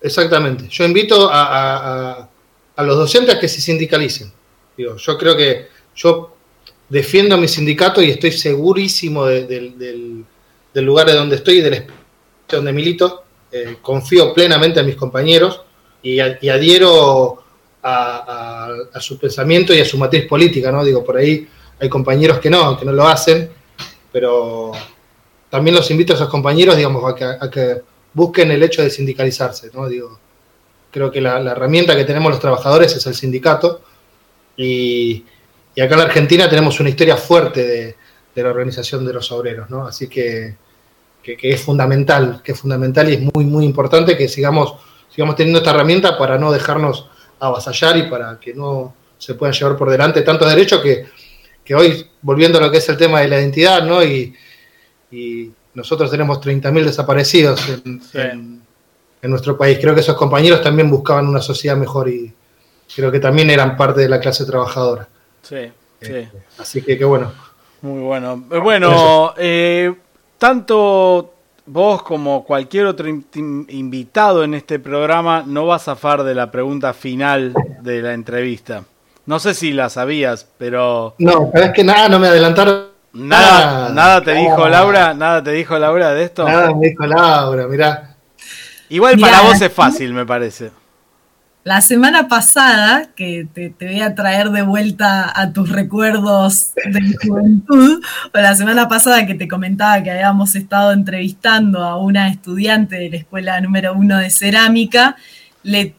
[0.00, 0.68] Exactamente.
[0.68, 2.28] Yo invito a, a- a-
[2.76, 4.30] a los docentes a que se sindicalicen.
[4.76, 6.36] Digo, yo creo que yo
[6.88, 10.24] defiendo a mi sindicato y estoy segurísimo de- del- del,
[10.72, 11.96] del lugar de donde estoy y del espacio
[12.58, 13.24] donde milito.
[13.50, 15.62] Eh, confío plenamente en mis compañeros
[16.02, 17.42] y, a- y adhiero
[17.82, 20.84] a, a- a su pensamiento y a su matriz política, ¿no?
[20.84, 21.48] Digo, por ahí
[21.80, 23.50] hay compañeros que no, que no lo hacen,
[24.16, 24.72] pero
[25.50, 27.82] también los invito a esos compañeros, digamos, a que,
[28.14, 29.86] busquen el hecho de sindicalizarse, ¿no?
[29.90, 30.18] Digo,
[30.90, 33.82] creo que la, herramienta que tenemos los trabajadores es el sindicato
[34.56, 35.22] y,
[35.74, 37.94] y acá en Argentina tenemos una historia fuerte
[38.34, 39.86] de, la organización de los obreros, ¿no?
[39.86, 40.56] Así que,
[41.22, 44.76] que, que es fundamental, que es fundamental y es muy, muy importante que sigamos,
[45.10, 49.76] sigamos teniendo esta herramienta para no dejarnos avasallar y para que no se puedan llevar
[49.76, 51.04] por delante tantos derechos que,
[51.66, 54.02] que hoy, volviendo a lo que es el tema de la identidad, ¿no?
[54.02, 54.34] Y,
[55.10, 58.62] y nosotros tenemos 30.000 desaparecidos en, en-
[59.22, 59.78] en nuestro país.
[59.80, 62.32] Creo que esos compañeros también buscaban una sociedad mejor y
[62.94, 65.08] creo que también eran parte de la clase trabajadora.
[65.42, 65.70] Sí,
[66.00, 66.28] sí.
[66.58, 67.32] Así que, qué bueno.
[67.82, 68.44] Muy bueno.
[68.52, 69.92] Eh, Bueno, eh,
[70.38, 71.32] tanto
[71.66, 76.34] vos como cualquier otro in- in- invitado en este programa no va a zafar de
[76.34, 77.52] la pregunta final
[77.82, 78.84] de la entrevista.
[79.26, 82.86] No sé si la sabías, pero No, sabes que nada, no me adelantaron.
[83.12, 84.68] nada, Ah, nada te dijo.
[84.68, 86.44] Laura, nada te dijo Laura de esto.
[86.46, 88.14] Nada me dijo Laura, mirá.
[88.88, 90.70] Igual Mirá, para vos es fácil, me parece.
[91.64, 97.00] La semana pasada, que te, te voy a traer de vuelta a tus recuerdos de
[97.00, 98.00] mi juventud,
[98.32, 103.10] o la semana pasada que te comentaba que habíamos estado entrevistando a una estudiante de
[103.10, 105.16] la escuela número uno de cerámica,
[105.64, 105.96] le,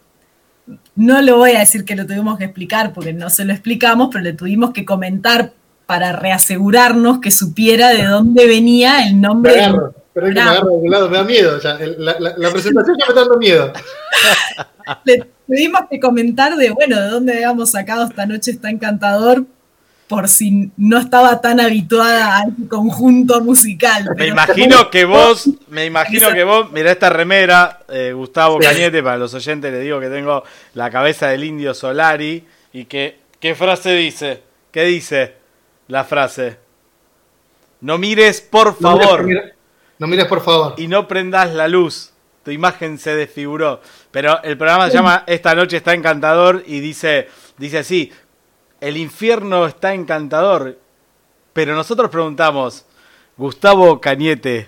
[0.96, 4.10] no le voy a decir que lo tuvimos que explicar porque no se lo explicamos,
[4.12, 5.52] pero le tuvimos que comentar
[5.86, 9.54] para reasegurarnos que supiera de dónde venía el Me nombre.
[9.54, 11.60] del agarro, pero es que me agarro de lado, me da miedo.
[11.62, 13.72] ya, la, la- la presentación ya me está dando miedo.
[15.06, 19.46] le tuvimos que comentar de, bueno, de dónde habíamos sacado esta noche está encantador,
[20.08, 24.10] por si no estaba tan habituada al conjunto musical.
[24.16, 29.18] Me imagino que vos, me imagino que vos, mira esta remera, eh, Gustavo Cañete, para
[29.18, 30.44] los oyentes les digo que tengo
[30.76, 34.42] la cabeza del indio Solari y que, ¿qué frase dice?
[34.72, 35.36] ¿Qué dice
[35.88, 36.58] la frase?
[37.82, 39.44] No mires por No mires, favor mira-
[40.00, 40.74] no mires, por favor.
[40.78, 42.12] y no prendas la luz.
[42.44, 43.82] Tu imagen se desfiguró.
[44.12, 47.28] Pero el programa se llama Esta noche está encantador y dice,
[47.58, 48.12] dice así,
[48.82, 50.78] el infierno está encantador.
[51.54, 52.86] Pero nosotros preguntamos,
[53.36, 54.68] Gustavo Cañete,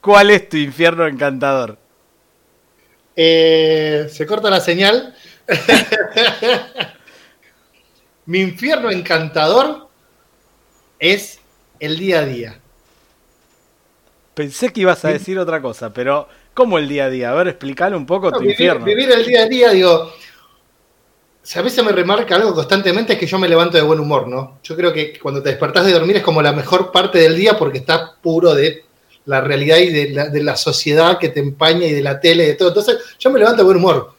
[0.00, 1.78] ¿cuál es tu infierno encantador?
[3.16, 5.14] Eh, se corta la señal.
[8.26, 9.88] Mi infierno encantador
[10.98, 11.40] es
[11.80, 12.60] el día a día.
[14.34, 17.30] Pensé que ibas a decir otra cosa, pero ¿cómo el día a día?
[17.30, 18.84] A ver, explícale un poco No, tu vivir, infierno.
[18.84, 20.12] vivir el día a día, digo.
[21.42, 24.28] Si a veces me remarca algo constantemente es que yo me levanto de buen humor,
[24.28, 24.58] ¿no?
[24.62, 27.58] Yo creo que cuando te despertás de dormir es como la mejor parte del día
[27.58, 28.84] porque estás puro de
[29.24, 32.44] la realidad y de la, de la sociedad que te empaña y de la tele
[32.44, 32.68] y de todo.
[32.68, 34.14] Entonces, yo me levanto de buen humor.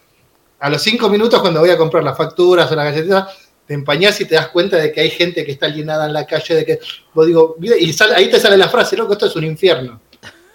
[0.59, 4.19] A los cinco minutos, cuando voy a comprar las facturas o las galletitas, te empañás
[4.21, 6.65] y te das cuenta de que hay gente que está alienada en la calle, de
[6.65, 6.79] que
[7.13, 7.69] vos digo, y
[8.15, 10.01] ahí te sale la frase, loco, esto es un infierno.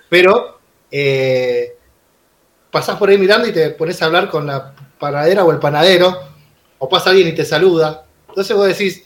[0.09, 1.77] Pero eh,
[2.71, 6.38] pasás por ahí mirando y te pones a hablar con la panadera o el panadero,
[6.79, 8.05] o pasa alguien y te saluda.
[8.29, 9.05] Entonces vos decís,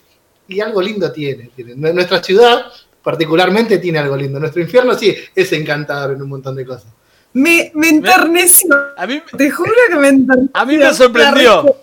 [0.49, 1.51] y algo lindo tiene.
[1.55, 1.75] tiene.
[1.77, 2.67] Nue- Nuestra ciudad
[3.03, 4.39] particularmente tiene algo lindo.
[4.39, 6.87] Nuestro infierno sí es encantador en un montón de cosas.
[7.35, 8.69] Me, me enterneció.
[8.97, 10.51] A mí, Te juro que me enterneció.
[10.53, 11.77] a mí me sorprendió.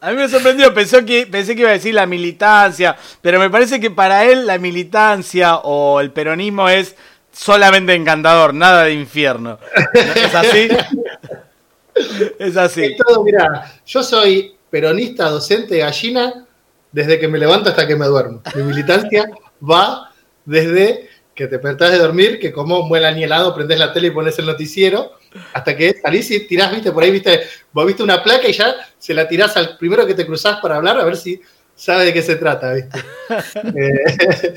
[0.00, 3.50] A mí me sorprendió, pensó que, pensé que iba a decir la militancia, pero me
[3.50, 6.94] parece que para él la militancia o el peronismo es
[7.32, 9.58] solamente encantador, nada de infierno.
[9.94, 10.68] ¿Es así?
[12.38, 12.84] Es así.
[12.84, 16.46] Es todo, mira, yo soy peronista, docente, gallina,
[16.92, 18.42] desde que me levanto hasta que me duermo.
[18.54, 19.30] Mi militancia
[19.62, 20.12] va
[20.44, 24.10] desde que te despertás de dormir, que como un buen añelado, prendés la tele y
[24.10, 25.12] pones el noticiero,
[25.52, 27.42] hasta que salís y tirás, viste, por ahí, viste,
[27.72, 30.76] vos viste una placa y ya se la tirás al primero que te cruzás para
[30.76, 31.40] hablar, a ver si
[31.76, 32.98] sabe de qué se trata, viste.
[33.76, 34.54] Eh,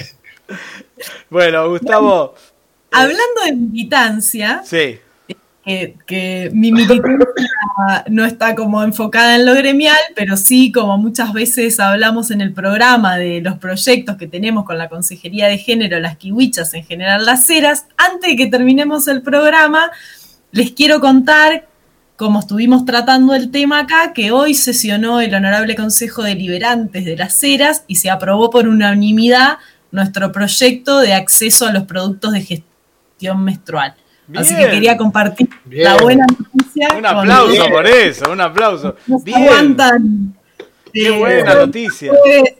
[1.30, 2.36] Bueno, Gustavo,
[2.92, 5.00] Hablando de militancia, sí.
[5.64, 7.26] Que, mi militancia
[8.10, 12.54] no está como enfocada en lo gremial, pero sí, como muchas veces hablamos en el
[12.54, 17.26] programa de los proyectos que tenemos con la Consejería de Género, las kiwichas, en general
[17.26, 19.92] las ceras, antes de que terminemos el programa,
[20.52, 21.68] les quiero contar,
[22.18, 27.36] como estuvimos tratando el tema acá, que hoy sesionó el Honorable Consejo Deliberantes de las
[27.36, 29.58] ceras y se aprobó por unanimidad
[29.92, 33.96] nuestro proyecto de acceso a los productos de gestión menstrual.
[34.36, 35.84] Así que quería compartir Bien.
[35.86, 36.88] la buena noticia.
[36.98, 38.96] Un aplauso por eso, un aplauso.
[39.08, 40.34] No se Bien, aguantan.
[40.94, 42.12] qué eh, buena noticia.
[42.28, 42.58] eh,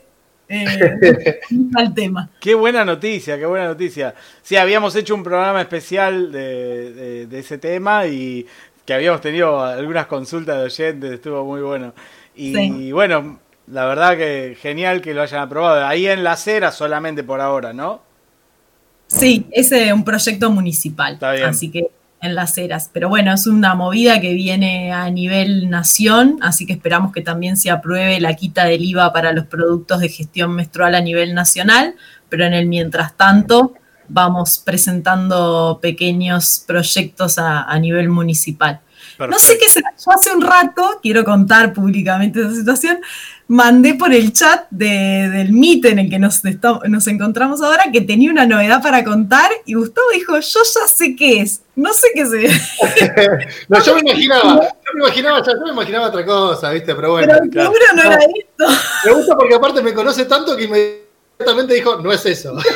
[1.76, 2.28] al tema.
[2.40, 4.14] Qué buena noticia, qué buena noticia.
[4.42, 8.46] Sí, habíamos hecho un programa especial de, de- de ese tema y
[8.84, 11.94] que habíamos tenido algunas consultas de oyentes, estuvo muy bueno.
[12.34, 12.92] Y Sí.
[12.92, 13.38] bueno,
[13.68, 15.86] la verdad que genial que lo hayan aprobado.
[15.86, 18.02] Ahí en la acera solamente por ahora, ¿no?
[19.18, 21.14] Sí, es un proyecto municipal.
[21.14, 21.44] Está bien.
[21.46, 21.90] Así que
[22.22, 22.88] en las eras.
[22.92, 27.56] Pero bueno, es una movida que viene a nivel nación, así que esperamos que también
[27.56, 31.96] se apruebe la quita del IVA para los productos de gestión menstrual a nivel nacional,
[32.28, 33.74] pero en el mientras tanto
[34.08, 38.80] vamos presentando pequeños proyectos a, a nivel municipal.
[39.18, 39.92] No sé qué será.
[40.04, 42.98] Yo hace un rato, quiero contar públicamente esa situación,
[43.48, 46.42] mandé por el chat de- del Meet en el que nos,
[46.88, 51.14] nos encontramos ahora que tenía una novedad para contar y Gustavo dijo, yo ya sé
[51.16, 51.60] qué es.
[51.74, 52.30] No sé qué es.
[53.68, 57.32] no, yo me imaginaba, yo me imaginaba, yo me imaginaba otra cosa, viste, pero bueno.
[57.50, 58.66] Pero seguro no era esto.
[59.06, 62.56] Me gusta porque aparte me conoce tanto que inmediatamente dijo, no es eso.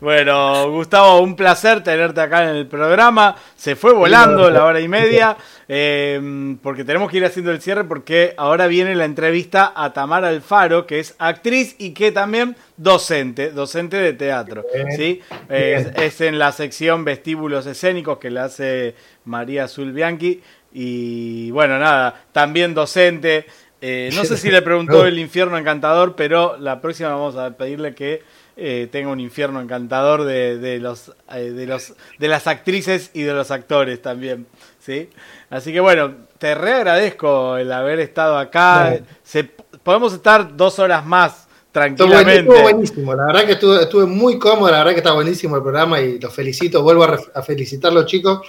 [0.00, 3.36] Bueno, Gustavo, un placer tenerte acá en el programa.
[3.56, 5.36] Se fue volando la hora y media,
[5.68, 10.28] eh, porque tenemos que ir haciendo el cierre porque ahora viene la entrevista a Tamara
[10.28, 14.64] Alfaro, que es actriz y que también docente, docente de teatro.
[14.96, 15.20] ¿sí?
[15.48, 20.42] Eh, es, es en la sección vestíbulos escénicos que la hace María Azul Bianchi.
[20.72, 23.46] Y bueno, nada, también docente.
[23.80, 27.94] Eh, no sé si le preguntó el infierno encantador, pero la próxima vamos a pedirle
[27.94, 28.22] que
[28.60, 33.22] eh, tenga un infierno encantador de, de los, eh, de los de las actrices y
[33.22, 34.48] de los actores también,
[34.80, 35.10] ¿sí?
[35.48, 38.90] Así que bueno, te reagradezco el haber estado acá.
[38.90, 39.06] Bueno.
[39.22, 42.40] Se, podemos estar dos horas más tranquilamente.
[42.40, 45.62] estuvo buenísimo, la verdad que estuve, estuve muy cómodo, la verdad que está buenísimo el
[45.62, 48.40] programa y los felicito, vuelvo a, a felicitar a los chicos,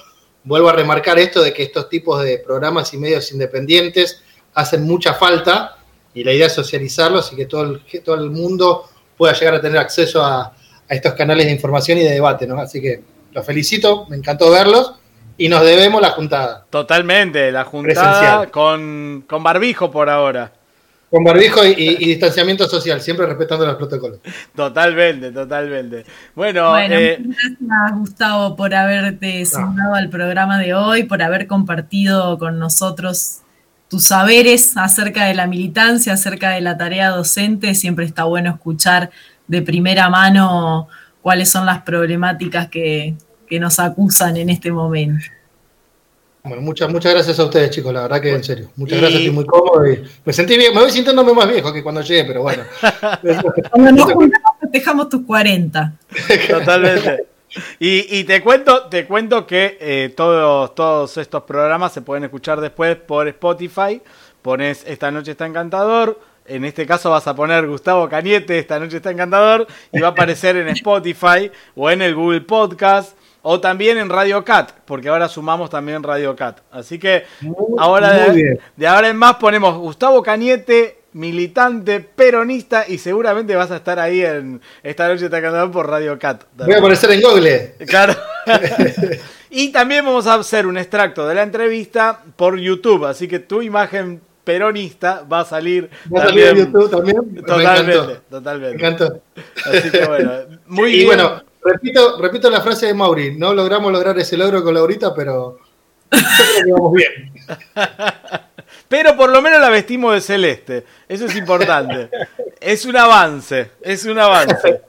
[0.44, 4.23] vuelvo a remarcar esto de que estos tipos de programas y medios independientes
[4.56, 5.77] hacen mucha falta
[6.15, 8.86] y la idea es socializarlos y que todo el, que todo el mundo
[9.20, 10.54] pueda llegar a tener acceso a, a
[10.96, 12.58] estos canales de información y de debate, ¿no?
[12.60, 14.94] Así que los felicito, me encantó verlos
[15.38, 16.66] y nos debemos la juntada.
[16.70, 18.52] Totalmente, la juntada Presencial.
[18.52, 20.52] con, con barbijo por ahora.
[21.12, 24.20] Con barbijo y, y- y distanciamiento social, siempre respetando los protocolos.
[24.56, 26.06] Totalmente, totalmente.
[26.36, 32.38] Bueno, Bueno, eh, gracias Gustavo por haberte sumado al programa de hoy, por haber compartido
[32.38, 33.40] con nosotros
[33.90, 37.74] tus saberes acerca de la militancia, acerca de la tarea docente.
[37.76, 39.10] Siempre está bueno escuchar
[39.48, 40.88] de primera mano
[41.22, 43.16] cuáles son las problemáticas que,
[43.48, 45.26] que nos acusan en este momento.
[46.44, 48.72] Bueno, muchas, muchas gracias a ustedes, chicos, la verdad que en serio.
[48.78, 51.74] Muchas Y- gracias, estoy muy cómodo y me sentí bien, me voy sintiéndome más viejo
[51.74, 52.64] que cuando llegué, pero bueno.
[53.72, 55.94] Cuando nos juntamos festejamos tus 40.
[56.49, 57.26] Totalmente.
[57.80, 62.62] Y, y te cuento, te cuento que eh, todos, todos estos programas se pueden escuchar
[62.62, 64.02] después por Spotify.
[64.42, 66.20] Pones Esta noche está encantador.
[66.46, 69.68] En este caso vas a poner Gustavo Cañete, Esta noche está encantador.
[69.92, 73.18] Y va a aparecer en Spotify o en el Google Podcast.
[73.42, 76.60] O también en Radio Cat, porque ahora sumamos también Radio Cat.
[76.72, 77.24] Así que
[77.78, 83.72] ahora muy de, de ahora en más ponemos Gustavo Cañete, militante, peronista, y seguramente vas
[83.72, 86.44] a estar ahí en Esta noche está por Radio Cat.
[86.56, 87.76] Voy a aparecer en Google.
[87.88, 88.15] Claro.
[89.49, 93.61] y también vamos a hacer un extracto de la entrevista por YouTube, así que tu
[93.61, 96.57] imagen peronista va a salir Va a salir en.
[96.57, 97.34] YouTube también.
[97.34, 98.77] Me Totalmente, totalmente.
[98.77, 99.22] Me encantó.
[99.65, 100.31] Así que bueno,
[100.68, 101.07] muy y bien.
[101.07, 105.60] bueno, repito, repito la frase de Mauri, no logramos lograr ese logro con Laurita, pero
[106.11, 107.31] Bien.
[108.88, 110.86] Pero por lo menos la vestimos de celeste.
[111.07, 112.10] Eso es importante.
[112.60, 113.72] es un avance.
[113.81, 114.81] Es un avance.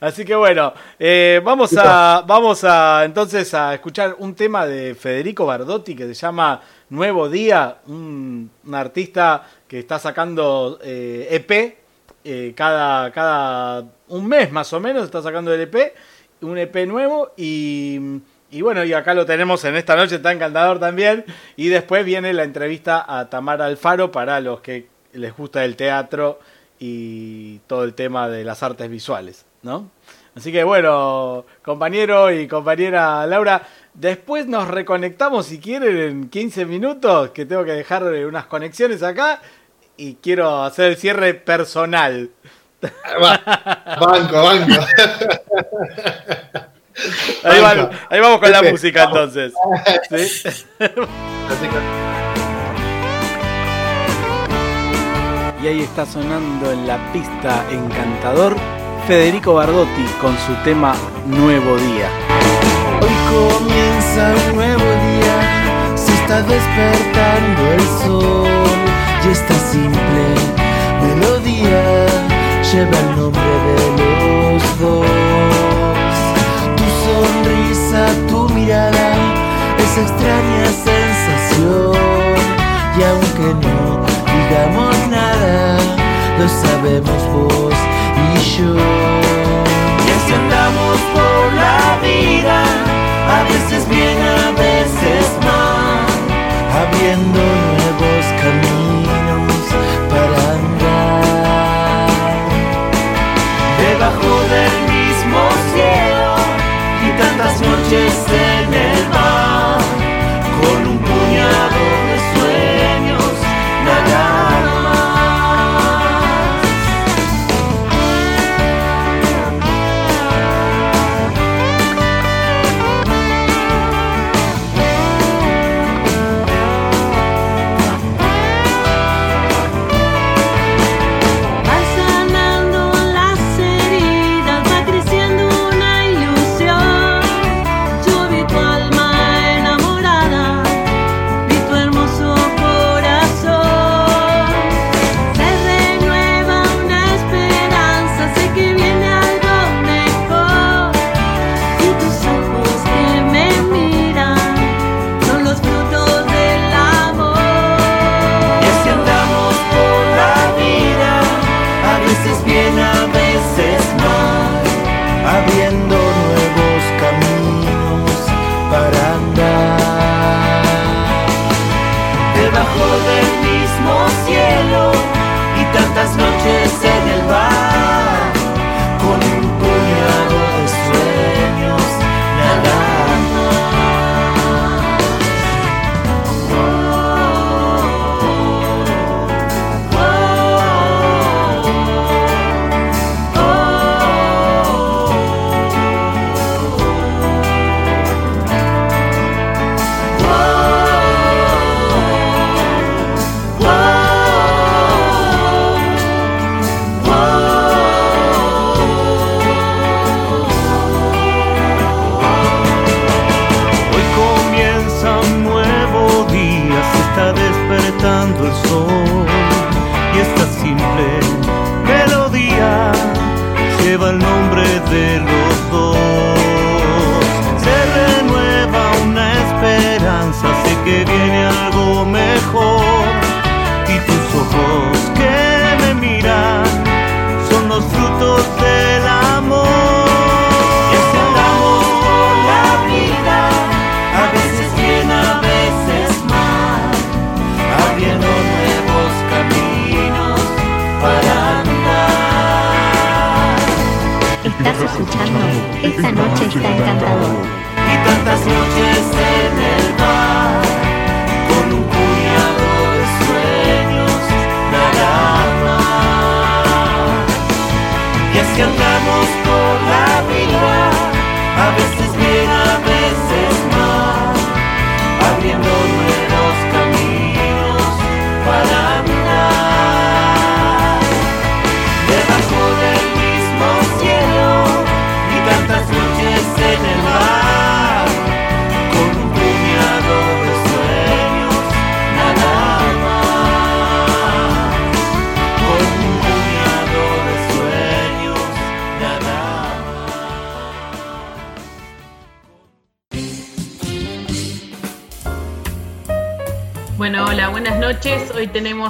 [0.00, 5.46] Así que bueno, eh, vamos a vamos a entonces a escuchar un tema de Federico
[5.46, 6.60] Bardotti que se llama
[6.90, 11.82] Nuevo Día, un, un artista que está sacando eh, EP
[12.24, 15.94] eh, cada cada un mes más o menos está sacando el EP,
[16.42, 17.98] un EP nuevo y
[18.52, 21.24] y bueno, y acá lo tenemos en esta noche, está encantador también.
[21.56, 26.38] Y después viene la entrevista a Tamara Alfaro para los que les gusta el teatro
[26.78, 29.90] y todo el tema de las artes visuales, ¿no?
[30.34, 33.62] Así que bueno, compañero y compañera Laura,
[33.94, 39.40] después nos reconectamos si quieren en 15 minutos, que tengo que dejar unas conexiones acá
[39.96, 42.30] y quiero hacer el cierre personal.
[43.98, 44.74] Banco, banco.
[47.44, 49.36] Ahí, van- ahí vamos con la Pepe, música vamos.
[49.36, 49.52] entonces.
[50.42, 50.52] ¿Sí?
[55.62, 58.56] Y ahí está sonando en la pista encantador
[59.06, 60.94] Federico Bardotti con su tema
[61.26, 62.08] Nuevo Día.
[63.00, 68.48] Hoy comienza un nuevo día, se está despertando el sol
[69.24, 70.24] y esta simple
[71.02, 72.06] melodía
[72.72, 75.21] lleva el nombre de los dos.
[79.92, 81.92] Esa extraña sensación
[82.96, 84.00] y aunque no
[84.32, 85.76] digamos nada,
[86.38, 87.74] lo sabemos vos
[88.24, 88.74] y yo.
[90.04, 92.58] Y así andamos por la vida,
[93.36, 96.08] a veces bien, a veces mal,
[96.82, 97.40] abriendo
[97.76, 99.62] nuevos caminos
[100.08, 102.08] para andar.
[103.78, 105.40] Debajo del mismo
[105.74, 106.32] cielo
[107.04, 109.01] y tantas noches en el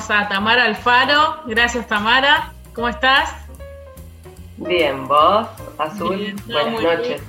[0.02, 1.42] tenemos a Tamara Alfaro.
[1.46, 2.52] Gracias, Tamara.
[2.74, 3.34] ¿Cómo estás?
[4.56, 5.46] Bien, vos,
[5.78, 7.22] Azul, Bien, buenas muy noches.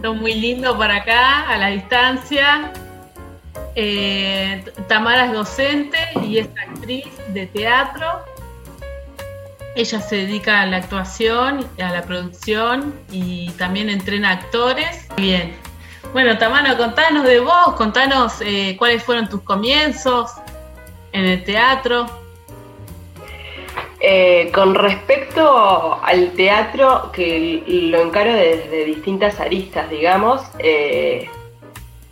[0.00, 2.72] Todo muy lindo para acá, a la distancia.
[3.74, 8.24] Eh, Tamara es docente y es actriz de teatro.
[9.76, 15.08] Ella se dedica a la actuación, a la producción y también entrena actores.
[15.16, 15.54] Bien.
[16.12, 20.30] Bueno, Tamara, contanos de vos, contanos eh, cuáles fueron tus comienzos
[21.14, 22.06] en el teatro.
[24.00, 31.26] Eh, con respecto al teatro, que lo encaro desde distintas aristas, digamos, eh,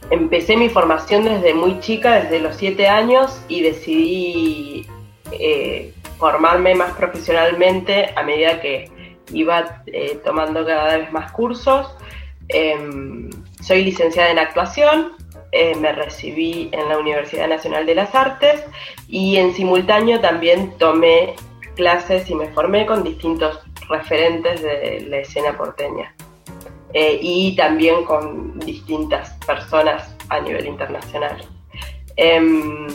[0.09, 4.87] empecé mi formación desde muy chica, desde los siete años, y decidí
[5.33, 8.91] eh, formarme más profesionalmente a medida que
[9.35, 9.83] iba
[10.25, 11.95] tomando cada vez más cursos.
[12.49, 13.29] Em,
[13.61, 15.13] soy licenciada en actuación,
[15.53, 18.65] eh, me recibí en la Universidad Nacional de las Artes
[19.07, 21.35] y en simultáneo también tomé
[21.77, 26.15] clases y me formé con distintos referentes de la escena porteña
[26.95, 31.43] Eh, y también con distintas personas a nivel internacional.
[32.17, 32.87] Em,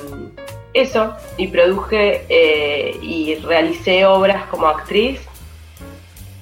[0.73, 5.19] eso, y produje eh, y realicé obras como actriz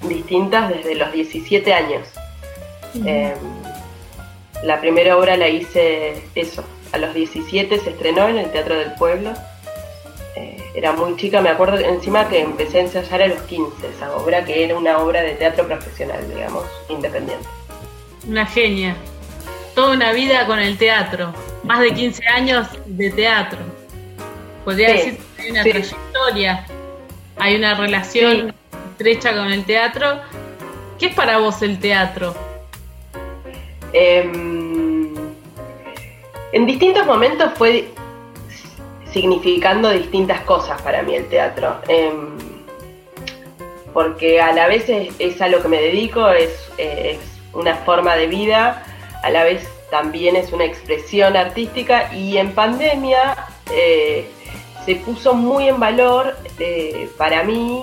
[0.01, 2.07] distintas desde los 17 años.
[4.63, 8.93] La primera obra la hice eso, a los 17 se estrenó en el Teatro del
[8.93, 9.33] Pueblo.
[10.35, 14.15] Eh, era muy chica, me acuerdo encima que empecé a ensayar a los 15 esa
[14.15, 17.47] obra, que era una obra de teatro profesional, digamos, independiente.
[18.27, 18.95] Una genia.
[19.75, 21.33] Toda una vida con el teatro.
[21.63, 23.59] Más de 15 años de teatro.
[24.63, 25.69] Podría Sí, decir que hay una sí.
[25.71, 26.65] trayectoria.
[27.37, 28.53] Hay una relación
[28.91, 30.19] estrecha con el teatro.
[30.97, 32.33] ¿Qué es para vos el teatro?
[33.97, 35.15] Em,
[36.51, 37.85] en distintos momentos fue
[39.09, 41.77] significando distintas cosas para mí el teatro.
[41.87, 42.37] Em,
[43.93, 46.51] porque a la vez es, a lo que me dedico, es,
[47.53, 48.83] una forma de vida,
[49.23, 54.25] a la vez también es una expresión artística y en pandemia eh,
[54.85, 57.81] se puso muy en valor eh, para mí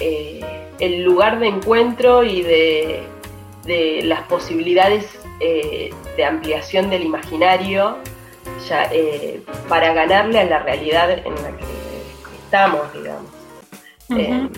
[0.00, 0.40] eh,
[0.80, 7.98] el lugar de encuentro y de las posibilidades eh, de ampliación del imaginario
[8.68, 11.64] ya, eh, para ganarle a la realidad en la que
[12.44, 13.30] estamos, digamos.
[14.10, 14.48] Eh,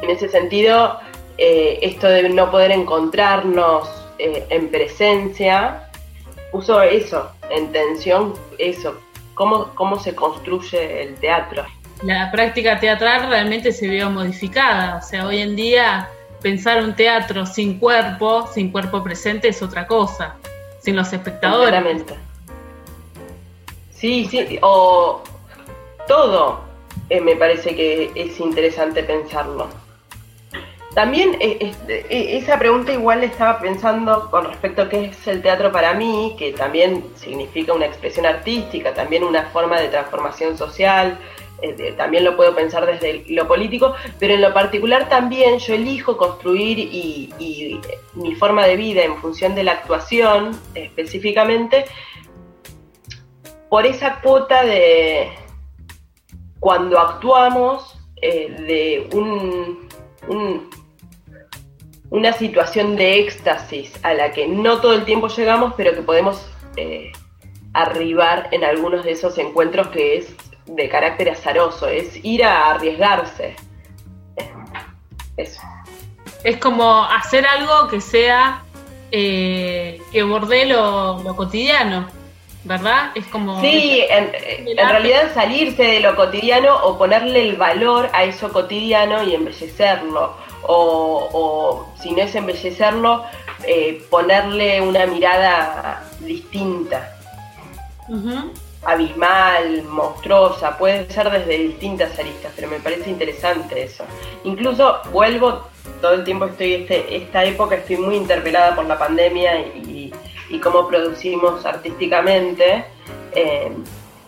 [0.00, 0.98] en ese sentido,
[1.36, 3.88] esto de no poder encontrarnos
[4.18, 5.88] en presencia
[6.52, 9.00] puso eso, en tensión, eso,
[9.34, 11.64] cómo, cómo se construye el teatro.
[12.02, 14.98] La práctica teatral realmente se vio modificada.
[14.98, 16.08] O sea, hoy en día
[16.42, 20.36] pensar un teatro sin cuerpo, sin cuerpo presente es otra cosa.
[20.80, 21.80] Sin los espectadores.
[21.80, 22.14] Completamente.
[23.92, 25.22] Sí, sí, o
[26.08, 26.60] todo
[27.08, 29.68] eh, me parece que es interesante pensarlo.
[30.94, 35.40] También eh, este, eh, esa pregunta igual estaba pensando con respecto a qué es el
[35.40, 41.18] teatro para mí, que también significa una expresión artística, también una forma de transformación social,
[41.62, 46.16] eh, también lo puedo pensar desde lo político, pero en lo particular también yo elijo
[46.16, 47.80] construir y, y
[48.14, 51.84] mi forma de vida en función de la actuación específicamente
[53.70, 55.30] por esa cuota de
[56.60, 59.88] cuando actuamos eh, de un,
[60.28, 60.70] un-
[62.10, 66.46] una situación de éxtasis a la que no todo el tiempo llegamos, pero que podemos
[66.76, 67.10] eh,
[67.72, 70.36] arribar en algunos de esos encuentros que es
[70.66, 73.56] de carácter azaroso, es ir a arriesgarse.
[75.36, 75.60] Eso.
[76.44, 78.62] Es como hacer algo que sea,
[79.10, 82.08] eh, que borde lo, lo cotidiano,
[82.64, 83.12] ¿verdad?
[83.14, 83.60] Es como...
[83.60, 84.32] Sí, en,
[84.66, 90.36] en realidad salirse de lo cotidiano o ponerle el valor a eso cotidiano y embellecerlo.
[90.64, 93.24] O, o si no es embellecerlo,
[93.66, 97.16] eh, ponerle una mirada distinta.
[98.84, 104.04] Abismal, monstruosa, puede ser desde distintas aristas, pero me parece interesante eso.
[104.44, 105.68] Incluso vuelvo,
[106.00, 110.12] todo el tiempo estoy, este, esta época estoy muy interpelada por la pandemia y,
[110.50, 112.84] y cómo producimos artísticamente.
[113.34, 113.72] eh,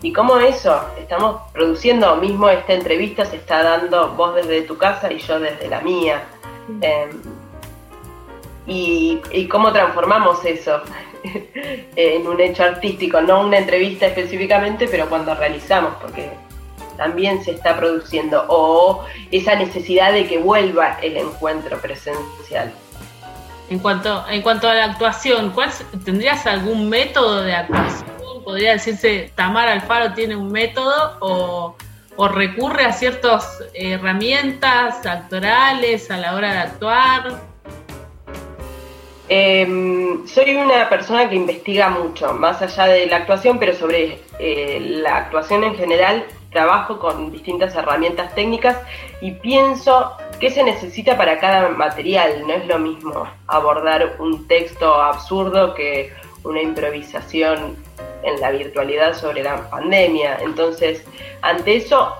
[0.02, 5.10] y cómo eso, estamos produciendo, mismo esta entrevista se está dando vos desde tu casa
[5.10, 6.22] y yo desde la mía.
[6.82, 7.09] eh,
[8.66, 10.80] y, y cómo transformamos eso
[11.96, 16.30] en un hecho artístico, no una entrevista específicamente, pero cuando realizamos, porque
[16.96, 22.72] también se está produciendo, o esa necesidad de que vuelva el encuentro presencial.
[23.70, 25.70] En cuanto, en cuanto a la actuación, ¿cuál,
[26.04, 28.14] ¿tendrías algún método de actuación
[28.44, 31.76] podría decirse, Tamara Alfaro tiene un método o,
[32.16, 37.53] o recurre a ciertas herramientas actorales a la hora de actuar.
[39.28, 44.78] Em, soy una persona que investiga mucho, más allá de la actuación, pero sobre eh,
[44.80, 48.78] la actuación en general trabajo con distintas herramientas técnicas
[49.20, 52.46] y pienso qué se necesita para cada material.
[52.46, 56.12] No es lo mismo abordar un texto absurdo que
[56.44, 57.76] una improvisación
[58.22, 60.38] en la virtualidad sobre la pandemia.
[60.42, 61.05] Entonces,
[61.42, 62.14] ante eso,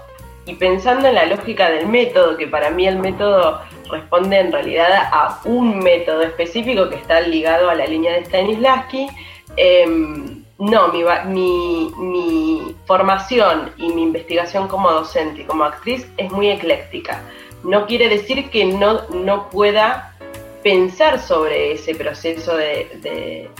[0.47, 3.61] y pensando en la lógica del método, que para mí el método
[3.95, 9.09] responde en realidad a un método específico que está ligado a la línea de Stanislavski,
[9.57, 17.23] em, no, mi, formación y mi investigación como docente y como actriz es muy ecléctica.
[17.63, 20.15] No quiere decir que no, pueda
[20.63, 23.51] pensar sobre ese proceso de,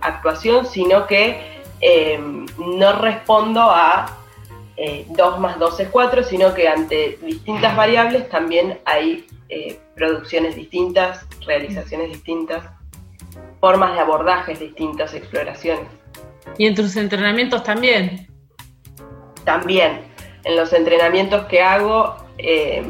[0.00, 2.20] actuación, sino que eh,
[2.58, 4.21] no respondo a
[4.76, 10.56] eh, 2 más 2 es 4, sino que ante distintas variables también hay eh, producciones
[10.56, 12.64] distintas, realizaciones distintas,
[13.60, 15.86] formas de abordajes distintas, exploraciones.
[16.58, 18.28] Y en tus entrenamientos también.
[19.44, 20.02] También,
[20.44, 22.82] en los entrenamientos que hago, eh,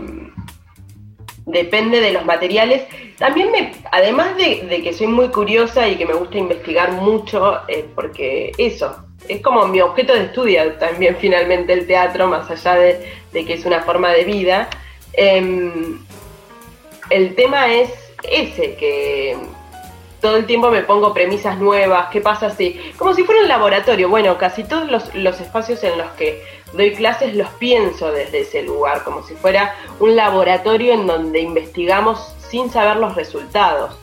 [1.46, 2.84] depende de los materiales.
[3.18, 7.60] También me, además de, de que soy muy curiosa y que me gusta investigar mucho,
[7.68, 12.74] eh, porque eso, es como mi objeto de estudio también finalmente el teatro, más allá
[12.74, 14.68] de, de que es una forma de vida.
[15.12, 15.98] em,
[17.10, 17.90] el tema es
[18.22, 19.36] ese, que
[20.20, 24.08] todo el tiempo me pongo premisas nuevas, qué pasa si, como si fuera un laboratorio,
[24.08, 26.42] bueno, casi todos los, los espacios en los que
[26.72, 32.34] doy clases los pienso desde ese lugar, como si fuera un laboratorio en donde investigamos
[32.48, 33.98] sin saber los resultados.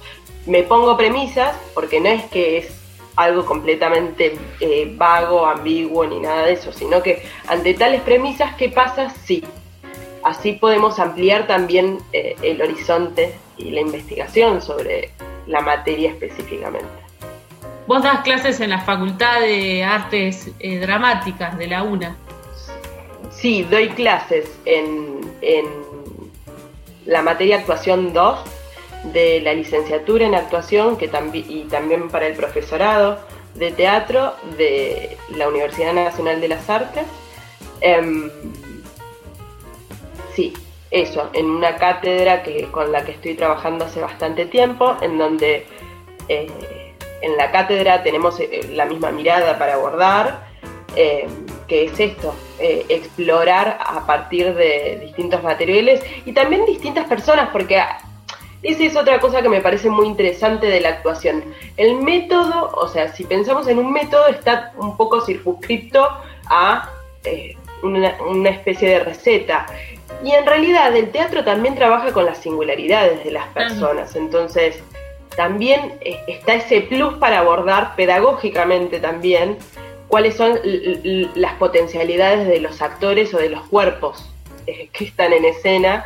[0.45, 2.78] Me pongo premisas porque no es que es
[3.19, 8.69] algo completamente eh, vago, ambiguo ni nada de eso, sino que ante tales premisas, ¿qué
[8.69, 9.43] pasa si?
[10.23, 15.11] Así podemos ampliar también eh, el horizonte y la investigación sobre
[15.47, 16.87] la materia específicamente.
[17.87, 22.15] Vos das clases en la Facultad de Artes eh, Dramáticas de la UNA.
[23.31, 25.65] Sí, doy clases en, en
[27.05, 28.58] la materia actuación 2
[29.03, 33.19] de la licenciatura en actuación que tambi- y también para el profesorado
[33.55, 37.05] de teatro de la Universidad Nacional de las Artes.
[37.81, 38.29] Em,
[40.35, 40.53] sí,
[40.91, 45.65] eso, en una cátedra que, con la que estoy trabajando hace bastante tiempo, en donde
[46.27, 46.47] eh,
[47.21, 50.47] en la cátedra tenemos eh, la misma mirada para abordar,
[50.95, 51.27] eh,
[51.67, 57.79] que es esto, eh, explorar a partir de distintos materiales y también distintas personas, porque
[58.61, 61.43] esa es otra cosa que me parece muy interesante de la actuación.
[61.77, 66.07] El método, o sea, si pensamos en un método, está un poco circunscripto
[66.49, 66.89] a
[67.23, 69.65] eh, una, una especie de receta.
[70.23, 74.81] Y en realidad el teatro también trabaja con las singularidades de las personas, entonces
[75.35, 79.57] también eh, está ese plus para abordar pedagógicamente también
[80.09, 80.59] cuáles son
[81.35, 84.29] las potencialidades de los actores o de los cuerpos
[84.67, 86.03] eh, que están en escena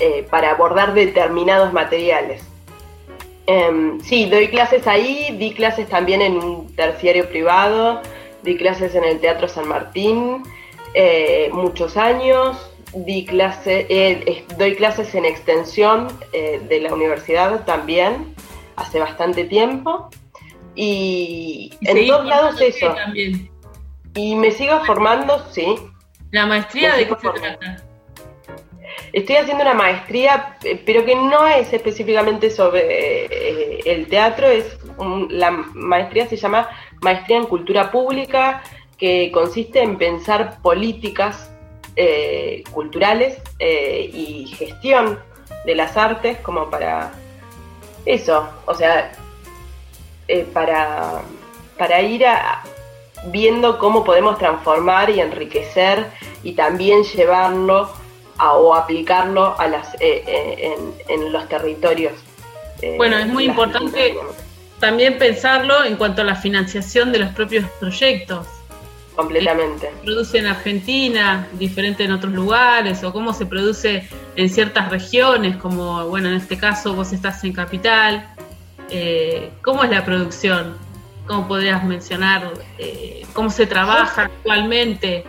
[0.00, 2.42] eh, para abordar determinados materiales.
[3.46, 8.02] Em, sí, doy clases ahí, di clases también en un terciario privado,
[8.42, 10.42] di clases en el Teatro San Martín
[10.94, 18.34] eh, muchos años, di clase, eh, doy clases en extensión de la universidad también,
[18.76, 20.08] hace bastante tiempo.
[20.74, 22.94] Y, Y en todos lados eso.
[22.94, 23.50] También.
[24.14, 25.76] Y me sigo formando, sí.
[26.30, 27.58] ¿La maestría Me de qué se formando.
[27.58, 27.84] trata?
[29.12, 34.78] Estoy haciendo una maestría, eh, pero que no es específicamente sobre eh, el teatro, es
[34.98, 36.68] un- la maestría se llama
[37.00, 38.62] Maestría en Cultura Pública,
[38.98, 41.50] que consiste en pensar políticas
[42.00, 45.18] eh, culturales y gestión
[45.64, 47.12] de las artes como para
[48.06, 49.10] eso, o sea,
[50.52, 51.22] para,
[51.76, 52.62] para ir a,
[53.26, 56.06] viendo cómo podemos transformar y enriquecer
[56.44, 57.90] y también llevarlo
[58.38, 60.74] a- o aplicarlo a las, eh, eh,
[61.08, 62.14] en, en los territorios.
[62.82, 64.16] eh, Bueno, es muy importante
[64.80, 68.46] también pensarlo en cuanto a la financiación de los propios proyectos.
[69.16, 69.90] Completamente.
[69.90, 75.56] ¿Se produce en Argentina, diferente en otros lugares, o cómo se produce en ciertas regiones,
[75.56, 78.28] como, bueno, en este caso vos estás en Capital.
[78.90, 80.76] Eh, ¿Cómo es la producción?
[81.26, 82.48] ¿Cómo podrías mencionar
[82.78, 85.24] eh, cómo se trabaja actualmente?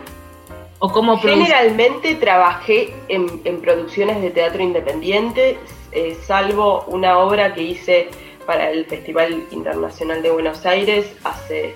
[1.34, 5.58] Generalmente trabajé en, producciones de teatro independiente,
[5.92, 8.08] eh, salvo una obra que hice
[8.46, 11.74] para el Festival Internacional de Buenos Aires hace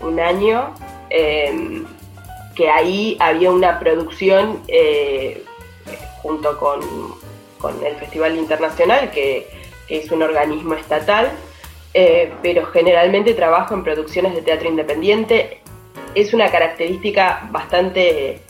[0.00, 0.74] un año,
[1.10, 1.82] eh,
[2.54, 5.44] que ahí había una producción eh,
[6.22, 6.80] junto con,
[7.58, 9.48] con el Festival Internacional, que,
[9.88, 11.30] que es un organismo estatal,
[11.94, 15.61] eh, pero generalmente trabajo en producciones de teatro independiente.
[16.14, 18.40] Es una característica bastante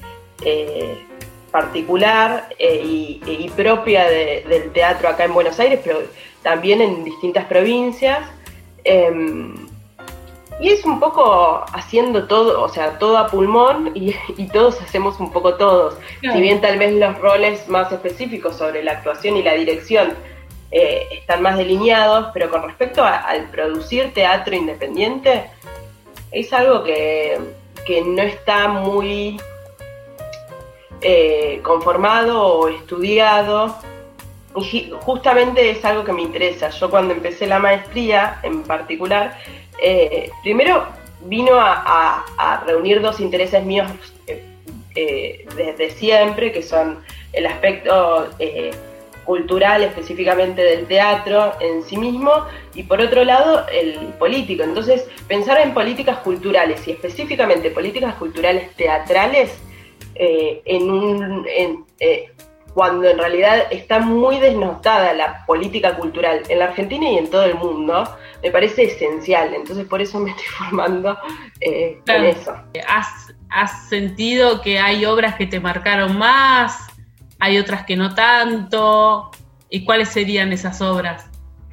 [0.45, 1.05] eh,
[1.51, 6.01] particular eh, y, y propia de- del teatro acá en Buenos Aires, pero
[6.43, 8.21] también en distintas provincias.
[8.85, 9.55] Em,
[10.61, 15.19] y es un poco haciendo todo, o sea, todo a pulmón y, y todos hacemos
[15.21, 15.95] un poco todos.
[16.21, 16.37] Claro.
[16.37, 20.15] Si bien tal vez los roles más específicos sobre la actuación y la dirección
[20.71, 25.45] eh, están más delineados, pero con respecto a- al producir teatro independiente,
[26.33, 27.39] es algo que,
[27.87, 29.39] que no está muy
[31.03, 33.77] eh, conformado o estudiado.
[34.55, 36.71] Y justamente es algo que me interesa.
[36.71, 39.39] Yo cuando empecé la maestría en particular,
[39.83, 40.87] eh, primero
[41.25, 42.25] vino a,
[42.67, 43.91] reunir dos intereses míos
[44.95, 47.03] eh, desde siempre, que son
[47.33, 48.29] el aspecto
[49.25, 52.33] cultural específicamente del teatro en sí mismo
[52.75, 54.63] y por otro lado el político.
[54.63, 59.53] Entonces, pensar en políticas culturales y específicamente políticas culturales teatrales
[60.15, 62.31] eh, en un, en, eh,
[62.75, 67.45] cuando en realidad está muy desnotada la política cultural en la Argentina y en todo
[67.45, 68.05] el mundo,
[68.43, 69.55] me parece esencial.
[69.55, 71.17] Entonces por eso me estoy formando
[71.61, 72.25] eh, con Claro.
[72.25, 72.55] eso.
[72.89, 76.89] ¿Has, has sentido que hay obras que te marcaron más?
[77.45, 79.33] ¿Hay otras que no tanto?
[79.69, 81.27] ¿Y cuáles serían esas obras?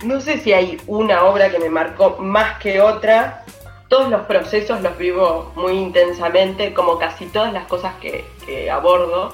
[0.04, 3.44] No sé si hay una obra que me marcó más que otra.
[3.88, 9.32] Todos los procesos los vivo muy intensamente, como casi todas las cosas que, que abordo.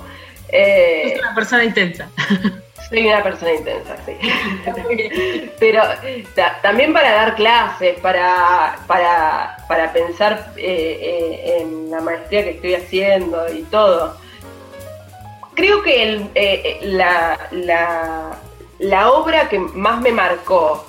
[0.50, 2.10] Eh, Es una persona intensa.
[2.90, 4.12] Soy una persona intensa, sí.
[5.60, 5.82] Pero
[6.36, 12.50] ta- también para dar clases, para, para, para pensar eh, eh, en la maestría que
[12.52, 14.18] estoy haciendo y todo.
[15.56, 17.40] Creo que eh, eh, la,
[18.80, 20.86] la, obra que más me marcó,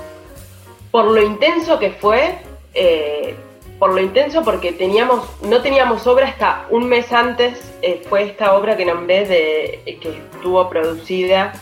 [0.90, 2.34] por lo intenso que fue,
[2.74, 3.36] eh,
[3.78, 7.72] por lo intenso porque teníamos, no teníamos obra hasta un mes antes,
[8.08, 11.52] fue esta obra que nombré de, que estuvo producida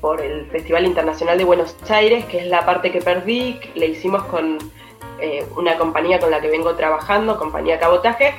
[0.00, 3.86] por el Festival Internacional de Buenos Aires, que es la parte que perdí, que le
[3.86, 4.58] hicimos con
[5.56, 8.34] una compañía con la que vengo trabajando, compañía Cabotaje,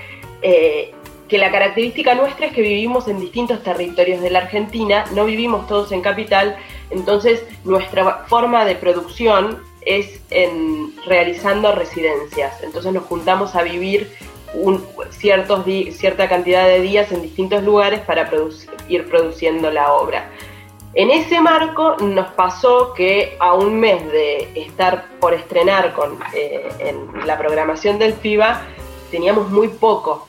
[1.29, 5.67] que la característica nuestra es que vivimos en distintos territorios de la Argentina, no vivimos
[5.67, 6.57] todos en capital,
[6.89, 14.09] entonces nuestra forma de producción es en realizando residencias, entonces nos juntamos a vivir
[15.11, 18.29] cierta cantidad de días en distintos lugares para
[18.87, 20.31] ir produciendo la obra.
[20.95, 26.67] En ese marco nos pasó que a un mes de estar por estrenar con, eh,
[26.79, 28.63] en la programación del FIBA,
[29.11, 30.28] teníamos muy poco.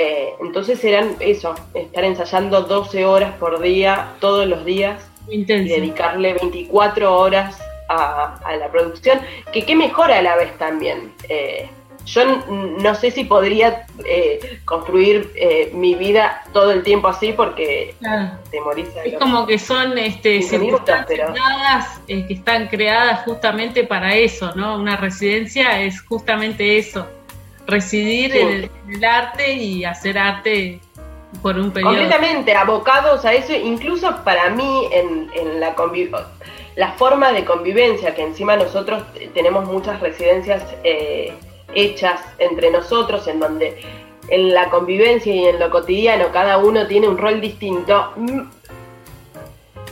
[0.00, 6.34] Eh, entonces eran eso, estar ensayando 12 horas por día, todos los días, y dedicarle
[6.34, 7.58] 24 horas
[7.88, 9.18] a, a la producción,
[9.52, 11.12] que qué mejor a la vez también.
[11.28, 11.68] Eh,
[12.06, 17.94] yo no sé si podría eh, construir eh, mi vida todo el tiempo así porque
[17.98, 18.30] Claro.
[18.50, 23.24] te morís Es los- como que son este, circunstancias pero- dadas, eh, que están creadas
[23.24, 24.76] justamente para eso, ¿no?
[24.78, 27.06] Una residencia es justamente eso,
[27.68, 28.38] residir Sí.
[28.38, 30.80] en, el, en el arte y hacer arte
[31.42, 31.92] por un periodo.
[31.92, 35.74] completamente abocados a eso, incluso para mí en, en la
[36.76, 39.02] la forma de convivencia, que encima nosotros
[39.34, 41.34] tenemos muchas residencias eh,
[41.74, 43.80] hechas entre nosotros, en donde
[44.28, 48.40] en la convivencia y en lo cotidiano cada uno tiene un rol distinto, mm,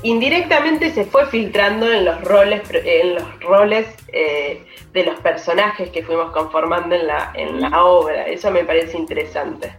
[0.03, 6.03] indirectamente se fue filtrando en los roles, en los roles eh, de los personajes que
[6.03, 8.27] fuimos conformando en la, en la obra.
[8.27, 9.77] Eso me parece interesante.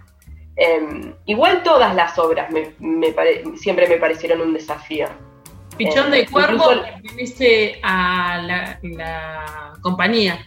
[0.56, 5.07] Em, igual todas las obras me, me pare- siempre me parecieron un desafío.
[5.77, 10.39] Pichón Eh, de Cuervo incluso- pertenece a la, la compañía.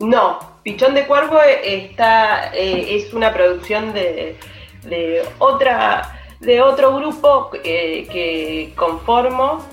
[0.00, 4.36] No, Pichón de Cuervo está, eh, es una producción de,
[4.84, 9.64] de otra de otro grupo eh, que conformo,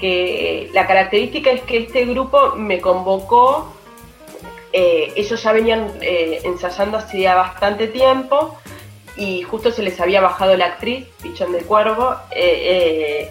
[0.00, 3.72] que la característica es que este grupo me convocó,
[4.72, 8.58] eh, ellos ya venían eh, ensayando hacía bastante tiempo
[9.16, 13.28] y justo se les había bajado la actriz, Pichón de Cuervo, eh,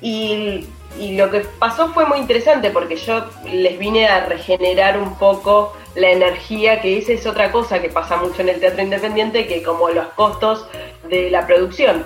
[0.00, 0.66] y,
[0.98, 5.72] y lo que pasó fue muy interesante porque yo les vine a regenerar un poco
[5.94, 9.62] la energía, que esa es otra cosa que pasa mucho en el teatro independiente, que
[9.62, 10.66] como los costos
[11.08, 12.04] de la producción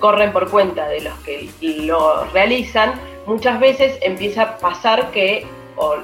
[0.00, 2.94] corren por cuenta de los que lo realizan,
[3.26, 5.46] muchas veces empieza a pasar que
[5.76, 5.96] o-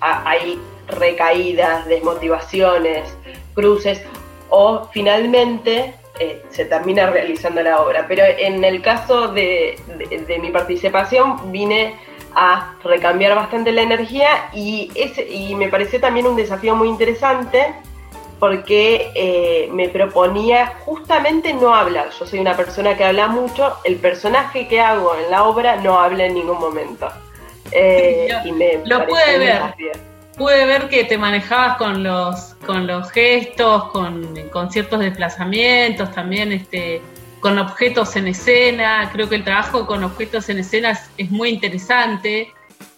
[0.00, 0.58] hay
[0.88, 3.14] recaídas, desmotivaciones,
[3.54, 4.02] cruces,
[4.48, 8.04] o finalmente eh, se termina realizando la obra.
[8.06, 11.96] Pero en el caso de, de- de mi participación vine
[12.36, 17.74] a recambiar bastante la energía y, ese, y me pareció también un desafío muy interesante
[18.38, 22.08] porque eh, me proponía justamente no hablar.
[22.18, 25.98] Yo soy una persona que habla mucho, el personaje que hago en la obra no
[26.00, 27.08] habla en ningún momento.
[27.72, 29.40] Eh, y me lo un ver.
[29.40, 29.90] desafío.
[30.40, 36.50] Pude ver que te manejabas con los, con los gestos, con, con ciertos desplazamientos, también
[36.50, 37.02] este,
[37.40, 39.10] con objetos en escena.
[39.12, 42.54] Creo que el trabajo con objetos en escena es, es muy interesante.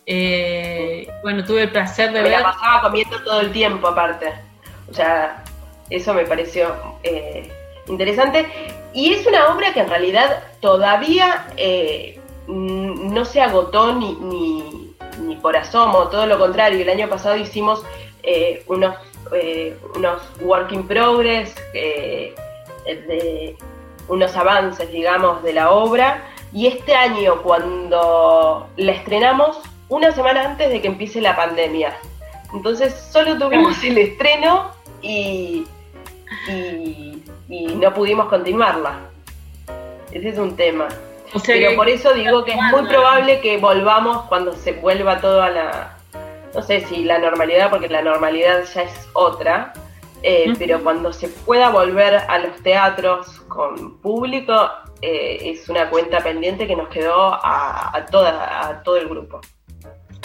[0.06, 2.38] Eh, bueno, tuve el placer de me ver.
[2.38, 4.32] la pasaba comiendo todo el tiempo aparte.
[4.88, 5.42] O sea,
[5.90, 7.50] eso me pareció eh,
[7.88, 8.46] interesante.
[8.94, 14.81] Y es una obra que en realidad todavía eh, no se agotó ni, ni,
[15.22, 16.80] ni por asomo, todo lo contrario.
[16.80, 17.82] El año pasado hicimos
[18.22, 18.96] eh, unos,
[19.32, 22.34] eh, unos work in progress, eh,
[22.86, 23.56] de
[24.08, 26.24] unos avances, digamos, de la obra.
[26.52, 29.58] Y este año, cuando la estrenamos,
[29.88, 31.96] una semana antes de que empiece la pandemia.
[32.52, 34.70] Entonces solo tuvimos el estreno
[35.00, 35.66] y,
[36.48, 39.00] y, y no pudimos continuarla.
[40.12, 40.88] Ese es un tema.
[41.34, 45.20] O sea Pero por eso digo que es muy probable que volvamos cuando se vuelva
[45.20, 45.98] todo a la,
[46.54, 49.72] no sé si la normalidad, porque la normalidad ya es otra,
[50.22, 56.18] eh, pero cuando se pueda volver a los teatros con público, eh, es una cuenta
[56.20, 59.40] pendiente que nos quedó a, a toda, a todo el grupo.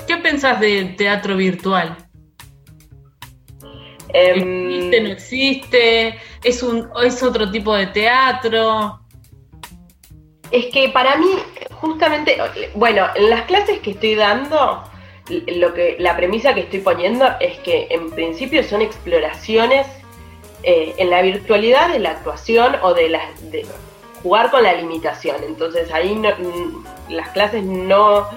[0.06, 1.98] ¿Qué pensás del teatro virtual?
[4.14, 6.20] ¿Existe, no existe?
[6.44, 9.00] ¿Es, un, ¿Es otro tipo de teatro?
[10.52, 11.28] Es que para mí,
[11.72, 12.38] justamente,
[12.74, 14.84] bueno, en las clases que estoy dando,
[15.30, 19.86] lo que, la premisa que estoy poniendo es que en principio son exploraciones
[20.64, 23.10] eh, en la virtualidad de la actuación o de,
[23.52, 23.66] de
[24.24, 25.36] jugar con la limitación.
[25.46, 28.28] Entonces ahí no- mm, las clases no,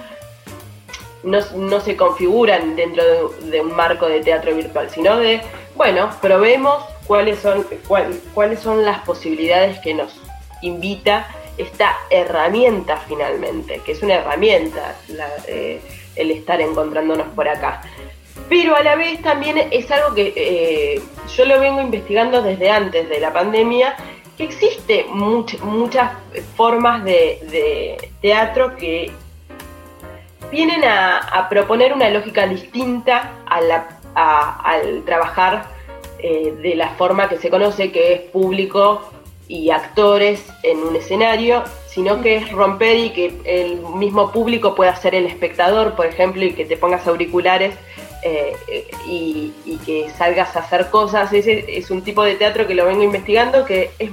[1.23, 3.03] no, se configuran dentro
[3.41, 5.41] de, un marco de teatro virtual, sino de,
[5.75, 10.19] bueno, probemos cuáles son, cuál- cuáles son las posibilidades que nos
[10.61, 11.27] invita
[11.61, 14.95] esta herramienta finalmente, que es una herramienta
[15.47, 15.81] eh,
[16.15, 17.81] el estar encontrándonos por acá.
[18.49, 21.01] Pero a la vez también es algo que eh,
[21.35, 23.95] yo lo vengo investigando desde antes de la pandemia,
[24.37, 26.11] que existe much- muchas
[26.55, 29.11] formas de, teatro que
[30.51, 35.65] vienen a, proponer una lógica distinta al trabajar
[36.19, 39.01] eh, de la forma que se conoce, que es público
[39.51, 44.95] y actores en un escenario, sino que es romper y que el mismo público pueda
[44.95, 47.75] ser el espectador, por ejemplo, y que te pongas auriculares
[48.23, 48.55] eh,
[49.05, 51.33] y, y que salgas a hacer cosas.
[51.33, 54.11] Ese es un tipo de teatro que lo vengo investigando que es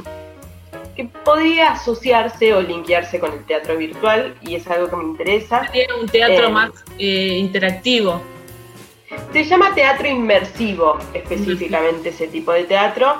[0.97, 5.62] que podría asociarse o linkearse con el teatro virtual y es algo que me interesa.
[5.70, 8.20] Tiene un teatro Eh, más eh, interactivo.
[9.32, 13.15] Se llama teatro inmersivo específicamente ese tipo de teatro.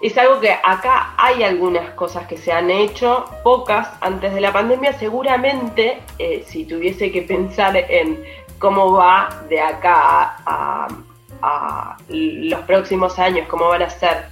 [0.00, 4.50] Es algo que acá hay algunas cosas que se han hecho, pocas antes de la
[4.50, 4.94] pandemia.
[4.94, 8.24] Seguramente, eh, si tuviese que pensar en
[8.58, 10.88] cómo va de acá a,
[12.08, 14.26] los próximos años, cómo van a ser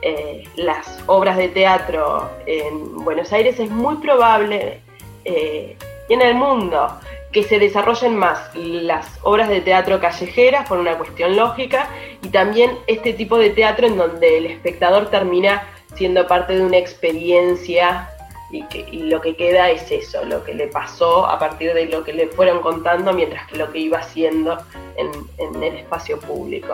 [0.00, 4.80] eh, las obras de teatro en Buenos Aires, es muy probable,
[5.26, 5.76] eh,
[6.08, 6.88] y en el mundo,
[7.34, 11.88] que se desarrollen más las obras de teatro callejeras por una cuestión lógica
[12.22, 16.78] y también este tipo de teatro en donde el espectador termina siendo parte de una
[16.78, 18.08] experiencia
[18.52, 22.04] y, que, lo que queda es eso, lo que le pasó a partir de lo
[22.04, 24.56] que le fueron contando mientras que lo que iba haciendo
[24.96, 26.72] en, en el espacio público.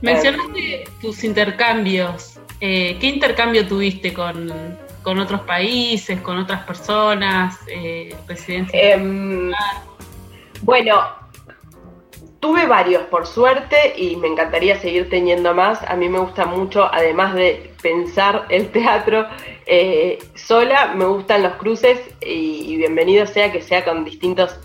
[0.00, 2.38] Mencionaste tus intercambios.
[2.60, 4.50] Eh, ¿Qué intercambio tuviste con,
[5.04, 8.16] con otros países, con otras personas, eh?
[8.72, 9.52] Em,
[10.62, 11.02] bueno,
[12.40, 15.82] tuve varios por suerte y me encantaría seguir teniendo más.
[15.88, 19.26] A mí me gusta mucho, además de pensar el teatro
[19.66, 24.58] eh, sola, me gustan los cruces y, y bienvenido sea que sea con distintos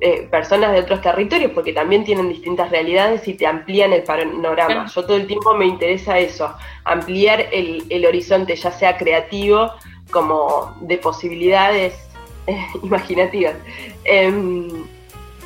[0.00, 4.86] eh, personas de otros territorios, porque también tienen distintas realidades y te amplían el panorama.
[4.86, 6.54] Yo todo el tiempo me interesa eso,
[6.84, 9.72] ampliar el, el horizonte, ya sea creativo
[10.10, 11.94] como de posibilidades
[12.46, 13.54] eh, imaginativas.
[14.04, 14.68] Em,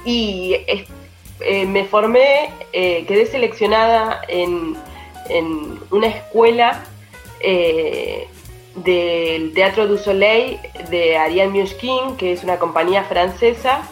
[0.04, 4.76] y eh, me formé, eh, quedé seleccionada en,
[5.28, 6.84] en una escuela
[8.76, 10.60] del Teatro du Soleil
[10.90, 13.82] de Ariane Miochkin, que es una compañía francesa.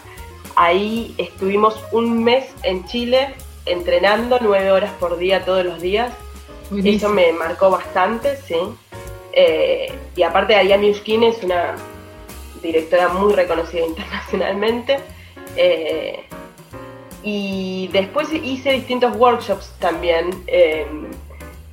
[0.60, 3.34] Ahí estuvimos un mes en Chile
[3.64, 6.12] entrenando nueve horas por día todos los días.
[6.84, 8.56] Eso me marcó bastante, sí.
[9.32, 11.76] Eh, y aparte Ariane Yushkin es una
[12.62, 14.98] directora muy reconocida internacionalmente.
[15.56, 16.24] Eh,
[17.22, 20.86] y después hice distintos workshops también eh,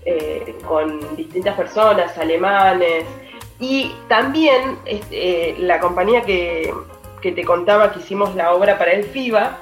[0.05, 3.03] eh, con distintas personas, alemanes.
[3.59, 6.73] Y también este, la compañía que,
[7.22, 9.57] que te contaba que hicimos la obra para el FIBA,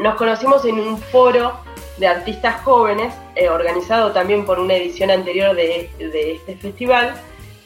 [0.00, 1.52] nos conocimos en un foro
[1.98, 7.14] de artistas jóvenes, eh, organizado también por una edición anterior de, de este festival.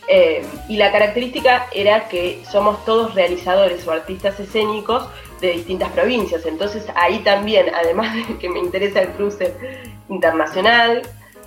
[0.09, 5.07] Eh, y la característica era que somos todos realizadores o artistas escénicos
[5.41, 6.45] de distintas provincias.
[6.47, 9.55] Entonces ahí también, además de que me interesa el cruce
[10.09, 11.03] internacional,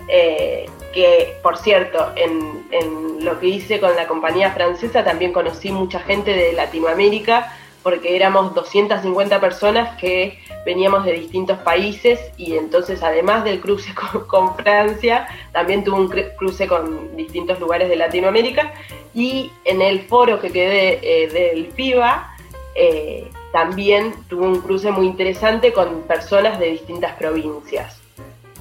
[0.08, 0.66] eh,
[0.96, 6.00] que por cierto, en, en lo que hice con la compañía francesa también conocí mucha
[6.00, 7.52] gente de Latinoamérica,
[7.82, 13.94] porque éramos 250 personas que veníamos de distintos países y entonces además del cruce
[14.26, 18.72] con, Francia, también tuve un cru- cruce con distintos lugares de Latinoamérica
[19.14, 22.34] y en el foro que quedé eh, del FIBA
[22.74, 28.00] eh, también tuve un cruce muy interesante con personas de distintas provincias.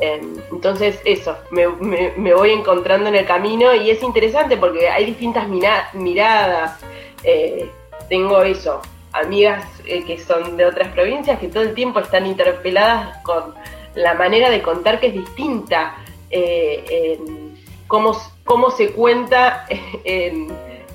[0.01, 4.89] Eh, entonces eso, me, me- me voy encontrando en el camino y es interesante porque
[4.89, 5.47] hay distintas
[5.93, 6.79] miradas.
[7.23, 7.69] Eh,
[8.09, 8.81] tengo eso,
[9.13, 13.55] amigas eh, que son de otras provincias que todo el tiempo están interpeladas con
[13.95, 15.95] la manera de contar que es distinta,
[16.29, 16.83] eh,
[17.17, 17.57] en
[17.87, 19.65] cómo, cómo se cuenta
[20.03, 20.49] en,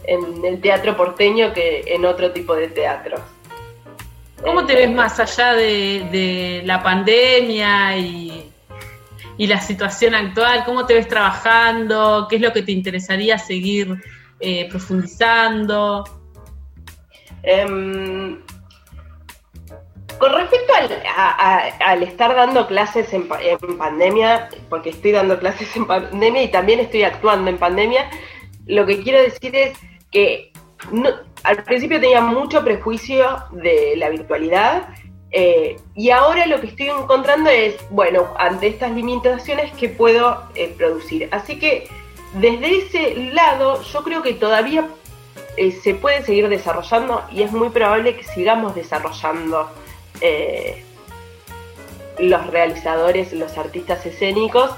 [0.05, 3.21] en el teatro porteño que en otro tipo de teatros.
[4.45, 8.50] ¿Cómo te ves más allá de, de la pandemia y,
[9.39, 10.65] y la situación actual?
[10.65, 12.27] ¿Cómo te ves trabajando?
[12.29, 14.01] ¿Qué es lo que te interesaría seguir
[14.41, 16.05] eh, profundizando?
[17.43, 18.39] Em,
[20.19, 25.75] con respecto al, a- al estar dando clases en, en pandemia, porque estoy dando clases
[25.77, 28.11] en pandemia y también estoy actuando en pandemia,
[28.67, 29.79] lo que quiero decir es
[30.11, 30.53] que
[30.93, 31.11] no-
[31.45, 34.89] al principio tenía mucho prejuicio de la virtualidad
[35.33, 40.75] eh, y ahora lo que estoy encontrando es, bueno, ante estas limitaciones, ¿qué puedo eh,
[40.77, 41.29] producir?
[41.31, 41.89] Así que
[42.35, 44.89] desde ese lado yo creo que todavía
[45.57, 49.71] eh, se puede seguir desarrollando y es muy probable que sigamos desarrollando
[52.19, 54.71] los realizadores, los artistas escénicos,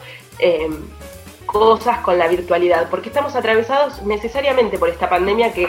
[1.47, 5.66] cosas con la virtualidad, porque estamos atravesados necesariamente por esta pandemia que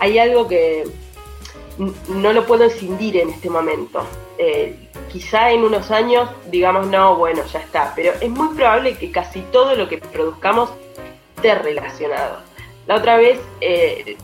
[0.00, 0.84] hay algo que
[2.08, 4.04] no lo puedo escindir en este momento.
[4.38, 9.10] Eh, quizá en unos años digamos, no, bueno, ya está, pero es muy probable que
[9.10, 10.70] casi todo lo que produzcamos
[11.36, 12.38] esté relacionado.
[12.86, 14.16] La otra vez eh,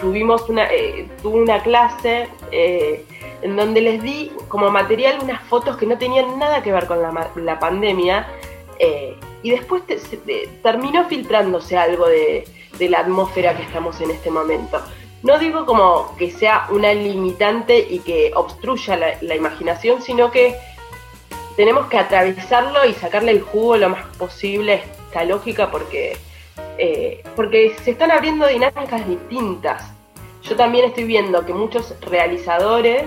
[0.00, 3.04] tuvimos una, eh, tuve una clase eh,
[3.42, 7.02] en donde les di como material unas fotos que no tenían nada que ver con
[7.02, 8.26] la, la pandemia
[8.78, 9.98] eh, y después te-
[10.62, 12.44] terminó filtrándose algo de
[12.78, 14.80] la atmósfera que estamos en este momento.
[15.22, 20.56] No digo como que sea una limitante y que obstruya la, la imaginación, sino que
[21.56, 26.16] tenemos que atravesarlo y sacarle el jugo lo más posible a esta lógica porque,
[26.78, 29.92] eh, porque se están abriendo dinámicas distintas.
[30.42, 33.04] Yo también estoy viendo que muchos realizadores,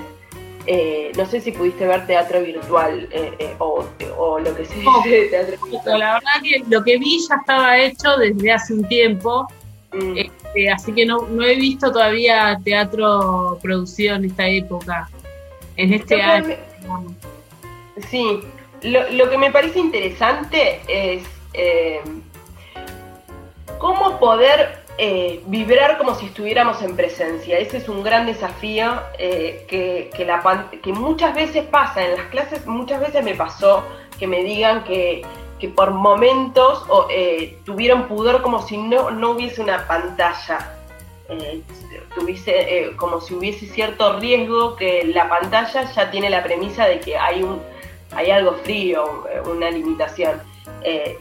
[0.67, 3.85] eh, no sé si pudiste ver teatro virtual eh, eh, o,
[4.17, 5.99] o lo que se dice de teatro virtual.
[5.99, 9.47] La verdad que lo que vi ya estaba hecho desde hace un tiempo,
[9.93, 10.17] Mm.
[10.17, 15.09] este, así que no, no he visto todavía teatro producido en esta época,
[15.77, 16.47] en este año.
[16.47, 18.41] me- Sí,
[18.83, 22.01] lo, lo que me parece interesante es eh,
[23.77, 27.57] cómo poder eh, vibrar como si estuviéramos en presencia.
[27.59, 32.25] Ese es un gran desafío eh, que, que la que muchas veces pasa en las
[32.27, 33.83] clases, muchas veces me pasó
[34.19, 35.21] que me digan que,
[35.59, 40.73] que por momentos eh, tuvieron pudor como si no, no hubiese una pantalla.
[41.29, 41.61] Eh,
[42.13, 46.99] tuviese, eh, como si hubiese cierto riesgo que la pantalla ya tiene la premisa de
[46.99, 47.61] que hay un
[48.15, 50.41] hay algo frío, una limitación.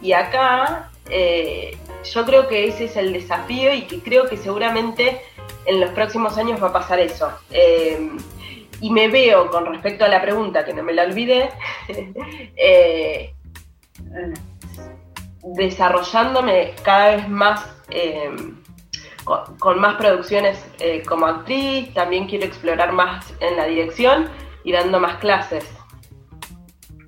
[0.01, 5.23] Y acá yo creo que ese es el desafío y que creo que seguramente
[5.65, 7.33] en los próximos años va a pasar eso.
[8.81, 11.51] Y me veo con respecto a la pregunta, que no me la olvidé,
[15.43, 18.31] desarrollándome cada vez más eh,
[19.25, 24.29] con, más producciones eh, como actriz, también quiero explorar más en la dirección
[24.63, 25.65] y dando más clases.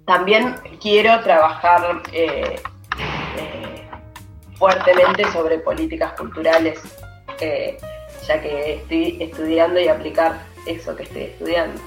[0.07, 2.57] También quiero trabajar eh,
[3.39, 3.89] eh,
[4.55, 6.81] fuertemente sobre políticas culturales,
[8.27, 11.81] ya que estoy estudiando y aplicar eso que estoy estudiando.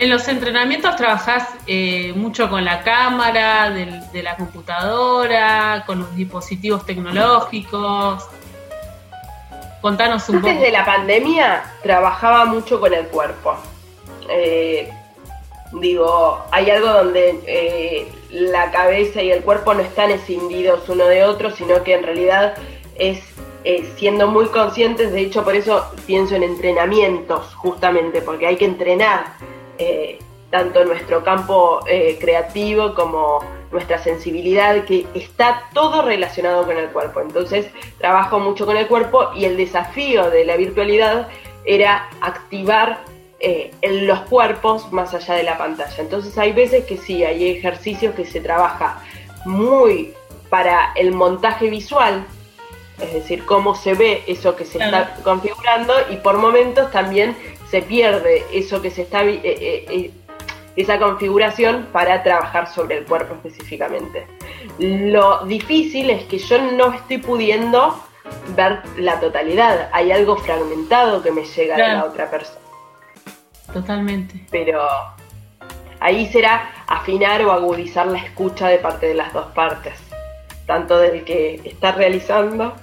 [0.00, 6.86] En los entrenamientos trabajás eh, mucho con la cámara de la computadora, con los dispositivos
[6.86, 8.26] tecnológicos.
[9.82, 10.64] Contanos un Antes poco.
[10.64, 13.56] de la pandemia trabajaba mucho con el cuerpo.
[14.30, 14.90] Eh,
[15.72, 21.24] digo, hay algo donde eh, la cabeza y el cuerpo no están escindidos uno de
[21.24, 22.54] otro, sino que en realidad
[22.94, 23.22] es
[23.64, 28.64] eh, siendo muy conscientes, de hecho por eso pienso en entrenamientos, justamente, porque hay que
[28.64, 29.34] entrenar
[29.80, 30.18] eh,
[30.50, 33.38] tanto nuestro campo eh, creativo como
[33.70, 37.20] nuestra sensibilidad, que está todo relacionado con el cuerpo.
[37.20, 37.66] Entonces
[37.98, 41.28] trabajo mucho con el cuerpo y el desafío de la virtualidad
[41.64, 43.04] era activar
[43.38, 45.96] eh, en los cuerpos más allá de la pantalla.
[45.98, 49.02] Entonces hay veces que sí, hay ejercicios que se trabaja
[49.46, 50.12] muy
[50.50, 52.26] para el montaje visual,
[53.00, 57.34] es decir, cómo se ve eso que se está configurando y por momentos también
[57.70, 60.10] se pierde eso que se está eh, eh, eh,
[60.76, 64.26] esa configuración para trabajar sobre el cuerpo específicamente.
[64.78, 68.02] Lo difícil es que yo no estoy pudiendo
[68.56, 72.08] ver la totalidad, hay algo fragmentado que me llega de la Claro.
[72.10, 72.60] otra persona,
[73.72, 74.46] Totalmente.
[74.50, 74.82] pero
[76.00, 79.94] ahí será afinar o agudizar la escucha de parte de las dos partes,
[80.66, 82.74] tanto del que está realizando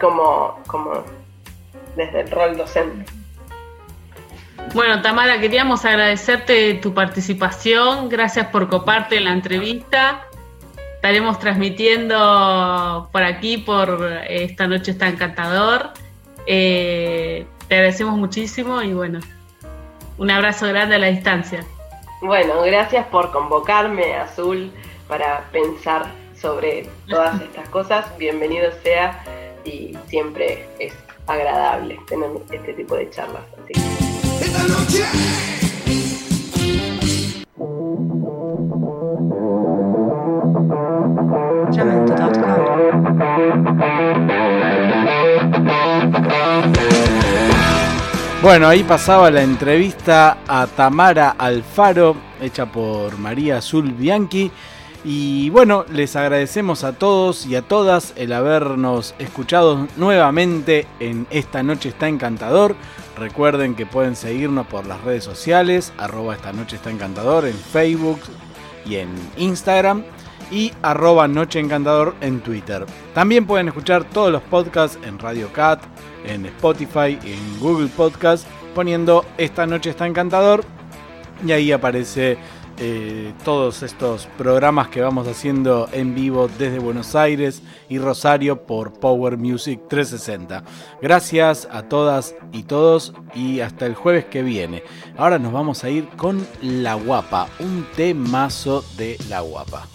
[0.00, 1.04] como, como
[1.96, 3.10] desde el rol docente.
[4.72, 8.08] Bueno, Tamara, queríamos agradecerte tu participación.
[8.08, 10.26] Gracias por coparte en la entrevista.
[10.96, 15.90] Estaremos transmitiendo por aquí, por eh, esta noche está encantador.
[16.46, 19.20] Eh, te agradecemos muchísimo y bueno,
[20.18, 21.64] un abrazo grande a la distancia.
[22.22, 24.72] Bueno, gracias por convocarme, Azul,
[25.06, 28.06] para pensar sobre todas estas cosas.
[28.18, 29.22] Bienvenido sea
[29.64, 30.94] y siempre es
[31.26, 33.42] agradable tener este tipo de charlas.
[33.62, 34.13] Así
[48.44, 54.52] Bueno, ahí pasaba la entrevista a Tamara Alfaro, hecha por María Azul Bianchi.
[55.04, 61.62] Y bueno, les agradecemos a todos y a todas el habernos escuchado nuevamente en Esta
[61.62, 62.74] Noche está encantador.
[63.18, 68.20] Recuerden que pueden seguirnos por las redes sociales, arroba Esta Noche está encantador en Facebook
[68.86, 70.04] y en Instagram
[70.50, 72.86] y arroba Noche Encantador en Twitter.
[73.12, 75.82] También pueden escuchar todos los podcasts en Radio Cat,
[76.26, 80.64] en Spotify, en Google Podcast, poniendo Esta Noche está encantador
[81.46, 82.38] y ahí aparece
[82.78, 88.92] eh, todos estos programas que vamos haciendo en vivo desde Buenos Aires y Rosario por
[88.92, 90.64] Power Music 360.
[91.00, 94.82] Gracias a todas y todos y hasta el jueves que viene.
[95.16, 99.93] Ahora nos vamos a ir con La Guapa, un temazo de La Guapa.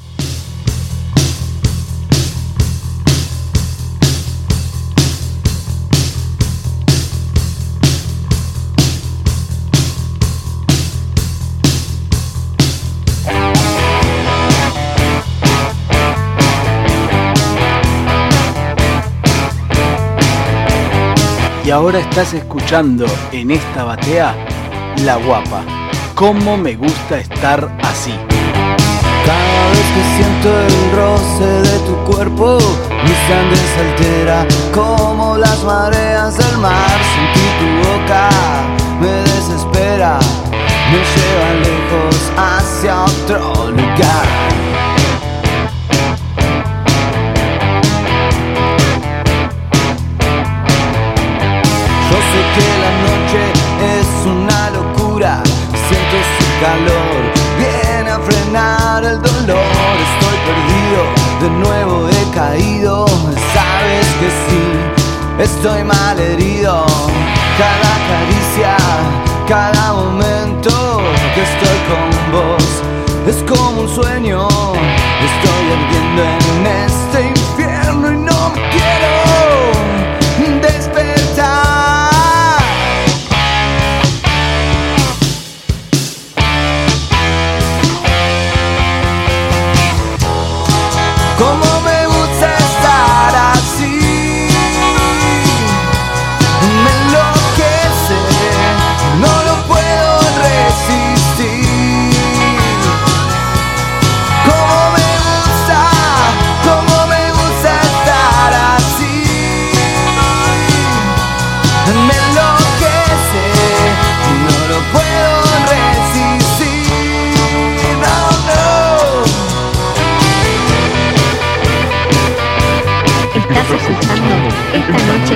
[21.70, 24.36] Y ahora estás escuchando en esta batea
[25.06, 25.62] La Guapa.
[26.16, 28.12] ¿Cómo me gusta estar así?
[29.24, 32.58] Cada vez que siento el roce de tu cuerpo,
[33.04, 37.00] mi sangre se altera como las mareas del mar.
[37.14, 38.30] Sentir tu boca
[39.00, 40.18] me desespera,
[40.92, 44.29] me lleva lejos hacia otro lugar.
[52.56, 53.42] Que la noche
[54.00, 55.42] es una locura,
[55.88, 57.20] siento su calor,
[57.58, 59.96] viene a frenar el dolor.
[60.10, 61.02] Estoy perdido,
[61.42, 63.06] de nuevo he caído,
[63.54, 66.86] sabes que sí, estoy mal herido.
[67.58, 68.78] Cada caricia,
[69.48, 71.02] cada momento
[71.36, 72.70] que estoy con vos
[73.28, 74.48] es como un sueño.
[75.30, 77.29] Estoy ardiendo en este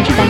[0.02, 0.24] chispa.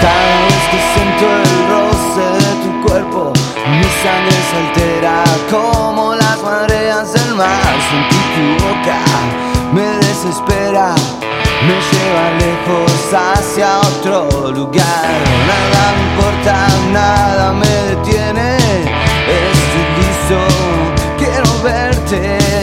[0.00, 3.32] Cada vez que siento el roce de tu cuerpo,
[3.70, 5.16] mi sangre se altera
[5.50, 7.74] como las mareas del mar.
[7.90, 8.98] Sentir tu boca
[9.72, 10.94] me desespera
[11.66, 15.10] me lleva lejos hacia otro lugar.
[15.46, 18.57] Nada me importa, nada me detiene.
[22.10, 22.57] Quiero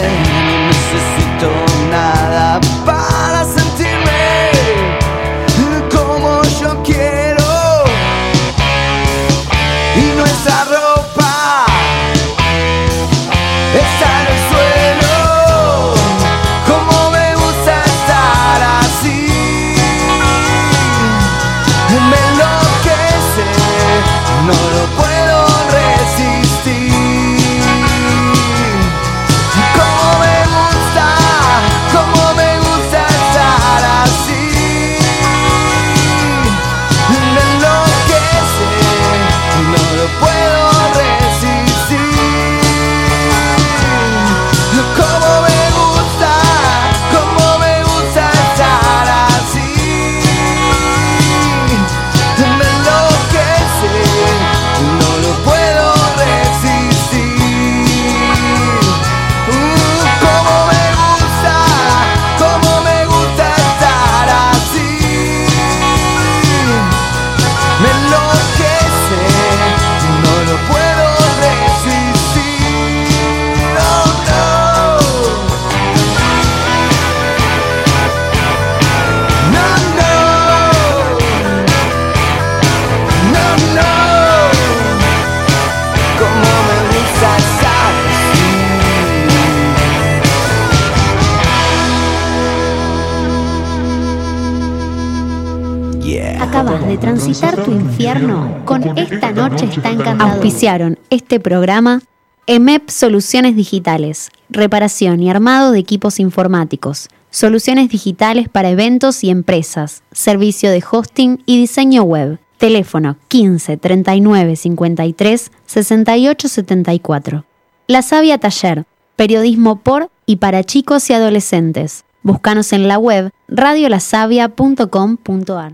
[96.98, 100.32] transitar tu infierno con Esta Noche está encantado.
[100.32, 102.02] Auspiciaron este programa
[102.48, 110.04] EMEP Soluciones Digitales, reparación y armado de equipos informáticos, soluciones digitales para eventos y empresas,
[110.12, 112.40] servicio de hosting y diseño web.
[112.58, 117.46] Teléfono 15 39 53 68 74.
[117.88, 118.86] La Sabia Taller,
[119.16, 122.06] periodismo por y para chicos y adolescentes.
[122.24, 125.74] Búscanos en la web radiolasavia.com.ar.